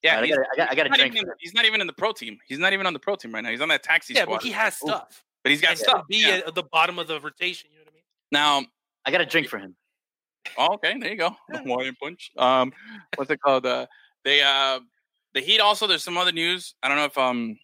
[0.05, 1.15] Yeah, I he's, I gotta, I gotta not drink.
[1.15, 2.37] even in, he's not even in the pro team.
[2.45, 3.51] He's not even on the pro team right now.
[3.51, 4.35] He's on that taxi yeah, squad.
[4.35, 4.87] but he has Ooh.
[4.87, 5.23] stuff.
[5.45, 6.05] But he's got And stuff.
[6.09, 6.41] be yeah.
[6.45, 7.69] at the bottom of the rotation.
[7.71, 8.03] You know what I mean?
[8.65, 8.69] Now,
[9.05, 9.77] I got a drink for him.
[10.57, 11.33] Oh, okay, there you go.
[11.47, 12.31] The Hawaiian punch.
[12.37, 12.73] Um,
[13.15, 13.65] what's it called?
[13.65, 13.85] Uh,
[14.25, 14.81] they uh,
[15.33, 15.61] the Heat.
[15.61, 16.75] Also, there's some other news.
[16.83, 17.57] I don't know if um,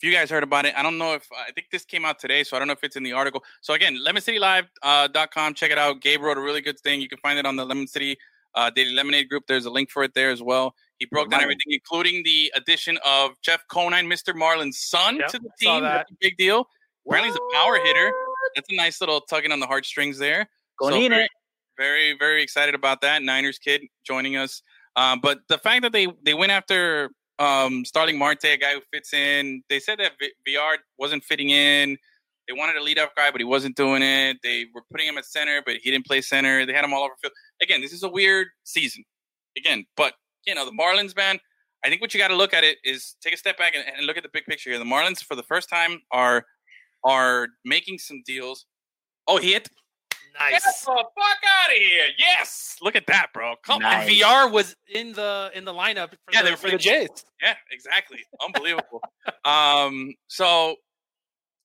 [0.00, 0.74] if you guys heard about it.
[0.76, 2.84] I don't know if I think this came out today, so I don't know if
[2.84, 3.42] it's in the article.
[3.60, 4.66] So again, lemoncitylive.com.
[4.82, 5.54] Uh, dot com.
[5.54, 6.00] check it out.
[6.00, 7.00] Gabe wrote a really good thing.
[7.00, 8.16] You can find it on the Lemon City
[8.54, 9.44] uh, Daily Lemonade group.
[9.48, 10.74] There's a link for it there as well.
[10.98, 14.34] He broke down everything, including the addition of Jeff Conine, Mr.
[14.34, 15.82] Marlin's son, Yep, to the team.
[15.82, 15.92] that.
[15.94, 16.68] That's a big deal.
[17.06, 18.12] Apparently, he's a power hitter.
[18.56, 20.48] That's a nice little tugging on the heartstrings there.
[20.80, 21.10] Con So Ine.
[21.10, 21.28] very,
[21.76, 23.22] very, very excited about that.
[23.22, 24.62] Niners kid joining us.
[24.96, 28.80] Um, but the fact that they they went after um, Starling Marte, a guy who
[28.92, 30.12] fits in, they said that
[30.46, 31.96] VR wasn't fitting in.
[32.48, 34.38] They wanted a lead up guy, but he wasn't doing it.
[34.42, 36.64] They were putting him at center, but he didn't play center.
[36.64, 37.32] They had him all over field.
[37.62, 39.04] Again, this is a weird season.
[39.56, 40.14] Again, but
[40.46, 41.38] you know the Marlins, man.
[41.84, 43.84] I think what you got to look at it is take a step back and,
[43.96, 44.78] and look at the big picture here.
[44.78, 46.44] The Marlins, for the first time, are
[47.04, 48.64] are making some deals.
[49.26, 49.68] Oh, he hit
[50.38, 50.52] Nice.
[50.52, 52.06] Get the fuck out of here!
[52.18, 53.54] Yes, look at that, bro.
[53.64, 53.82] Come on.
[53.82, 54.10] Nice.
[54.10, 57.08] VR was in the in the lineup for Yeah, the, they were for the Jays.
[57.42, 58.18] Yeah, exactly.
[58.44, 59.00] Unbelievable.
[59.44, 60.76] um, so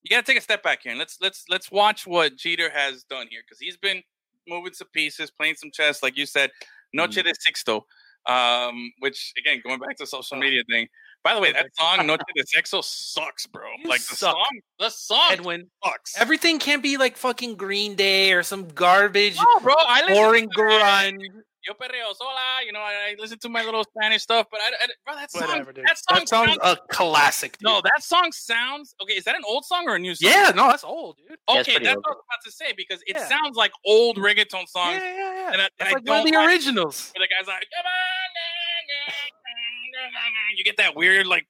[0.02, 2.70] you got to take a step back here and let's let's let's watch what Jeter
[2.70, 4.02] has done here because he's been
[4.46, 6.50] moving some pieces, playing some chess, like you said.
[6.92, 7.82] Noche de Sixto,
[8.26, 10.86] um, which again, going back to social media thing.
[11.24, 13.64] By the way, that song Noche de Sexo sucks, bro.
[13.82, 14.32] You Like the suck.
[14.34, 16.16] song, the song Edwin, sucks.
[16.20, 20.48] everything can't be like fucking Green Day or some garbage, no, bro, I listen boring
[20.50, 21.22] grunge.
[21.66, 24.84] Yo perreo sola, you know, I, I listen to my little Spanish stuff, but I,
[24.84, 25.86] I bro, that song, Whatever, dude.
[25.86, 27.52] that song, That song's sounds- a classic.
[27.56, 27.64] Dude.
[27.64, 29.14] no, that song sounds okay.
[29.14, 30.30] Is that an old song or a new song?
[30.30, 31.38] yeah, no, that's old, dude.
[31.48, 32.04] Okay, pretty that's old.
[32.04, 33.26] what I was about to say because it Yeah.
[33.28, 35.00] sounds like old reggaeton songs.
[35.00, 35.52] yeah, yeah.
[35.54, 37.10] And I, and That's I like one of don't the like originals.
[37.16, 38.30] where the guy's like, "Come on,"
[40.56, 41.46] you get that weird like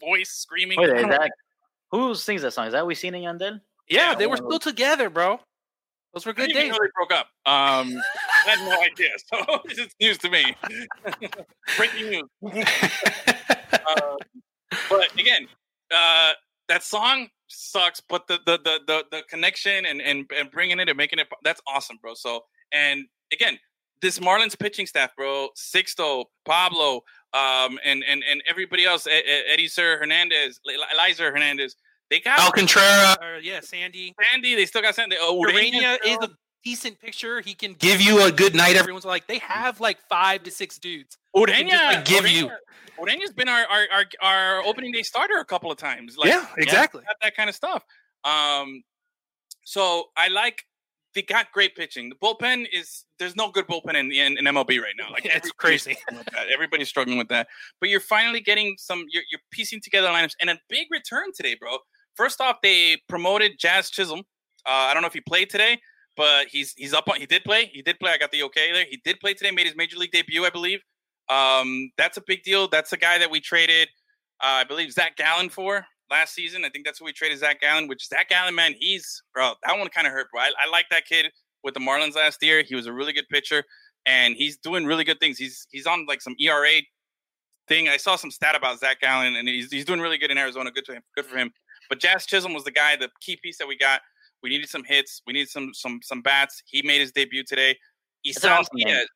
[0.00, 0.78] voice screaming.
[0.80, 1.30] Wait, is that
[1.90, 2.66] who sings that song?
[2.66, 3.60] Is that Wisin y Yandel?
[3.88, 5.40] Yeah, Yeah, they were still together, bro.
[6.14, 6.78] Those were I good didn't even days.
[6.78, 7.26] know they broke up.
[7.46, 8.00] Um,
[8.46, 9.10] I had no idea.
[9.26, 10.56] So this is news to me.
[11.76, 12.66] Breaking news.
[13.72, 14.16] Uh,
[14.88, 15.46] but again,
[15.94, 16.32] uh,
[16.68, 20.88] that song sucks, but the the the the, the connection and, and and bringing it
[20.88, 22.14] and making it that's awesome, bro.
[22.14, 23.58] So and again,
[24.00, 27.02] this Marlins pitching staff, bro, Sixto, Pablo,
[27.38, 30.60] um, and and and everybody else, Eddie Sir Hernandez,
[30.92, 31.76] Eliza Hernandez,
[32.10, 34.14] they got Alcantara, or yeah, Sandy.
[34.30, 34.54] Sandy.
[34.54, 35.16] They still got Sandy.
[35.20, 36.30] Oh, Ureña Ureña is a
[36.64, 37.40] decent picture.
[37.40, 38.76] He can give you a good night.
[38.76, 41.18] Everyone's like, they have like five to six dudes.
[41.36, 42.50] Ureña, just, like, give you-
[42.98, 46.16] Ureña's been our, our our our opening day starter a couple of times.
[46.16, 47.02] Like, yeah, exactly.
[47.04, 47.84] got that kind of stuff.
[48.24, 48.82] Um,
[49.64, 50.64] so I like
[51.18, 52.08] they got great pitching.
[52.08, 55.10] The bullpen is there's no good bullpen in the in, in MLB right now.
[55.10, 55.94] Like Yeah, it's crazy.
[55.94, 56.46] struggling with that.
[56.48, 57.48] Everybody's struggling with that.
[57.80, 59.04] But you're finally getting some.
[59.10, 61.78] You're, you're piecing together lineups and a big return today, bro.
[62.14, 64.20] First off, they promoted Jazz Chisholm.
[64.64, 65.80] Uh, I don't know if he played today,
[66.16, 67.16] but he's he's up on.
[67.18, 67.66] He did play.
[67.66, 68.12] He did play.
[68.12, 68.86] I got the okay there.
[68.88, 69.50] He did play today.
[69.50, 70.80] Made his major league debut, I believe.
[71.28, 72.68] Um, that's a big deal.
[72.68, 73.88] That's a guy that we traded.
[74.40, 76.64] Uh, I believe Zach Gallen for last season.
[76.64, 77.88] I think that's who we traded Zach Gallen.
[77.88, 79.52] Which Zach Gallen, man, he's bro.
[79.64, 80.40] That one kind of hurt, bro.
[80.40, 81.26] I, I like that kid
[81.62, 82.62] with the Marlins last year.
[82.62, 83.64] He was a really good pitcher,
[84.06, 85.38] and he's doing really good things.
[85.38, 86.80] He's he's on like some ERA
[87.68, 87.88] thing.
[87.88, 90.70] I saw some stat about Zach Gallen, and he's he's doing really good in Arizona.
[90.70, 91.02] Good to him.
[91.14, 91.52] Good for him.
[91.88, 94.00] But Jazz Chisholm was the guy, the key piece that we got.
[94.42, 95.22] We needed some hits.
[95.26, 96.62] We needed some some some bats.
[96.66, 97.76] He made his debut today.
[98.24, 98.76] Isan awesome.
[98.76, 99.06] Diaz,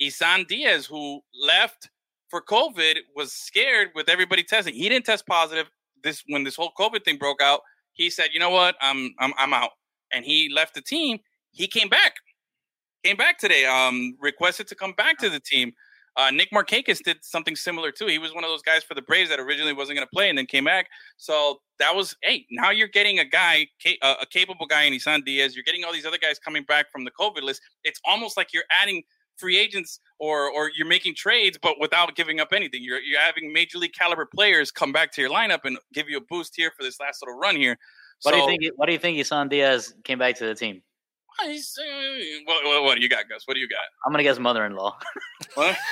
[0.00, 1.90] Isan Diaz, who left
[2.28, 4.74] for COVID, was scared with everybody testing.
[4.74, 5.66] He didn't test positive.
[6.04, 7.60] This when this whole COVID thing broke out,
[7.92, 8.76] he said, "You know what?
[8.80, 9.70] I'm I'm I'm out,"
[10.12, 11.18] and he left the team.
[11.50, 12.14] He came back,
[13.04, 13.64] came back today.
[13.64, 15.72] Um, requested to come back to the team.
[16.16, 18.06] Uh, Nick Markakis did something similar too.
[18.06, 20.28] He was one of those guys for the Braves that originally wasn't going to play
[20.28, 20.86] and then came back.
[21.16, 22.46] So that was hey.
[22.50, 23.66] Now you're getting a guy,
[24.02, 25.56] a capable guy in Isan Diaz.
[25.56, 27.62] You're getting all these other guys coming back from the COVID list.
[27.82, 29.02] It's almost like you're adding
[29.36, 32.82] free agents or or you're making trades, but without giving up anything.
[32.82, 36.18] You're you're having major league caliber players come back to your lineup and give you
[36.18, 37.76] a boost here for this last little run here.
[38.22, 38.62] What do you think?
[38.76, 39.18] What do you think?
[39.18, 40.82] Isan Diaz came back to the team.
[41.42, 41.84] He's, uh,
[42.44, 43.42] What, what, what do you got, Gus?
[43.46, 43.80] What do you got?
[44.06, 44.96] I'm gonna guess mother-in-law.
[45.54, 45.76] What?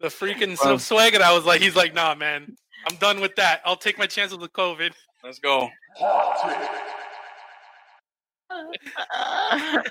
[0.00, 2.56] The freaking Well- swag, and I was like, he's like, nah, man,
[2.88, 3.62] I'm done with that.
[3.64, 4.92] I'll take my chances with the COVID.
[5.24, 5.68] Let's go.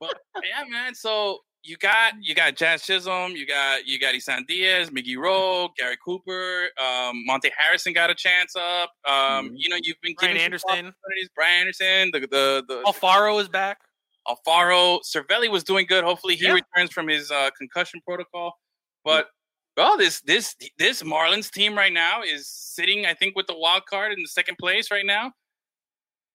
[0.00, 0.10] Well,
[0.42, 0.94] yeah, man.
[0.96, 5.68] So you got you got Jazz Chisholm, you got you got Isan Diaz, Miggy Rowe,
[5.78, 8.90] Garrett Cooper, um, Monte Harrison got a chance up.
[9.08, 10.92] Um, You know, you've been Brian giving Anderson.
[11.36, 13.78] Brian Anderson, the the the Alfaro is back.
[14.26, 16.02] Alfaro, Cervelli was doing good.
[16.02, 16.54] Hopefully, he Yeah.
[16.54, 18.58] returns from his uh, concussion protocol.
[19.04, 19.28] But
[19.76, 23.86] well, this this this Marlins team right now is sitting, I think, with the wild
[23.86, 25.30] card in the second place right now,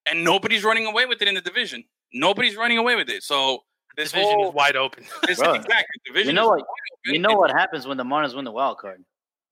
[0.05, 1.83] and nobody's running away with it in the division.
[2.13, 3.23] Nobody's running away with it.
[3.23, 3.63] So
[3.97, 5.03] this Division whole is wide open.
[5.27, 6.27] this, Bro, exactly division.
[6.29, 6.63] You know what?
[7.05, 9.03] You know what happens when the Marlins win the wild card?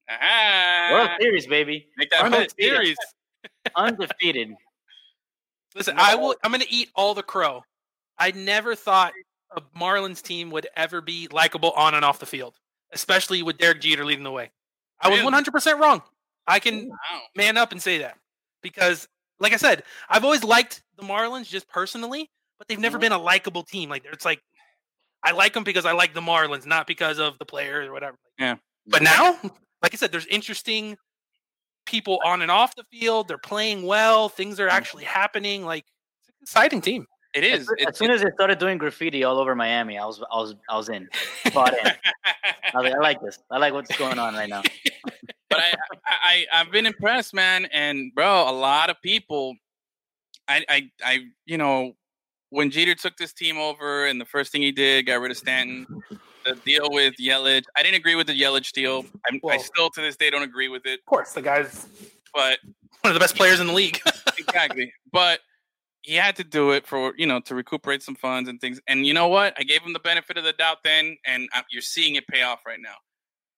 [0.10, 1.88] Ah, World Series, baby.
[1.98, 2.48] make that World.
[2.60, 2.98] Series.
[3.76, 4.54] Undefeated.
[5.76, 6.36] Listen, I will.
[6.44, 7.64] I'm going to eat all the crow.
[8.18, 9.14] I never thought
[9.56, 12.56] a Marlins team would ever be likable on and off the field,
[12.92, 14.52] especially with Derek Jeter leading the way.
[15.02, 16.02] I was 100 percent wrong.
[16.48, 17.22] I can Wow.
[17.36, 18.18] man up and say that
[18.64, 19.08] because,
[19.40, 23.02] like I said, I've always liked the Marlins just personally, but they've never mm-hmm.
[23.02, 23.90] been a likable team.
[23.90, 24.42] Like it's like
[25.24, 28.18] I like them because I like the Marlins, not because of the players or whatever.
[28.38, 28.56] Yeah.
[28.88, 29.38] But now,
[29.82, 30.98] like I said, there's interesting
[31.86, 33.28] people on and off the field.
[33.28, 34.30] They're playing well.
[34.30, 34.76] Things are mm-hmm.
[34.76, 35.66] actually happening.
[35.66, 35.86] Like
[36.20, 37.06] it's an exciting team.
[37.36, 37.62] It is.
[37.62, 37.86] As, is.
[37.90, 40.78] as soon as they started doing graffiti all over Miami, I was I was I
[40.78, 41.08] was in.
[41.54, 41.86] Bought in.
[41.86, 43.40] I was like, I like this.
[43.52, 44.64] I like what's going on right now.
[45.50, 45.74] but I,
[46.06, 47.66] I, I I've been impressed, man.
[47.66, 49.56] And bro, a lot of people,
[50.48, 51.94] I, I, I, you know,
[52.50, 55.38] when Jeter took this team over, and the first thing he did, got rid of
[55.38, 55.86] Stanton,
[56.46, 57.64] the deal with Yelich.
[57.76, 59.06] I didn't agree with the Yelich deal.
[59.30, 61.00] I'm, I still to this day don't agree with it.
[61.00, 61.88] Of course, the guy's
[62.34, 62.60] But
[63.02, 64.00] one of the best players in the league.
[64.38, 64.92] exactly.
[65.12, 65.40] But
[66.02, 68.80] he had to do it for you know to recuperate some funds and things.
[68.88, 69.54] And you know what?
[69.58, 72.42] I gave him the benefit of the doubt then, and I, you're seeing it pay
[72.42, 72.96] off right now.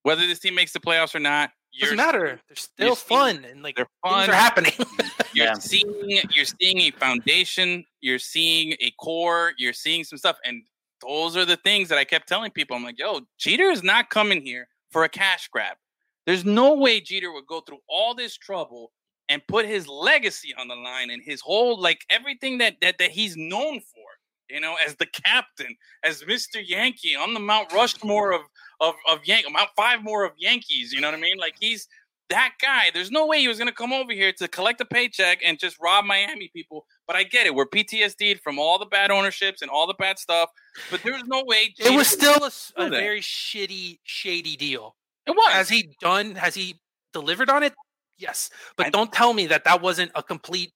[0.04, 2.40] Whether this team makes the playoffs or not, Doesn't matter.
[2.48, 4.30] They're still seeing- fun and like they're things fun.
[4.30, 4.74] are happening.
[5.34, 5.54] You're Yeah.
[5.54, 7.86] seeing you're seeing a foundation.
[8.02, 9.54] You're seeing a core.
[9.58, 10.64] You're seeing some stuff, and
[11.02, 12.76] those are the things that I kept telling people.
[12.76, 15.78] I'm like, yo, Jeter is not coming here for a cash grab.
[16.26, 18.92] There's no way Jeter would go through all this trouble
[19.30, 23.12] and put his legacy on the line and his whole like everything that that that
[23.12, 24.04] he's known for.
[24.50, 26.62] You know, as the captain, as Mr.
[26.62, 28.42] Yankee on the Mount Rushmore of
[28.82, 29.20] of of
[29.52, 30.92] Mount Five more of Yankees.
[30.92, 31.38] You know what I mean?
[31.38, 31.88] Like he's
[32.32, 32.86] that guy.
[32.94, 35.60] There's no way he was going to come over here to collect a paycheck and
[35.60, 36.86] just rob Miami people.
[37.06, 37.54] But I get it.
[37.54, 40.50] We're PTSD'd from all the bad ownerships and all the bad stuff.
[40.90, 41.74] But there was no way.
[41.78, 42.90] it was still a, that.
[42.90, 44.96] very shitty, shady deal.
[45.28, 45.54] It was.
[45.54, 46.36] Has he done?
[46.36, 46.80] Has he
[47.14, 47.74] delivered on it?
[48.18, 50.72] Yes, but I- don't tell me that that wasn't a complete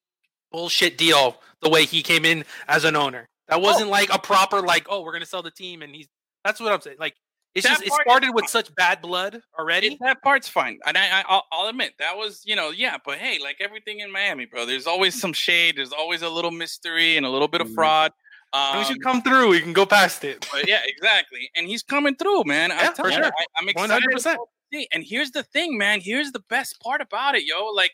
[0.51, 1.41] bullshit deal.
[1.61, 3.59] The way he came in as an owner, that oh.
[3.59, 6.07] wasn't like a proper like, oh, we're gonna sell the team, and he's.
[6.43, 6.97] That's what I'm saying.
[6.99, 7.15] Like,
[7.55, 9.93] it's That just it started with such bad blood already.
[9.93, 12.97] It- that part's fine, and I, I I'll, I'll admit that was you know yeah,
[13.05, 16.51] but hey, like everything in Miami, bro, there's always some shade, there's always a little
[16.51, 17.75] mystery and a little bit of Mhm.
[17.75, 18.11] fraud.
[18.53, 20.47] As as you Um, come through, you can go past it.
[20.51, 22.71] but yeah, exactly, and he's coming through, man.
[22.71, 23.31] I'm Yeah, for telling you, sure.
[23.37, 24.09] I, I'm excited.
[24.09, 24.37] 100%.
[24.73, 24.87] see.
[24.93, 25.99] And here's the thing, man.
[26.01, 27.65] Here's the best part about it, yo.
[27.67, 27.91] Like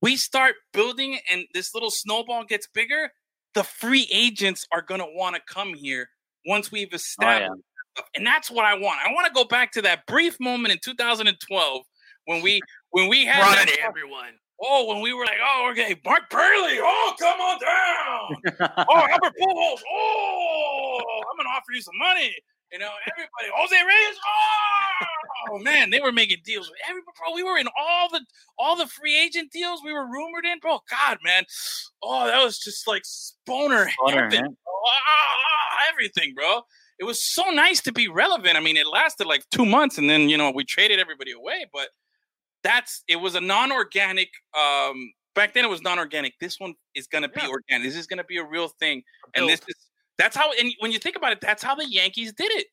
[0.00, 3.12] we start building, and this little snowball gets bigger.
[3.54, 6.08] The free agents are gonna want to come here
[6.46, 7.62] once we've established
[7.94, 8.06] stuff.
[8.16, 8.98] And that's what I want.
[9.04, 11.82] I want to go back to that brief moment in 2012
[12.26, 12.60] when we
[12.90, 14.34] when we had Run that- everyone.
[14.62, 19.34] oh when we were like oh okay Mark Buehrle oh come on down oh Albert
[19.40, 21.00] Pujols oh
[21.30, 22.32] I'm gonna offer you some money
[22.72, 24.16] you know everybody Jose Reyes
[25.50, 28.20] oh man they were making deals with everybody bro we were in all the
[28.58, 31.44] all the free agent deals we were rumored in bro God man
[32.02, 33.02] oh that was just like
[33.46, 34.42] boner Boner, heaven man.
[34.64, 34.74] bro.
[34.86, 36.60] Ah, everything bro
[37.02, 38.56] it was so nice to be relevant.
[38.56, 41.66] I mean, it lasted like two months, and then you know we traded everybody away.
[41.72, 41.88] But
[42.62, 44.28] that's it was a non-organic.
[44.56, 46.34] Um, back then it was non-organic.
[46.40, 47.82] This one is going to be organic.
[47.82, 49.02] This is going to be a real thing,
[49.34, 49.74] and this is
[50.16, 50.52] that's how.
[50.52, 52.68] And when you think about it, that's how the Yankees did it.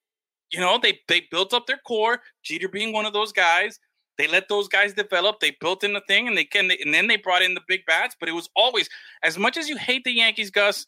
[0.52, 2.20] You know, they they built up their core.
[2.44, 3.80] Jeter being one of those guys.
[4.20, 5.40] They let those guys develop.
[5.40, 6.70] They built in the thing, and they can.
[6.70, 8.16] And then they brought in the big bats.
[8.20, 8.90] But it was always
[9.24, 10.86] as much as you hate the Yankees, Gus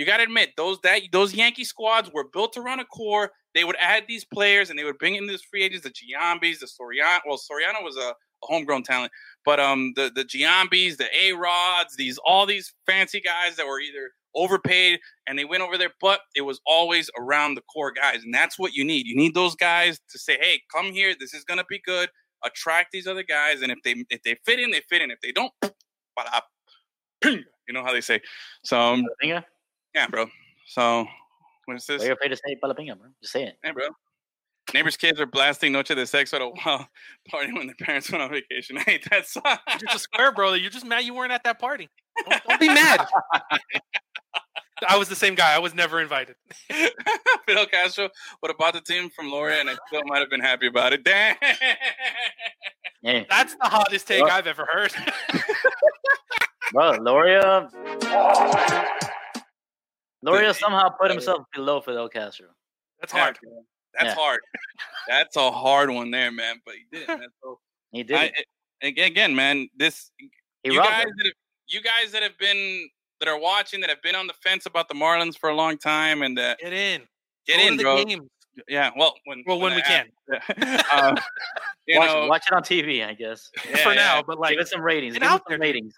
[0.00, 3.32] you got to admit those that those Yankee squads were built around a core.
[3.54, 6.60] They would add these players and they would bring in these free agents, the Giambis,
[6.60, 7.18] the Soriano.
[7.28, 8.14] Well, Soriano was a, a
[8.44, 9.12] homegrown talent,
[9.44, 13.78] but um, the the Giambis, the A Rods, these all these fancy guys that were
[13.78, 18.22] either overpaid and they went over there, but it was always around the core guys,
[18.24, 19.06] and that's what you need.
[19.06, 21.14] You need those guys to say, "Hey, come here.
[21.20, 22.08] This is gonna be good."
[22.42, 25.10] Attract these other guys, and if they if they fit in, they fit in.
[25.10, 25.52] If they don't,
[27.22, 28.22] you know how they say.
[28.64, 29.04] So um?
[29.94, 30.26] Yeah, bro.
[30.66, 31.06] So
[31.66, 32.00] what is this?
[32.00, 33.08] Why are you afraid to say jalapeno, bro?
[33.22, 33.56] Just say it.
[33.62, 33.88] Hey, bro.
[34.72, 36.86] Neighbors' kids are blasting Noche de Sexo at a wild
[37.28, 38.78] party when their parents went on vacation.
[38.78, 39.42] I hate that song.
[39.68, 40.56] You're just a square, brother.
[40.56, 41.88] You're just mad you weren't at that party.
[42.28, 43.04] Don't, don't be mad.
[44.88, 45.54] I was the same guy.
[45.54, 46.36] I was never invited.
[47.46, 48.08] Fidel Castro
[48.42, 50.92] would have bought the team from Loria, and I still might have been happy about
[50.94, 51.04] it.
[51.04, 51.36] Damn.
[53.02, 54.92] Hey, That's the hottest take Well- I've ever heard.
[56.72, 57.68] bro, Loria.
[60.24, 62.48] Loria somehow put himself below Fidel Castro.
[63.00, 63.38] That's hard.
[63.42, 63.64] bro.
[63.94, 64.14] That's Yeah.
[64.14, 64.40] hard.
[65.08, 66.60] That's a hard one there, man.
[66.64, 67.28] But he did it, man.
[67.42, 67.58] So
[67.92, 68.16] He did.
[68.16, 68.46] I, it.
[68.82, 70.30] again, again, man, this He
[70.64, 71.10] you guys him.
[71.16, 71.34] that have,
[71.68, 72.88] you guys that have been
[73.20, 75.76] that are watching that have been on the fence about the Marlins for a long
[75.78, 77.02] time and that Get in.
[77.46, 78.04] get Go to in, the bro.
[78.04, 78.28] game.
[78.68, 80.40] Yeah, well, when Well, when we that can.
[80.58, 80.82] happens.
[80.92, 81.16] uh,
[81.86, 83.50] you watch, know, watch it on TV, I guess.
[83.68, 83.94] yeah, for yeah.
[83.94, 85.14] now, but like Give it some ratings.
[85.14, 85.58] get Give it out some there.
[85.58, 85.94] ratings.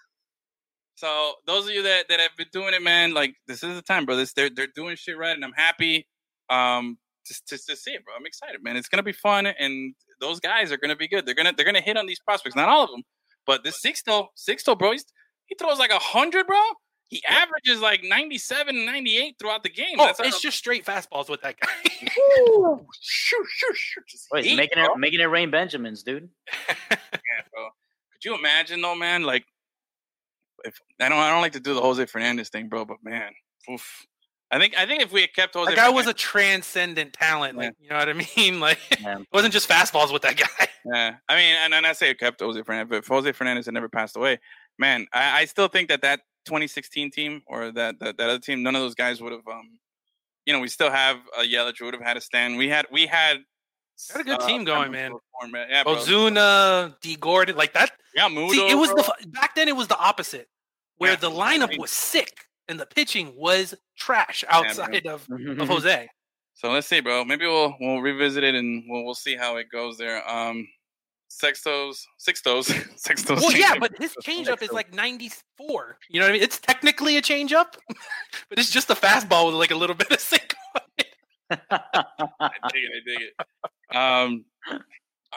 [0.95, 3.81] So those of you that, that have been doing it, man, like this is the
[3.81, 4.15] time, bro.
[4.15, 6.07] This they're they're doing shit right, and I'm happy
[6.49, 8.13] um to, to, to see it, bro.
[8.15, 8.77] I'm excited, man.
[8.77, 11.25] It's gonna be fun, and those guys are gonna be good.
[11.25, 12.55] They're gonna they're gonna hit on these prospects.
[12.55, 13.03] Not all of them,
[13.45, 15.05] but this Sixto Sixto, bro, he's,
[15.45, 16.61] he throws like a hundred, bro.
[17.09, 19.97] He averages like 97 98 throughout the game.
[19.99, 21.69] Oh, That's it's just straight fastballs with that guy.
[22.47, 22.87] Woo!
[23.01, 24.19] Shoot, shoot, shoot.
[24.31, 24.93] Wait, heat, he's making bro.
[24.93, 26.29] it making it rain Benjamins, dude.
[26.91, 27.69] Yeah, bro.
[28.11, 29.23] Could you imagine though, man?
[29.23, 29.45] Like,
[30.63, 32.85] if I don't, I don't like to do the Jose Fernandez thing, bro.
[32.85, 33.31] But man,
[33.71, 34.05] oof.
[34.51, 37.57] I think, I think if we had kept Jose, that guy was a transcendent talent.
[37.57, 38.59] Like, you know what I mean?
[38.59, 39.19] Like, Yeah.
[39.19, 40.67] it wasn't just fastballs with that guy.
[40.85, 43.73] Yeah, I mean, and, and I say kept Jose Fernandez, but if Jose Fernandez had
[43.73, 44.37] never passed away,
[44.77, 48.63] man, I, I still think that that 2016 team or that, that that other team,
[48.63, 49.79] none of those guys would have, um,
[50.45, 52.57] you know, we still have a Yelich, we would have had a stand.
[52.57, 53.37] We had, we had,
[54.11, 55.13] Got a good uh, team going, man.
[55.69, 55.85] Yeah.
[55.85, 57.15] Ozuna, D.
[57.15, 57.91] Gordon, like that.
[58.13, 59.03] yeah, Mudo, See, it was bro.
[59.21, 59.69] the back then.
[59.69, 60.49] It was the opposite,
[60.97, 61.15] where Yeah.
[61.17, 65.61] the lineup was sick and the pitching was trash outside of, Mm-hmm.
[65.61, 66.09] of Jose.
[66.55, 67.25] So let's see, bro.
[67.25, 70.27] Maybe we'll we'll revisit it and we'll we'll see how it goes there.
[70.29, 70.67] Um,
[71.31, 72.65] Sextos, Sixtos,
[72.95, 73.41] Sextos.
[73.41, 75.97] Well, yeah, but his changeup is like 94.
[76.09, 76.43] You know what I mean?
[76.43, 77.73] It's technically a changeup,
[78.49, 80.53] but it's just a fastball with like a little bit of sink.
[81.49, 81.57] I
[82.71, 82.91] dig it.
[82.91, 83.33] I dig it.
[83.95, 84.79] Um, all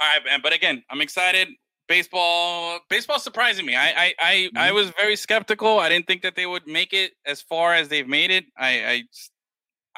[0.00, 0.40] right, man.
[0.42, 1.48] But again, I'm excited.
[1.88, 3.76] Baseball, baseball surprising me.
[3.76, 4.58] I, I, I, mm-hmm.
[4.58, 5.78] I was very skeptical.
[5.78, 8.44] I didn't think that they would make it as far as they've made it.
[8.58, 9.02] I, I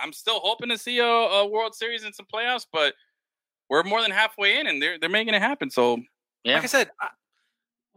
[0.02, 2.94] I'm still hoping to see a, a World Series and some playoffs, but
[3.68, 5.70] we're more than halfway in, and they're they're making it happen.
[5.70, 5.98] So
[6.44, 6.54] Yeah.
[6.54, 7.08] Like I said, I,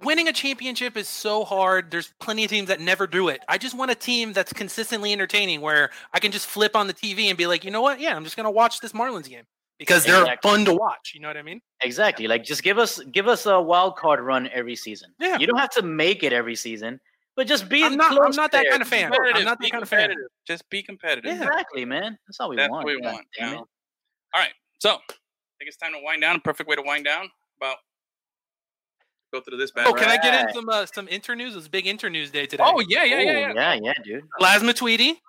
[0.03, 1.91] winning a championship is so hard.
[1.91, 3.41] There's plenty of teams that never do it.
[3.47, 6.93] I just want a team that's consistently entertaining where I can just flip on the
[6.93, 7.99] TV and be like, you know what?
[7.99, 9.43] Yeah, I'm just gonna watch this Marlins game
[9.81, 10.49] because they're Exactly.
[10.51, 11.11] fun to watch.
[11.15, 11.59] You know what I mean?
[11.81, 12.27] Exactly.
[12.27, 15.09] Like just give us give us a wild card run every season.
[15.19, 15.37] Yeah.
[15.39, 16.99] You don't have to make it every season,
[17.35, 18.11] but just be I'm not.
[18.11, 18.69] I'm not that there.
[18.69, 19.11] kind of fan.
[19.11, 20.13] I'm not be that kind of fan.
[20.47, 21.31] Just be competitive.
[21.35, 21.43] Yeah.
[21.47, 22.17] Exactly, man.
[22.27, 22.85] That's all we That's want.
[22.85, 23.25] what we God want.
[23.37, 23.65] damn you All
[24.35, 24.51] right.
[24.79, 24.97] So I
[25.57, 26.35] think it's time to wind down.
[26.35, 27.29] A perfect way to wind down.
[27.59, 27.77] About
[29.33, 29.87] go through this bad.
[29.87, 31.53] Oh, can I get in some uh, some inter news?
[31.53, 32.63] It was big inter news day today.
[32.65, 33.53] Oh yeah, yeah, yeah, Ooh, yeah.
[33.73, 34.23] yeah, yeah, dude.
[34.37, 35.19] Plasma Tweety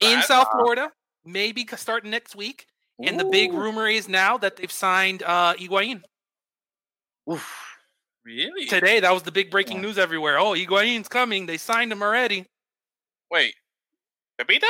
[0.00, 0.90] in South Florida,
[1.24, 2.66] maybe starting next week.
[3.04, 6.02] And the big rumor is now that they've signed uh, Higuain.
[7.30, 7.64] Oof.
[8.24, 8.66] Really?
[8.66, 9.82] Today, that was the big breaking Yeah.
[9.82, 10.38] news everywhere.
[10.38, 11.46] Oh, Higuain's coming.
[11.46, 12.46] They signed him already.
[13.30, 13.54] Wait,
[14.38, 14.66] Pepita?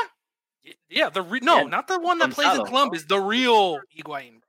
[0.89, 4.41] Yeah, the re- no, Yeah, not the one that plays in Columbus, the real Higuain.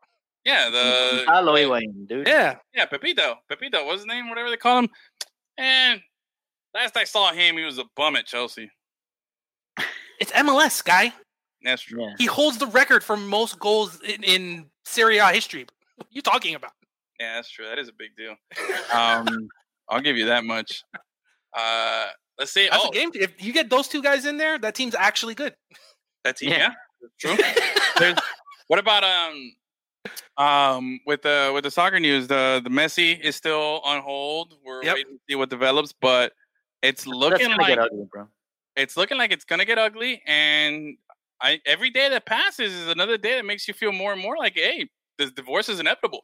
[0.43, 2.27] Yeah, the Gonzalo Higuain, dude.
[2.27, 3.35] Yeah, yeah Pepito.
[3.47, 4.29] Pepito, what's his name?
[4.29, 4.89] Whatever they call him.
[5.57, 6.01] And
[6.73, 8.69] last I saw him, he was a bum at Chelsea.
[10.19, 11.13] it's MLS guy.
[11.63, 12.01] That's true.
[12.03, 12.13] Yeah.
[12.17, 15.65] He holds the record for most goals in, in Serie A history.
[15.95, 16.71] What are you talking about?
[17.19, 17.65] Yeah, that's true.
[17.65, 18.35] That is a big deal.
[18.93, 19.49] Um,
[19.89, 20.83] I'll give you that much.
[21.55, 22.07] Uh,
[22.37, 22.67] let's see.
[22.69, 23.11] That's oh, a game.
[23.13, 25.53] If you get those two guys in there, that team's actually good.
[26.23, 26.71] That's yeah.
[27.21, 27.37] Yeah.
[27.97, 28.13] True.
[28.67, 29.53] What about um
[30.37, 32.27] um with the with the soccer news?
[32.27, 34.55] The the Messi is still on hold.
[34.63, 34.95] We're Yep.
[34.95, 36.33] waiting to see what develops, but
[36.81, 38.27] it's looking like get ugly, bro.
[38.75, 40.21] it's looking like it's gonna get ugly.
[40.25, 40.97] And
[41.41, 44.37] I every day that passes is another day that makes you feel more and more
[44.37, 46.23] like, hey, this divorce is inevitable.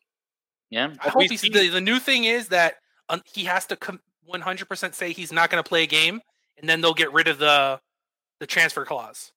[0.70, 0.94] Yeah.
[1.00, 2.76] I hope he's, the, the new thing is that
[3.10, 4.00] um, he has to com-
[4.32, 6.20] 100% say he's not going to play a game,
[6.58, 7.80] and then they'll get rid of the
[8.40, 9.32] the transfer clause.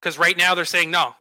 [0.00, 1.14] Because right now they're saying no,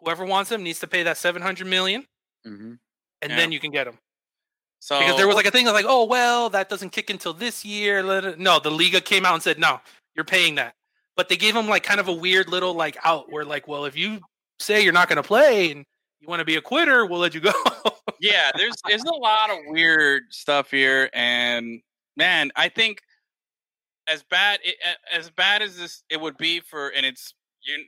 [0.00, 2.06] whoever wants him needs to pay that 700 million,
[2.44, 2.74] hmm
[3.22, 3.36] and Yeah.
[3.36, 3.98] then you can get him.
[4.80, 7.32] So Because there was like a thing of like, oh well, that doesn't kick until
[7.32, 8.02] this year.
[8.36, 9.80] No, the Liga came out and said no,
[10.14, 10.74] you're paying that.
[11.16, 13.84] But they gave him like kind of a weird little like out where like, well,
[13.84, 14.20] if you
[14.58, 15.84] say you're not going to play and
[16.20, 17.52] you want to be a quitter, we'll let you go.
[18.20, 21.80] yeah, there's there's a lot of weird stuff here, and
[22.16, 22.98] man, I think
[24.08, 24.60] as bad
[25.12, 27.84] as bad as this it would be for, and it's you.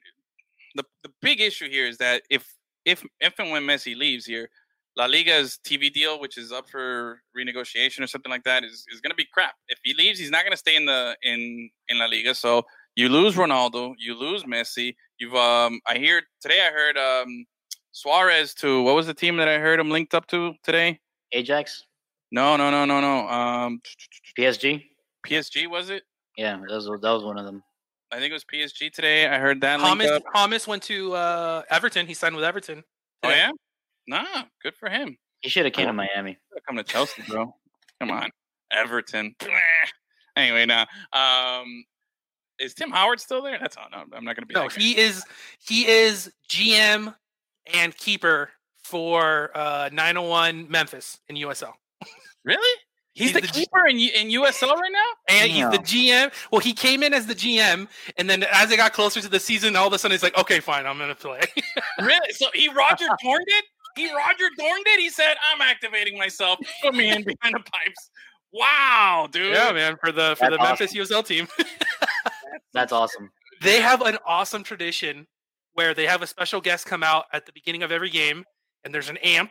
[0.74, 2.54] The the big issue here is that if
[2.84, 4.50] if if and when Messi leaves here,
[4.96, 9.00] La Liga's TV deal, which is up for renegotiation or something like that, is is
[9.00, 9.54] going to be crap.
[9.68, 12.34] If he leaves, he's not going to stay in the in in La Liga.
[12.34, 12.64] So
[12.96, 14.96] you lose Ronaldo, you lose Messi.
[15.18, 16.66] You've um, I hear today.
[16.66, 17.46] I heard um.
[17.96, 21.00] Suarez to what was the team that I heard him linked up to today?
[21.32, 21.84] Ajax,
[22.30, 23.26] No, no, no, no, no.
[23.26, 23.80] Um,
[24.38, 24.84] PSG.
[25.26, 26.02] PSG was it?
[26.36, 27.62] Yeah, that was that was one of them.
[28.12, 29.26] I think it was PSG today.
[29.26, 29.80] I heard that.
[29.80, 30.22] linked James, up.
[30.34, 32.06] James went to uh, Everton.
[32.06, 32.84] He signed with Everton.
[33.22, 33.50] Oh yeah,
[34.06, 35.16] nah, good for him.
[35.40, 36.36] He should have came to Miami.
[36.66, 37.54] Come to Chelsea, bro.
[37.98, 38.28] Come on,
[38.70, 39.34] Everton.
[40.36, 40.82] anyway, now,
[41.14, 41.82] um,
[42.58, 43.58] is Tim Howard still there?
[43.60, 43.90] That's not.
[43.90, 44.54] No, I'm not gonna be.
[44.54, 45.24] No, he is
[45.58, 47.14] he is GM
[47.72, 48.50] and keeper
[48.84, 51.72] for uh 901 Memphis in USL.
[52.44, 52.80] really.
[53.14, 55.34] He's, he's the, the G- keeper in in USL right now.
[55.34, 56.30] And he's the GM.
[56.52, 57.88] Well, he came in as the GM,
[58.18, 60.36] and then as it got closer to the season, all of a sudden he's like,
[60.36, 61.40] "Okay, fine, I'm gonna play."
[61.98, 62.32] Really?
[62.32, 63.64] So he Roger Dorned it?
[63.96, 65.00] He Roger Dorned it?
[65.00, 66.58] He said, I'm activating myself.
[66.82, 68.10] Put me in behind the pipes.
[68.52, 69.54] Wow, dude.
[69.54, 71.48] yeah, man, for the for That's the Memphis USL team.
[72.76, 73.30] That's awesome.
[73.62, 75.26] they have an awesome tradition
[75.72, 78.44] where they have a special guest come out at the beginning of every game,
[78.84, 79.50] and there's an amp,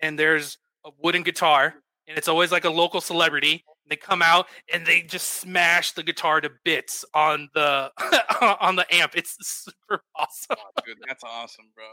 [0.00, 1.74] and there's a wooden guitar,
[2.08, 3.64] and it's always like a local celebrity.
[3.88, 7.90] They come out and they just smash the guitar to bits on the
[8.60, 9.12] on the amp.
[9.16, 10.56] It's super awesome.
[10.58, 11.84] Oh, dude, that's awesome, bro.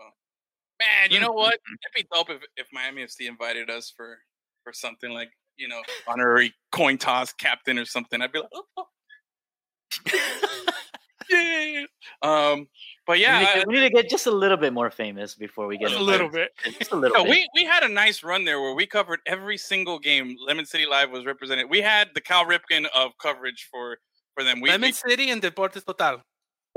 [0.79, 1.37] Man, you know mm-hmm.
[1.37, 1.53] what?
[1.53, 4.19] It'd be dope if, if Miami FC invited us for
[4.63, 8.21] for something like, you know, honorary coin toss captain or something.
[8.21, 8.85] I'd be like, oh, oh.
[11.29, 11.83] yeah.
[12.21, 12.67] Um,
[13.05, 14.89] but yeah, we, need I- to, we need to get just a little bit more
[14.89, 16.51] famous before we get a little bit.
[16.79, 17.29] Just a little No, bit.
[17.31, 20.35] we we had a nice run there where we covered every single game.
[20.45, 21.69] Lemon City Live was represented.
[21.69, 23.97] We had the Cal Ripken of coverage for
[24.33, 24.61] for them.
[24.61, 26.21] We, Lemon we- City and Deportes Total.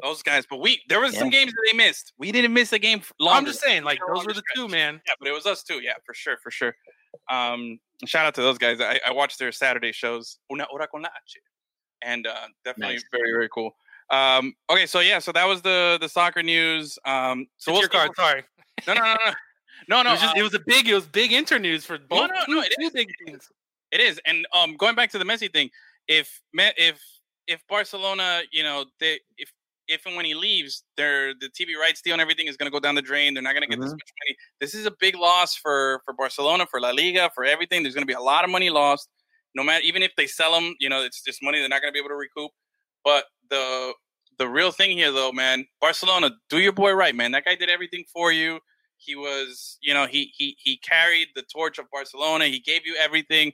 [0.03, 2.12] those guys, but we there was some games that they missed.
[2.19, 3.39] We didn't miss a game longer.
[3.39, 5.01] I'm just saying, like those were the two, man.
[5.07, 5.81] Yeah, but it was us too.
[5.82, 6.74] Yeah, for sure, for sure.
[7.31, 8.81] Um, shout out to those guys.
[8.81, 10.39] I, I watched their Saturday shows.
[10.53, 11.37] Una hora con la H.
[12.03, 13.05] And uh, definitely Nice.
[13.13, 13.77] very, very cool.
[14.11, 16.99] Um, okay, so yeah, so that was the the soccer news.
[17.05, 18.43] Um, so So we'll your card, sorry.
[18.87, 19.33] No, no, no, no,
[19.89, 20.09] no, no.
[20.09, 22.29] it, was just, it was a big, it was big inter news for both.
[22.31, 22.91] no, no, two- it is.
[22.91, 23.49] big things.
[23.93, 25.69] It is, and um, going back to the Messi thing,
[26.09, 27.01] if if
[27.47, 29.53] if Barcelona, you know, they if
[29.89, 32.71] if and when he leaves, their the TV rights deal and everything is going to
[32.73, 33.35] go down the drain.
[33.35, 33.95] They're not going to get this Mhm.
[33.95, 34.37] much money.
[34.61, 37.83] This is a big loss for for Barcelona, for La Liga, for everything.
[37.83, 39.09] There's going to be a lot of money lost.
[39.55, 41.93] No matter, even if they sell them, you know, it's just money they're not going
[41.93, 42.51] to be able to recoup.
[43.05, 43.93] But the
[44.39, 47.33] the real thing here, though, man, Barcelona, do your boy right, man.
[47.33, 48.61] That guy did everything for you.
[48.97, 52.47] He was, you know, he he he carried the torch of Barcelona.
[52.47, 53.53] He gave you everything.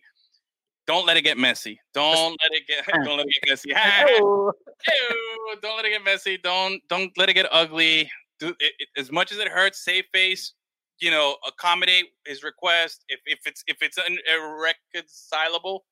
[0.86, 1.80] Don't let it get messy.
[1.94, 2.84] Don't let it get.
[3.04, 3.70] Don't let it get messy.
[4.88, 6.38] Ew, don't let it get messy.
[6.42, 8.10] Don't don't let it get ugly.
[8.38, 9.84] Do it, it- as much as it hurts.
[9.84, 10.52] Save face.
[11.00, 13.04] You know, accommodate his request.
[13.08, 15.84] If if it's if it's un- irreconcilable,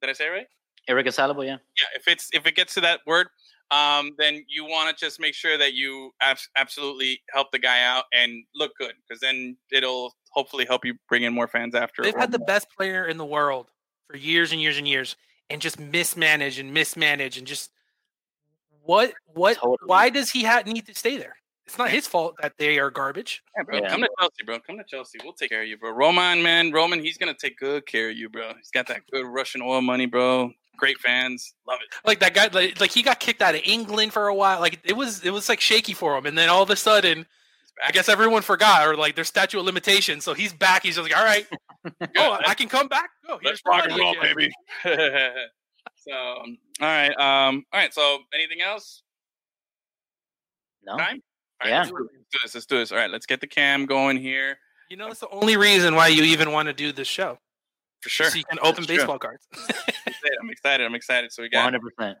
[0.00, 0.46] did I say it right?
[0.86, 1.56] irreconcilable, yeah.
[1.78, 3.26] yeah if it's if it gets to that word
[3.70, 7.82] um then you want to just make sure that you abs- absolutely help the guy
[7.82, 12.02] out and look good because then it'll hopefully help you bring in more fans after
[12.02, 12.44] They've had the more.
[12.46, 13.70] best player in the world
[14.10, 15.16] for years and years and years,
[15.48, 17.70] and just mismanage and mismanage and just
[18.82, 19.78] what what Totally.
[19.86, 21.36] why does he ha- need to stay there?
[21.66, 23.42] It's not his fault that they are garbage.
[23.56, 23.78] yeah, bro.
[23.78, 23.88] Yeah.
[23.88, 26.70] come to chelsea bro come to chelsea we'll take care of you bro roman man
[26.72, 29.80] roman he's gonna take good care of you bro he's got that good russian oil
[29.80, 33.54] money bro great fans love it Like that guy, like, like he got kicked out
[33.54, 34.60] of England for a while.
[34.60, 37.24] Like it was, it was like shaky for him, and then all of a sudden,
[37.86, 40.24] I guess everyone forgot or like their statute of limitations.
[40.24, 40.82] So he's back.
[40.82, 41.46] He's just like, all right,
[42.18, 43.08] oh, I can come back.
[43.28, 44.52] Oh, let's rock and roll again." baby
[45.96, 49.02] so um, all right um all right so anything else
[50.84, 50.96] No?
[50.96, 51.22] time
[51.64, 51.78] All right, Yeah.
[51.78, 52.14] let's do this.
[52.14, 52.54] Let's do this.
[52.54, 52.92] Let's do this.
[52.92, 54.58] All right, let's get the cam going here
[54.90, 57.38] You know, it's the only reason why you even want to do this show.
[58.00, 58.30] for sure.
[58.30, 58.96] So you can open That's true.
[58.98, 59.46] baseball cards.
[60.42, 60.84] I'm excited.
[60.84, 61.32] I'm excited.
[61.32, 62.16] So we got 100%.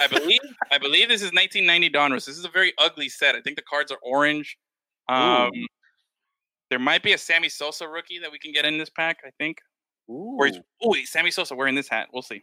[0.00, 0.40] I believe.
[0.72, 2.26] I believe this is 1990 Donruss.
[2.26, 3.36] This is a very ugly set.
[3.36, 4.58] I think the cards are orange.
[5.08, 5.50] Um,
[6.70, 9.18] there might be a Sammy Sosa rookie that we can get in this pack.
[9.24, 9.58] I think.
[10.10, 10.36] Ooh.
[10.40, 10.48] Or
[10.82, 12.08] oh wait, Sammy Sosa wearing this hat.
[12.12, 12.42] We'll see.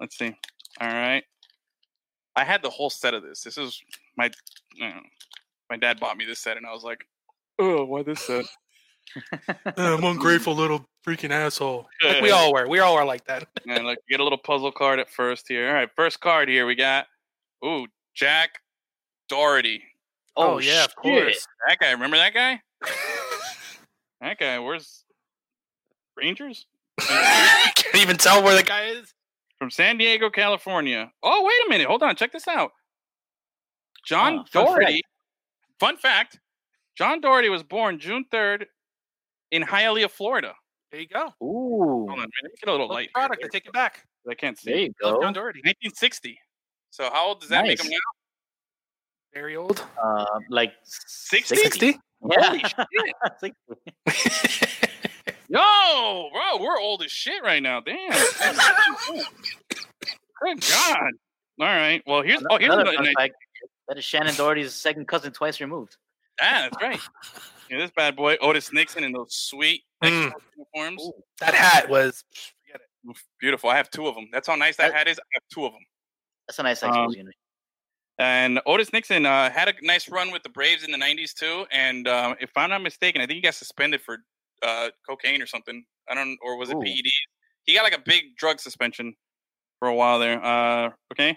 [0.00, 0.34] Let's see.
[0.80, 1.24] All right.
[2.34, 3.42] I had the whole set of this.
[3.42, 3.82] This is
[4.16, 4.30] my.
[5.70, 5.86] I don't know.
[5.86, 7.06] my dad bought me this set, and I was like,
[7.58, 8.44] "Oh, why this set?"
[9.76, 11.86] I'm ungrateful little freaking asshole.
[12.04, 12.68] Like we all were.
[12.68, 13.46] We all are like that.
[13.68, 15.68] And like get a little puzzle card at first here.
[15.68, 17.06] All right, first card here we got.
[17.64, 18.60] Ooh, Jack
[19.28, 19.82] Doherty.
[20.36, 21.46] Oh, oh yeah, of course.
[21.68, 21.90] That guy.
[21.92, 22.60] Remember that guy?
[24.20, 24.58] that guy.
[24.58, 25.04] Where's
[26.16, 26.66] Rangers?
[27.00, 29.12] Can't even tell where the guy is.
[29.58, 31.10] From San Diego, California.
[31.22, 31.86] Oh, wait a minute.
[31.86, 32.14] Hold on.
[32.16, 32.72] Check this out.
[34.06, 35.00] John Oh, Doherty.
[35.80, 36.40] Fun fact.
[36.96, 38.66] John Doherty was born June 3rd
[39.50, 40.54] in Hialeah, Florida.
[40.90, 41.26] There you go.
[41.42, 42.06] Ooh.
[42.08, 42.28] Hold on, man.
[42.60, 43.12] Get a little light.
[43.12, 43.44] product.
[43.44, 44.06] I take it back.
[44.28, 44.70] I can't see.
[44.70, 45.20] There you go.
[45.20, 45.60] John Doherty.
[45.60, 46.38] 1960.
[46.90, 47.96] So how old does that make him now?
[49.34, 49.84] Very old.
[50.02, 51.56] Uh, like 60?
[51.56, 51.86] 60?
[52.30, 52.42] Yeah.
[52.42, 52.86] Holy shit.
[54.08, 54.86] 60.
[55.48, 57.80] Yo, bro, we're old as shit right now.
[57.80, 58.10] Damn.
[60.42, 61.10] Good God.
[61.60, 62.02] All right.
[62.06, 63.34] Well, here's oh here's Another another fun nice, fact,
[63.88, 65.96] that is Shannen Doherty's second cousin twice removed.
[66.40, 67.00] ah, that's right.
[67.68, 70.28] Yeah, this bad boy Otis Nixon in those sweet Mm.
[70.30, 71.10] Expos uniforms.
[71.40, 72.22] That hat was.
[72.72, 72.80] It.
[73.10, 73.70] Oof, Beautiful.
[73.70, 74.28] I have two of them.
[74.32, 75.18] That's how nice that That- hat is.
[75.18, 75.82] I have two of them.
[76.46, 77.34] That's a nice Um, Expos unit.
[78.18, 81.66] And Otis Nixon uh, had a nice run with the Braves in the '90s too.
[81.72, 84.18] And uh, if I'm not mistaken, I think he got suspended for
[84.62, 85.84] uh, cocaine or something.
[86.08, 86.80] I don't, or was it Ooh.
[86.82, 87.04] PED?
[87.64, 89.14] He got like a big drug suspension
[89.80, 90.40] for a while there.
[90.42, 91.36] Uh, okay.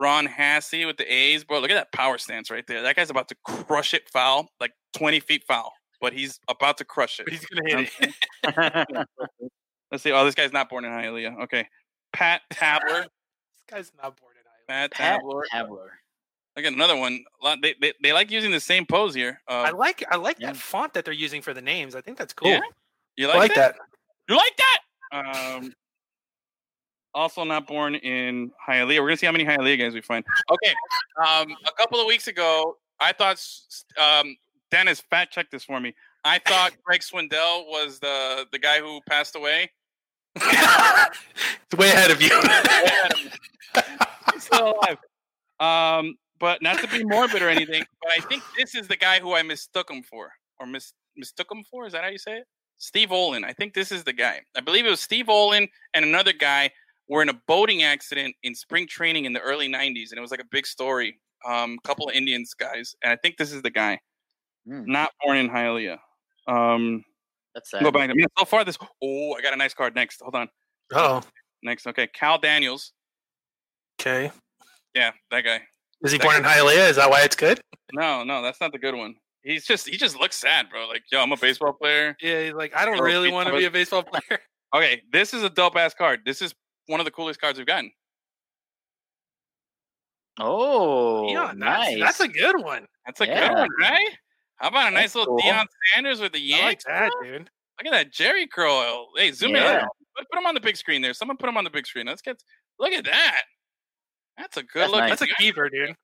[0.00, 1.58] Ron Hassey with the A's, bro.
[1.60, 2.82] Look at that power stance right there.
[2.82, 6.84] That guy's about to crush it foul, like 20 feet foul, but he's about to
[6.84, 7.28] crush it.
[7.28, 9.08] He's gonna hit it.
[9.90, 10.12] Let's see.
[10.12, 11.42] Oh, this guy's not born in Hialeah.
[11.44, 11.66] Okay.
[12.12, 13.02] Pat Tabler.
[13.02, 15.42] this guy's not born in Pat Pat Tabler.
[15.50, 15.92] Tabler.
[16.56, 17.24] Look at another one.
[17.42, 19.40] Lot- They, they, they like using the same pose here.
[19.48, 20.48] I Uh, like I like Yeah.
[20.48, 21.94] that font that they're using for the names.
[21.94, 22.50] I think that's cool.
[22.50, 22.60] Yeah?
[23.16, 23.74] you I like, like that?
[23.76, 23.80] that.
[24.28, 25.56] You like that?
[25.56, 25.72] Um,
[27.18, 29.00] also not born in Hialeah.
[29.00, 30.24] We're gonna see how many Hialeah guys we find.
[30.50, 30.72] Okay.
[31.18, 33.44] Um, a couple of weeks ago, I thought
[34.00, 34.36] um,
[34.70, 35.94] Dennis fact checked this for me.
[36.24, 39.70] I thought Greg Swindell was the the guy who passed away.
[40.36, 42.30] it's way ahead of you.
[44.32, 44.98] He's still alive.
[45.58, 49.18] Um, but not to be morbid or anything, but I think this is the guy
[49.18, 50.30] who I mistook him for,
[50.60, 51.84] or mis- mistook him for.
[51.84, 52.46] Is that how you say it?
[52.76, 53.42] Steve Olin.
[53.42, 54.42] I think this is the guy.
[54.56, 56.70] I believe it was Steve Olin and another guy
[57.08, 60.30] were in a boating accident in spring training in the early '90s, and it was
[60.30, 61.18] like a big story.
[61.46, 63.98] Um, a couple of Indians guys, and I think this is the guy.
[64.66, 64.84] Hmm.
[64.86, 65.98] Not born in Hialeah.
[66.48, 67.04] Um,
[67.54, 67.82] That's sad.
[67.82, 68.10] go back.
[68.14, 68.76] Yeah, so far, this.
[69.02, 70.20] Oh, I got a nice card next.
[70.20, 70.48] Hold on.
[70.94, 71.22] oh,
[71.62, 72.08] Next, okay.
[72.12, 72.92] Kal Daniels.
[74.00, 74.30] okay.
[74.94, 75.60] Yeah, that guy.
[76.02, 76.88] Is he born in Hialeah?
[76.90, 77.60] Is that why it's good?
[77.92, 79.14] No, no, that's not the good one.
[79.42, 80.86] He's just he just looks sad, bro.
[80.86, 82.16] Like, yo, I'm a baseball player.
[82.20, 84.40] Yeah, he's like I don't really want to be a baseball player.
[84.74, 86.20] Okay, this is a dope ass card.
[86.26, 86.54] This is
[86.88, 87.92] one of the coolest cards we've gotten.
[90.40, 91.98] Oh, yeah, nice.
[91.98, 92.86] That's, that's a good one.
[93.06, 93.48] That's a Yeah.
[93.48, 94.18] good one, right?
[94.56, 95.50] How about a nice That's little cool.
[95.52, 96.84] Deion Sanders with the I like Yanks?
[96.84, 97.22] that, bro?
[97.30, 97.50] dude.
[97.82, 99.08] Look at that Jheri curl.
[99.16, 99.62] Hey, zoom in.
[99.62, 99.86] Yeah.
[100.16, 101.14] Put, put him on the big screen there.
[101.14, 102.06] Someone put him on the big screen.
[102.06, 102.42] Let's get.
[102.78, 103.42] Look at that.
[104.36, 105.00] That's a good That's look.
[105.00, 105.10] nice.
[105.18, 105.94] That's a keeper, dude.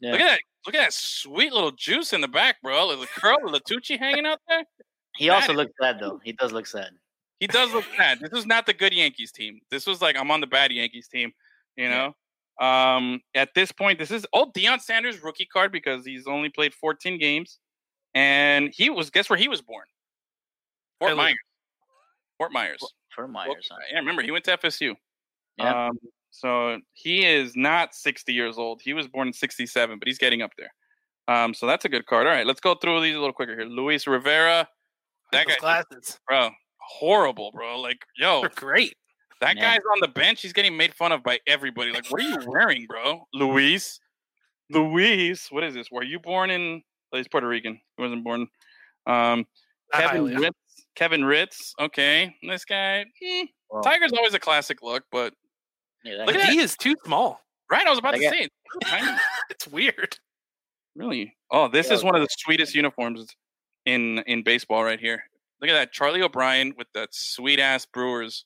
[0.00, 0.12] Yeah.
[0.12, 0.40] Look at that.
[0.66, 2.96] Look at that sweet little juice in the back, bro.
[2.96, 4.62] The curl, the Latucci hanging out there.
[5.16, 6.20] He also That is- looks sad though.
[6.24, 6.90] He does look sad.
[7.42, 8.20] He does look bad.
[8.20, 9.58] This was not the good Yankees team.
[9.68, 11.32] This was like I'm on the bad Yankees team.
[11.76, 12.14] You know.
[12.64, 16.72] Um, at this point, this is oh Deion Sanders rookie card because he's only played
[16.72, 17.58] 14 games,
[18.14, 19.82] and he was guess where he was born?
[21.00, 21.16] Fort.
[21.16, 21.34] Myers.
[22.38, 22.78] Fort Myers.
[23.12, 23.68] Fort Myers.
[23.68, 23.78] huh?
[23.90, 24.94] Yeah, remember he went to FSU.
[25.58, 25.88] Yeah.
[25.88, 25.98] Um,
[26.30, 28.82] so he is not 60 years old.
[28.84, 30.72] He was born in 67, but he's getting up there.
[31.26, 32.28] Um, so that's a good card.
[32.28, 33.66] All right, let's go through these a little quicker here.
[33.66, 34.68] Luis Rivera,
[35.32, 36.20] that guy, glasses.
[36.28, 36.50] bro,
[36.98, 37.80] horrible, bro.
[37.80, 38.96] Like, yo, They're great.
[39.40, 39.62] that Yeah.
[39.74, 40.42] guy's on the bench.
[40.42, 41.90] He's getting made fun of by everybody.
[41.92, 43.26] Like, what are you wearing, bro?
[43.34, 43.98] Luis,
[44.70, 45.90] Luis, what is this?
[45.90, 46.82] Were you born in?
[47.12, 47.80] Oh, he's Puerto Rican.
[47.96, 48.46] He wasn't born.
[49.06, 49.46] Um,
[49.92, 50.56] Kevin Ritz.
[50.94, 51.74] Kevin Ritz.
[51.80, 53.04] Okay, this guy.
[53.22, 55.34] hmm, Well, Tiger's always a classic look, but
[56.04, 56.48] yeah, look at.
[56.50, 57.40] He is too small.
[57.70, 58.48] right, I was about That to guy- say.
[58.80, 59.22] it's.
[59.50, 60.16] It's weird.
[60.96, 61.36] Really?
[61.50, 63.26] Oh, this Yeah, is one of the sweetest uniforms
[63.84, 65.22] in in baseball right here.
[65.62, 68.44] Look at that, Charlie O'Brien with that sweet ass Brewers.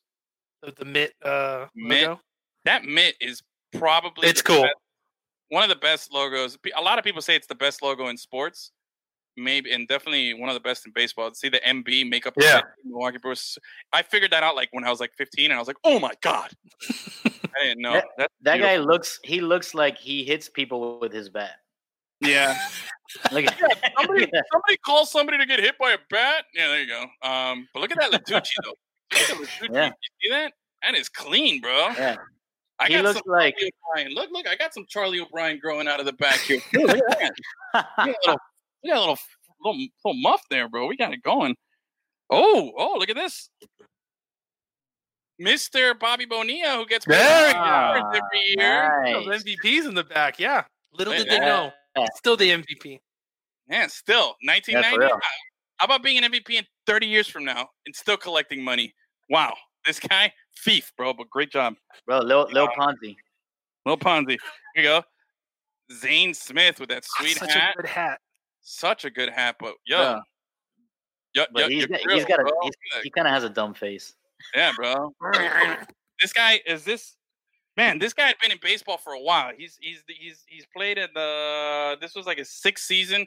[0.63, 1.15] The, the mitt.
[1.25, 2.03] Uh, Mitt.
[2.09, 2.21] logo.
[2.67, 4.63] That mitt is probably It's cool.
[4.63, 4.75] best-
[5.49, 6.59] one of the best logos.
[6.77, 8.73] A lot of people say it's the best logo in sports,
[9.37, 11.33] maybe, and definitely one of the best in baseball.
[11.35, 12.37] See the MB makeup.
[12.37, 12.63] of Yeah.
[12.85, 13.57] Milwaukee Brewers.
[13.93, 15.99] I figured that out like when I was like 15, and I was like, oh
[16.01, 16.51] my god,
[17.25, 19.21] I didn't know That- that guy looks.
[19.25, 21.55] He looks like he hits people with his bat.
[22.21, 22.59] Yeah.
[23.33, 23.57] Look at
[23.99, 26.45] somebody, somebody call somebody to get hit by a bat.
[26.55, 27.03] Yeah, there you go.
[27.29, 28.75] Um, but look at that Latucci though.
[29.13, 29.69] Latucci.
[29.73, 29.87] Yeah.
[29.87, 30.53] You see that?
[30.83, 31.89] That is clean, bro.
[31.97, 32.17] Yeah.
[32.79, 34.15] I He got looks some like- Charlie O'Brien.
[34.15, 36.61] Look, look, I got some Charlie O'Brien growing out of the back here.
[36.73, 37.33] Dude, look at
[37.73, 37.87] that.
[38.05, 38.39] We got a little,
[38.85, 39.19] we got a little,
[39.65, 40.87] little, little muff there, bro.
[40.87, 41.55] We got it going.
[42.29, 43.49] Oh, oh, look at this.
[45.41, 45.99] Mr.
[45.99, 48.21] Bobby Bonilla, who gets There you every
[48.57, 49.03] year.
[49.27, 49.43] Nice.
[49.45, 50.39] MVPs in the back.
[50.39, 50.65] Yeah.
[50.93, 51.75] Little Look did they that.
[51.97, 52.07] Know.
[52.17, 53.01] Still the MVP.
[53.69, 55.09] Yeah, still Yeah, 1990.
[55.15, 55.21] for.
[55.79, 58.95] How about being an MVP in 30 years from now and still collecting money?
[59.29, 59.55] Wow,
[59.85, 60.33] this guy,
[60.65, 61.75] thief, bro, but great job.
[62.07, 63.17] Bro, Lil, Lil Ponzi.
[63.85, 64.29] Lil Ponzi.
[64.29, 64.39] Here
[64.77, 65.03] you go.
[65.93, 67.75] Zane Smith with that ah, sweet Such hat.
[67.75, 68.21] a good hat.
[68.63, 70.21] Such a good hat, but yo, Yeah.
[71.35, 72.73] yo, But yo, he's got, real, he's got a, he's,
[73.05, 74.15] he kind of has a dumb face.
[74.55, 75.13] yeah, bro.
[76.21, 77.16] This guy is this
[77.77, 77.99] man.
[77.99, 79.53] This guy had been in baseball for a while.
[79.57, 81.97] He's he's he's he's played at the.
[82.01, 83.27] This was like his sixth season,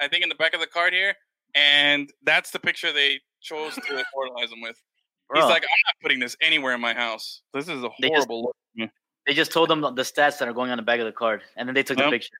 [0.00, 1.14] I think, in the back of the card here,
[1.54, 3.80] and that's the picture they chose to
[4.14, 4.80] immortalize him with.
[5.28, 7.42] Bro, He's like, I'm not putting this anywhere in my house.
[7.52, 8.90] This is a They just- horrible look.
[9.26, 11.42] they just told him the stats that are going on the back of the card,
[11.56, 12.36] and then they took the picture.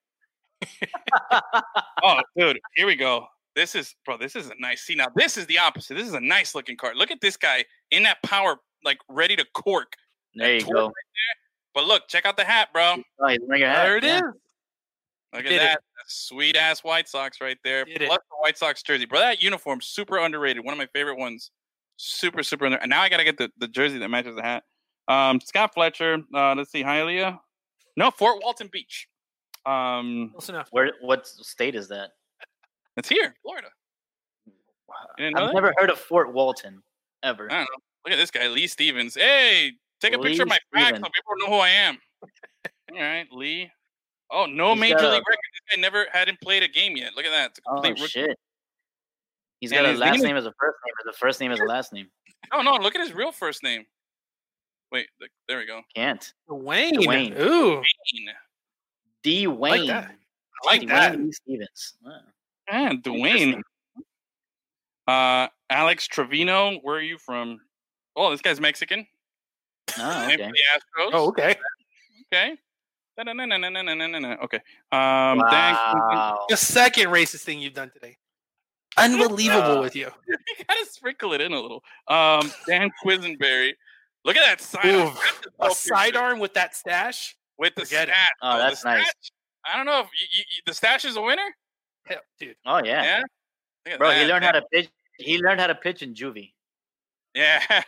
[2.03, 3.27] Oh, dude, here we go.
[3.55, 4.17] This is, bro.
[4.17, 4.83] This is a nice.
[4.83, 5.95] See, now this is the opposite.
[5.95, 6.97] This is a nice looking card.
[6.97, 9.93] Look at this guy in that power, like ready to cork.
[10.35, 10.87] There you go.
[10.87, 10.93] right
[11.79, 12.97] But look, check out the hat, bro.
[13.21, 13.85] Oh, he's wearing a hat.
[13.85, 14.11] There it is.
[14.11, 14.21] yeah.
[15.33, 15.59] Look at Did it.
[15.61, 15.81] that.
[16.09, 17.85] Sweet ass White Sox right there.
[17.85, 18.09] Did it.
[18.09, 19.05] Plus the White Sox jersey.
[19.05, 20.65] Bro, that uniform super underrated.
[20.65, 21.53] One of my favorite ones.
[21.97, 22.79] Super, super under.
[22.79, 24.65] And now I gotta get the, the jersey that matches the hat.
[25.07, 26.19] Um, Scott Fletcher.
[26.35, 27.39] Uh, let's see, Hialeah.
[27.97, 29.07] No, Fort Walton Beach.
[29.65, 30.67] Um, Close enough.
[30.73, 30.91] Where?
[31.01, 32.11] What state is that?
[32.97, 33.69] it's here, Florida.
[35.17, 35.55] You I've that?
[35.55, 36.83] never heard of Fort Walton
[37.23, 37.47] ever.
[37.53, 37.79] I don't know.
[38.05, 39.15] Look at this guy, Lee Stevens.
[39.15, 41.11] Hey, take a picture of my back so Stevens.
[41.15, 41.99] people know who I am.
[42.93, 43.71] All right, Lee.
[44.31, 45.39] Oh, no He's major got a- league record.
[45.55, 47.15] This guy never hadn't played a game yet.
[47.17, 47.51] Look at that.
[47.51, 48.07] It's a Oh complete rookie.
[48.09, 48.39] shit!
[49.61, 51.41] He's And got a his last name is- as a first name, or the first
[51.41, 52.11] name as a last name.
[52.53, 53.85] Oh no, look at his real first name.
[54.93, 55.83] Wait, th- there we go.
[55.95, 56.33] Can't.
[56.49, 56.93] Dwayne.
[56.93, 57.39] Dwayne.
[57.39, 57.77] Ooh.
[57.77, 58.33] Dwayne.
[59.23, 59.47] D.
[59.47, 59.87] Wayne.
[59.89, 60.11] that.
[60.63, 61.19] I like Dwayne that.
[61.19, 61.95] Lee Stevens.
[62.03, 62.21] Wow.
[62.71, 63.61] Ah, Dwayne.
[65.07, 66.79] Uh, Alex Trevino.
[66.83, 67.61] Where are you from?
[68.17, 69.07] Oh, this guy's Mexican.
[69.99, 70.53] Oh, okay.
[71.13, 71.57] Oh, okay.
[72.33, 72.57] Okay.
[73.19, 74.61] Okay.
[74.93, 76.47] Um, wow.
[76.49, 78.17] The second racist thing you've done today.
[78.97, 80.09] Unbelievable uh, with you.
[80.29, 81.83] you gotta sprinkle it in a little.
[82.09, 83.75] Um, Dan Quisenberry.
[84.25, 85.17] Look at that side arm
[85.61, 87.37] a sidearm with that stash?
[87.59, 88.17] With the Forget stash.
[88.19, 88.37] It.
[88.43, 89.13] Oh, that's stash, nice.
[89.65, 91.55] I don't know if you, you, you, the stash is a winner.
[92.05, 92.57] Hell, dude.
[92.67, 93.23] Oh yeah.
[93.87, 93.97] yeah?
[93.97, 94.89] Bro, that, he learned how to pitch.
[95.19, 96.53] He learned how to pitch in juvie.
[97.35, 97.63] Yeah.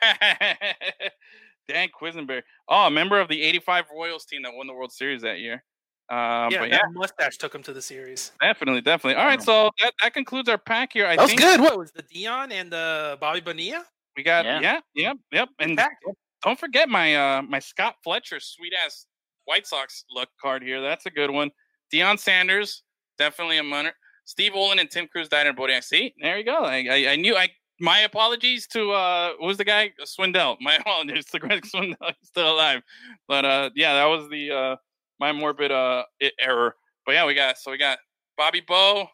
[1.69, 2.43] Dan Quisenberry.
[2.69, 5.62] Oh, a member of the 85 Royals team that won the World Series that year.
[6.11, 8.32] Um, yeah, but that yeah, mustache took him to the series.
[8.41, 9.15] definitely, definitely.
[9.20, 11.07] All right, so that, that concludes our pack here.
[11.07, 11.61] I that was think good.
[11.61, 13.85] What was the Deion and the Bobby Bonilla?
[14.16, 14.61] we got Yeah.
[14.61, 15.49] yeah, yep, yep.
[15.61, 16.05] And Packed.
[16.43, 19.07] don't forget my uh my Scott Fletcher sweet ass
[19.45, 20.81] White Sox luck card here.
[20.81, 21.53] That's a good one.
[21.95, 22.82] Deion Sanders,
[23.16, 23.93] definitely a munner.
[24.24, 25.85] Steve Olin and Tim Crews died in Bodiac.
[25.85, 26.65] See, there you go.
[26.65, 27.49] I, I, I knew I
[27.81, 29.93] my apologies to uh what was the guy?
[30.05, 30.57] Swindell.
[30.61, 32.12] My apologies to Greg Swindell.
[32.20, 32.82] He's still alive.
[33.28, 34.77] But uh yeah, that was the uh
[35.19, 36.05] my morbid uh
[36.40, 36.77] error.
[37.07, 37.98] But yeah, we got so we got
[38.36, 39.09] Bobby Bow,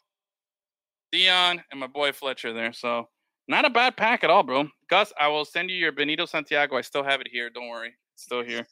[1.15, 2.73] Deion, and my boy Fletcher there.
[2.73, 3.09] So
[3.49, 4.69] not a bad pack at all, bro.
[4.91, 6.77] Gus, I will send you your Benito Santiago.
[6.77, 7.51] I still have it here.
[7.51, 8.67] Don't worry, it's still here.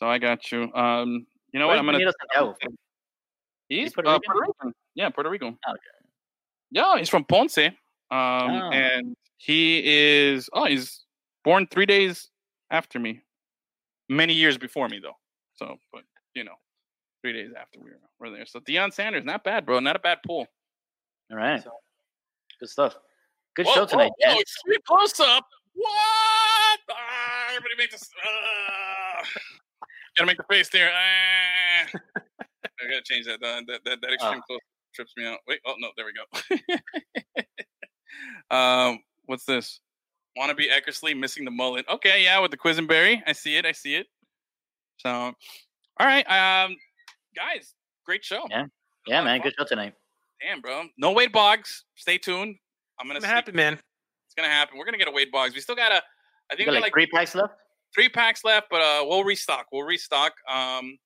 [0.00, 0.72] So I got you.
[0.74, 1.78] Um, you know what?
[1.78, 1.98] I'm gonna.
[1.98, 2.74] Benito Santiago from?
[3.68, 4.32] He's Puerto uh, Rican?
[4.32, 4.74] Puerto Rican.
[4.94, 5.46] Yeah, Puerto Rico.
[5.48, 6.04] Okay.
[6.70, 7.70] Yeah, he's from Ponce.
[8.14, 8.70] Um, Oh.
[8.72, 10.48] and he is.
[10.52, 11.04] Oh, he's
[11.42, 12.30] born three days
[12.70, 13.20] after me.
[14.08, 15.16] Many years before me, though.
[15.56, 16.02] So, but
[16.34, 16.54] you know,
[17.22, 18.46] three days after we were, were there.
[18.46, 19.80] So Deion Sanders, not bad, bro.
[19.80, 20.46] Not a bad pull.
[21.30, 21.62] All right.
[22.60, 22.96] Good stuff.
[23.56, 25.46] Good Whoa, show tonight, whoa, whoa, close up.
[25.74, 26.80] What?
[26.90, 28.08] Ah, everybody make this.
[28.24, 29.22] ah.
[30.16, 30.90] gotta make the face there.
[30.92, 31.88] Ah.
[32.80, 33.40] I gotta change that.
[33.40, 34.46] that that, that extreme Ah.
[34.46, 34.60] close
[34.94, 35.38] trips me out.
[35.48, 35.60] Wait.
[35.66, 37.42] Oh no, there we go.
[38.50, 39.80] um, what's this?
[40.36, 41.86] Want to be Eckersley missing the mullet?
[41.88, 43.22] Okay, yeah, with the Quisenberry.
[43.26, 43.64] I see it.
[43.64, 44.06] I see it.
[44.98, 45.34] So, all
[46.00, 46.76] right, um,
[47.36, 47.74] guys,
[48.04, 48.44] great show.
[48.50, 48.66] Yeah.
[49.06, 49.40] Yeah, man.
[49.42, 49.92] Good show tonight.
[50.40, 50.84] Damn, bro.
[50.98, 51.84] No Wade Boggs.
[51.94, 52.56] Stay tuned.
[52.98, 53.74] I'm gonna I'm sneak happy, man.
[53.74, 54.78] it's gonna happen.
[54.78, 55.54] We're gonna get a Wade Boggs.
[55.54, 55.96] We still got a.
[55.96, 56.00] I
[56.52, 57.52] You think got we got like like three packs left.
[57.94, 59.66] three packs left, but uh, we'll restock.
[59.72, 60.32] We'll restock.
[60.52, 60.98] Um,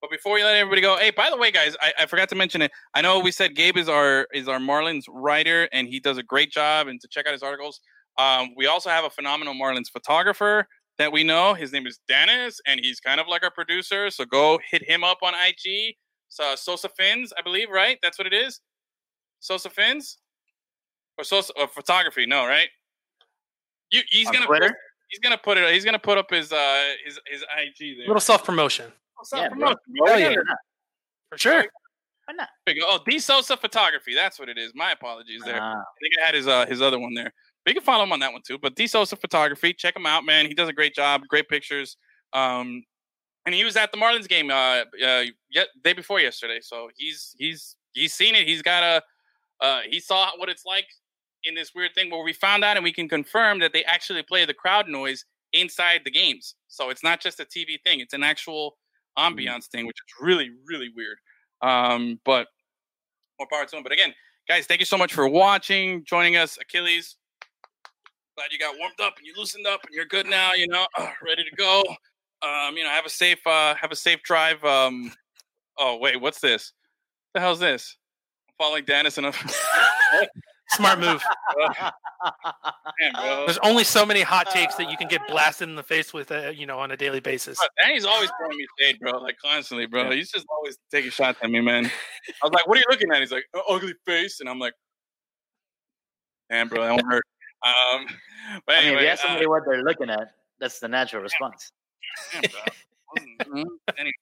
[0.00, 2.34] but before we let everybody go, hey, by the way, guys, I, I forgot to
[2.34, 2.70] mention it.
[2.94, 6.22] I know we said Gabe is our is our Marlins writer, and he does a
[6.22, 6.88] great job.
[6.88, 7.80] And to check out his articles,
[8.18, 10.66] um, we also have a phenomenal Marlins photographer
[10.98, 11.54] that we know.
[11.54, 14.10] His name is Dennis, and he's kind of like our producer.
[14.10, 15.94] So go hit him up on IG.
[16.28, 17.98] So Sosa Fins, I believe, right?
[18.02, 18.60] That's what it is.
[19.40, 20.18] Sosa Fins
[21.18, 22.26] or Sosa or photography?
[22.26, 22.68] No, right?
[23.90, 24.66] You, he's On gonna Twitter?
[24.68, 24.74] post-
[25.10, 25.72] he's gonna put it.
[25.74, 28.06] He's gonna put up his uh his his IG there.
[28.06, 28.92] little self promotion.
[29.24, 29.58] Self Yeah, bro.
[29.58, 29.76] promotion.
[29.96, 30.36] Why Hell not?
[30.48, 30.54] yeah.
[31.30, 31.64] For sure.
[32.26, 32.48] Why not?
[32.66, 32.84] There you.
[32.86, 34.14] Oh, D Sosa Photography.
[34.14, 34.72] That's what it is.
[34.74, 35.58] My apologies there.
[35.60, 37.32] Ah, I think I had his uh his other one there.
[37.64, 38.58] But you can follow him on that one too.
[38.58, 40.46] But D Sosa Photography, check him out, man.
[40.46, 41.22] He does a great job.
[41.28, 41.96] Great pictures.
[42.32, 42.82] Um,
[43.46, 46.60] and he was at the Marlins game uh, uh yet day before yesterday.
[46.62, 48.46] So he's he's he's seen it.
[48.46, 50.86] He's got a uh he saw what it's like
[51.44, 54.22] in this weird thing where we found out and we can confirm that they actually
[54.22, 56.54] play the crowd noise inside the games.
[56.68, 58.76] So it's not just a TV thing; it's an actual
[59.18, 61.18] ambiance thing, which is really really weird.
[61.62, 62.48] Um, but
[63.38, 63.82] more power to him.
[63.82, 64.14] But again,
[64.48, 67.16] guys, thank you so much for watching, joining us, Achilles.
[68.36, 70.54] Glad you got warmed up and you loosened up and you're good now.
[70.54, 71.82] You know, uh, ready to go.
[72.42, 74.64] Um, you know, have a safe uh, have a safe drive.
[74.64, 75.12] Um,
[75.78, 76.72] oh wait, what's this?
[77.34, 77.96] the hell's this?
[78.48, 79.32] I'm following Dennis and I'm
[80.70, 81.22] Smart move.
[83.00, 83.44] Damn, bro.
[83.46, 86.30] There's only so many hot takes that you can get blasted in the face with,
[86.30, 87.58] uh, you know, on a daily basis.
[87.58, 89.18] Bro, Danny's always throwing me shade, bro.
[89.18, 90.10] Like constantly, bro.
[90.10, 91.86] He's just always taking shots at me, man.
[91.86, 94.58] I was like, "What are you looking at?" He's like, "Uh, "Ugly face," and I'm
[94.58, 94.74] like,
[96.50, 97.24] "Damn, bro, that won't hurt."
[97.64, 98.06] Um,
[98.66, 101.22] but I mean, if you ask uh, somebody what they're looking at, that's the natural
[101.22, 101.72] response.
[102.32, 102.60] damn, bro.
[103.16, 104.12] Anyway,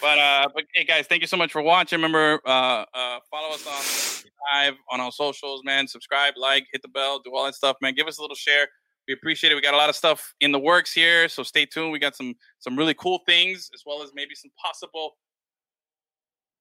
[0.00, 1.98] but uh, but hey guys, thank you so much for watching.
[1.98, 5.88] Remember, uh, uh, follow us on live on our socials, man.
[5.88, 7.94] Subscribe, like, hit the bell, do all that stuff, man.
[7.94, 8.68] Give us a little share.
[9.06, 9.54] We appreciate it.
[9.54, 11.92] We got a lot of stuff in the works here, so stay tuned.
[11.92, 15.16] We got some some really cool things, as well as maybe some possible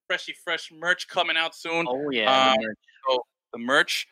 [0.08, 1.86] freshy fresh merch coming out soon.
[1.90, 2.54] Oh yeah.
[2.54, 2.58] Um,
[3.10, 3.20] so
[3.52, 4.08] the merch.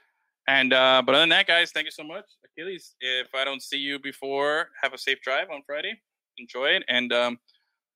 [0.48, 2.96] And uh, but other than that, guys, thank you so much, Achilles.
[3.00, 5.94] If I don't see you before, have a safe drive on Friday.
[6.38, 7.40] Enjoy it, and um,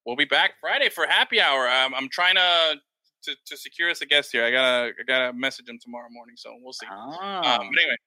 [0.06, 1.68] we'll be back Friday for happy hour.
[1.68, 2.76] Um, I'm trying to,
[3.24, 4.44] to to secure us a guest here.
[4.46, 6.88] I gotta I gotta message him tomorrow morning, so we'll see.
[6.90, 7.60] Ah.
[7.60, 7.98] Um, but anyway,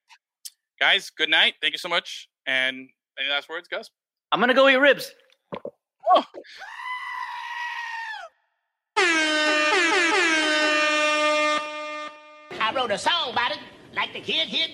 [0.79, 1.55] guys, good night.
[1.61, 2.29] Thank you so much.
[2.45, 2.89] And
[3.19, 3.89] any last words, Gus?
[4.31, 5.11] I'm gonna go eat ribs.
[6.13, 6.23] Oh.
[12.59, 13.59] I wrote a song about it,
[13.95, 14.73] like the kid, here it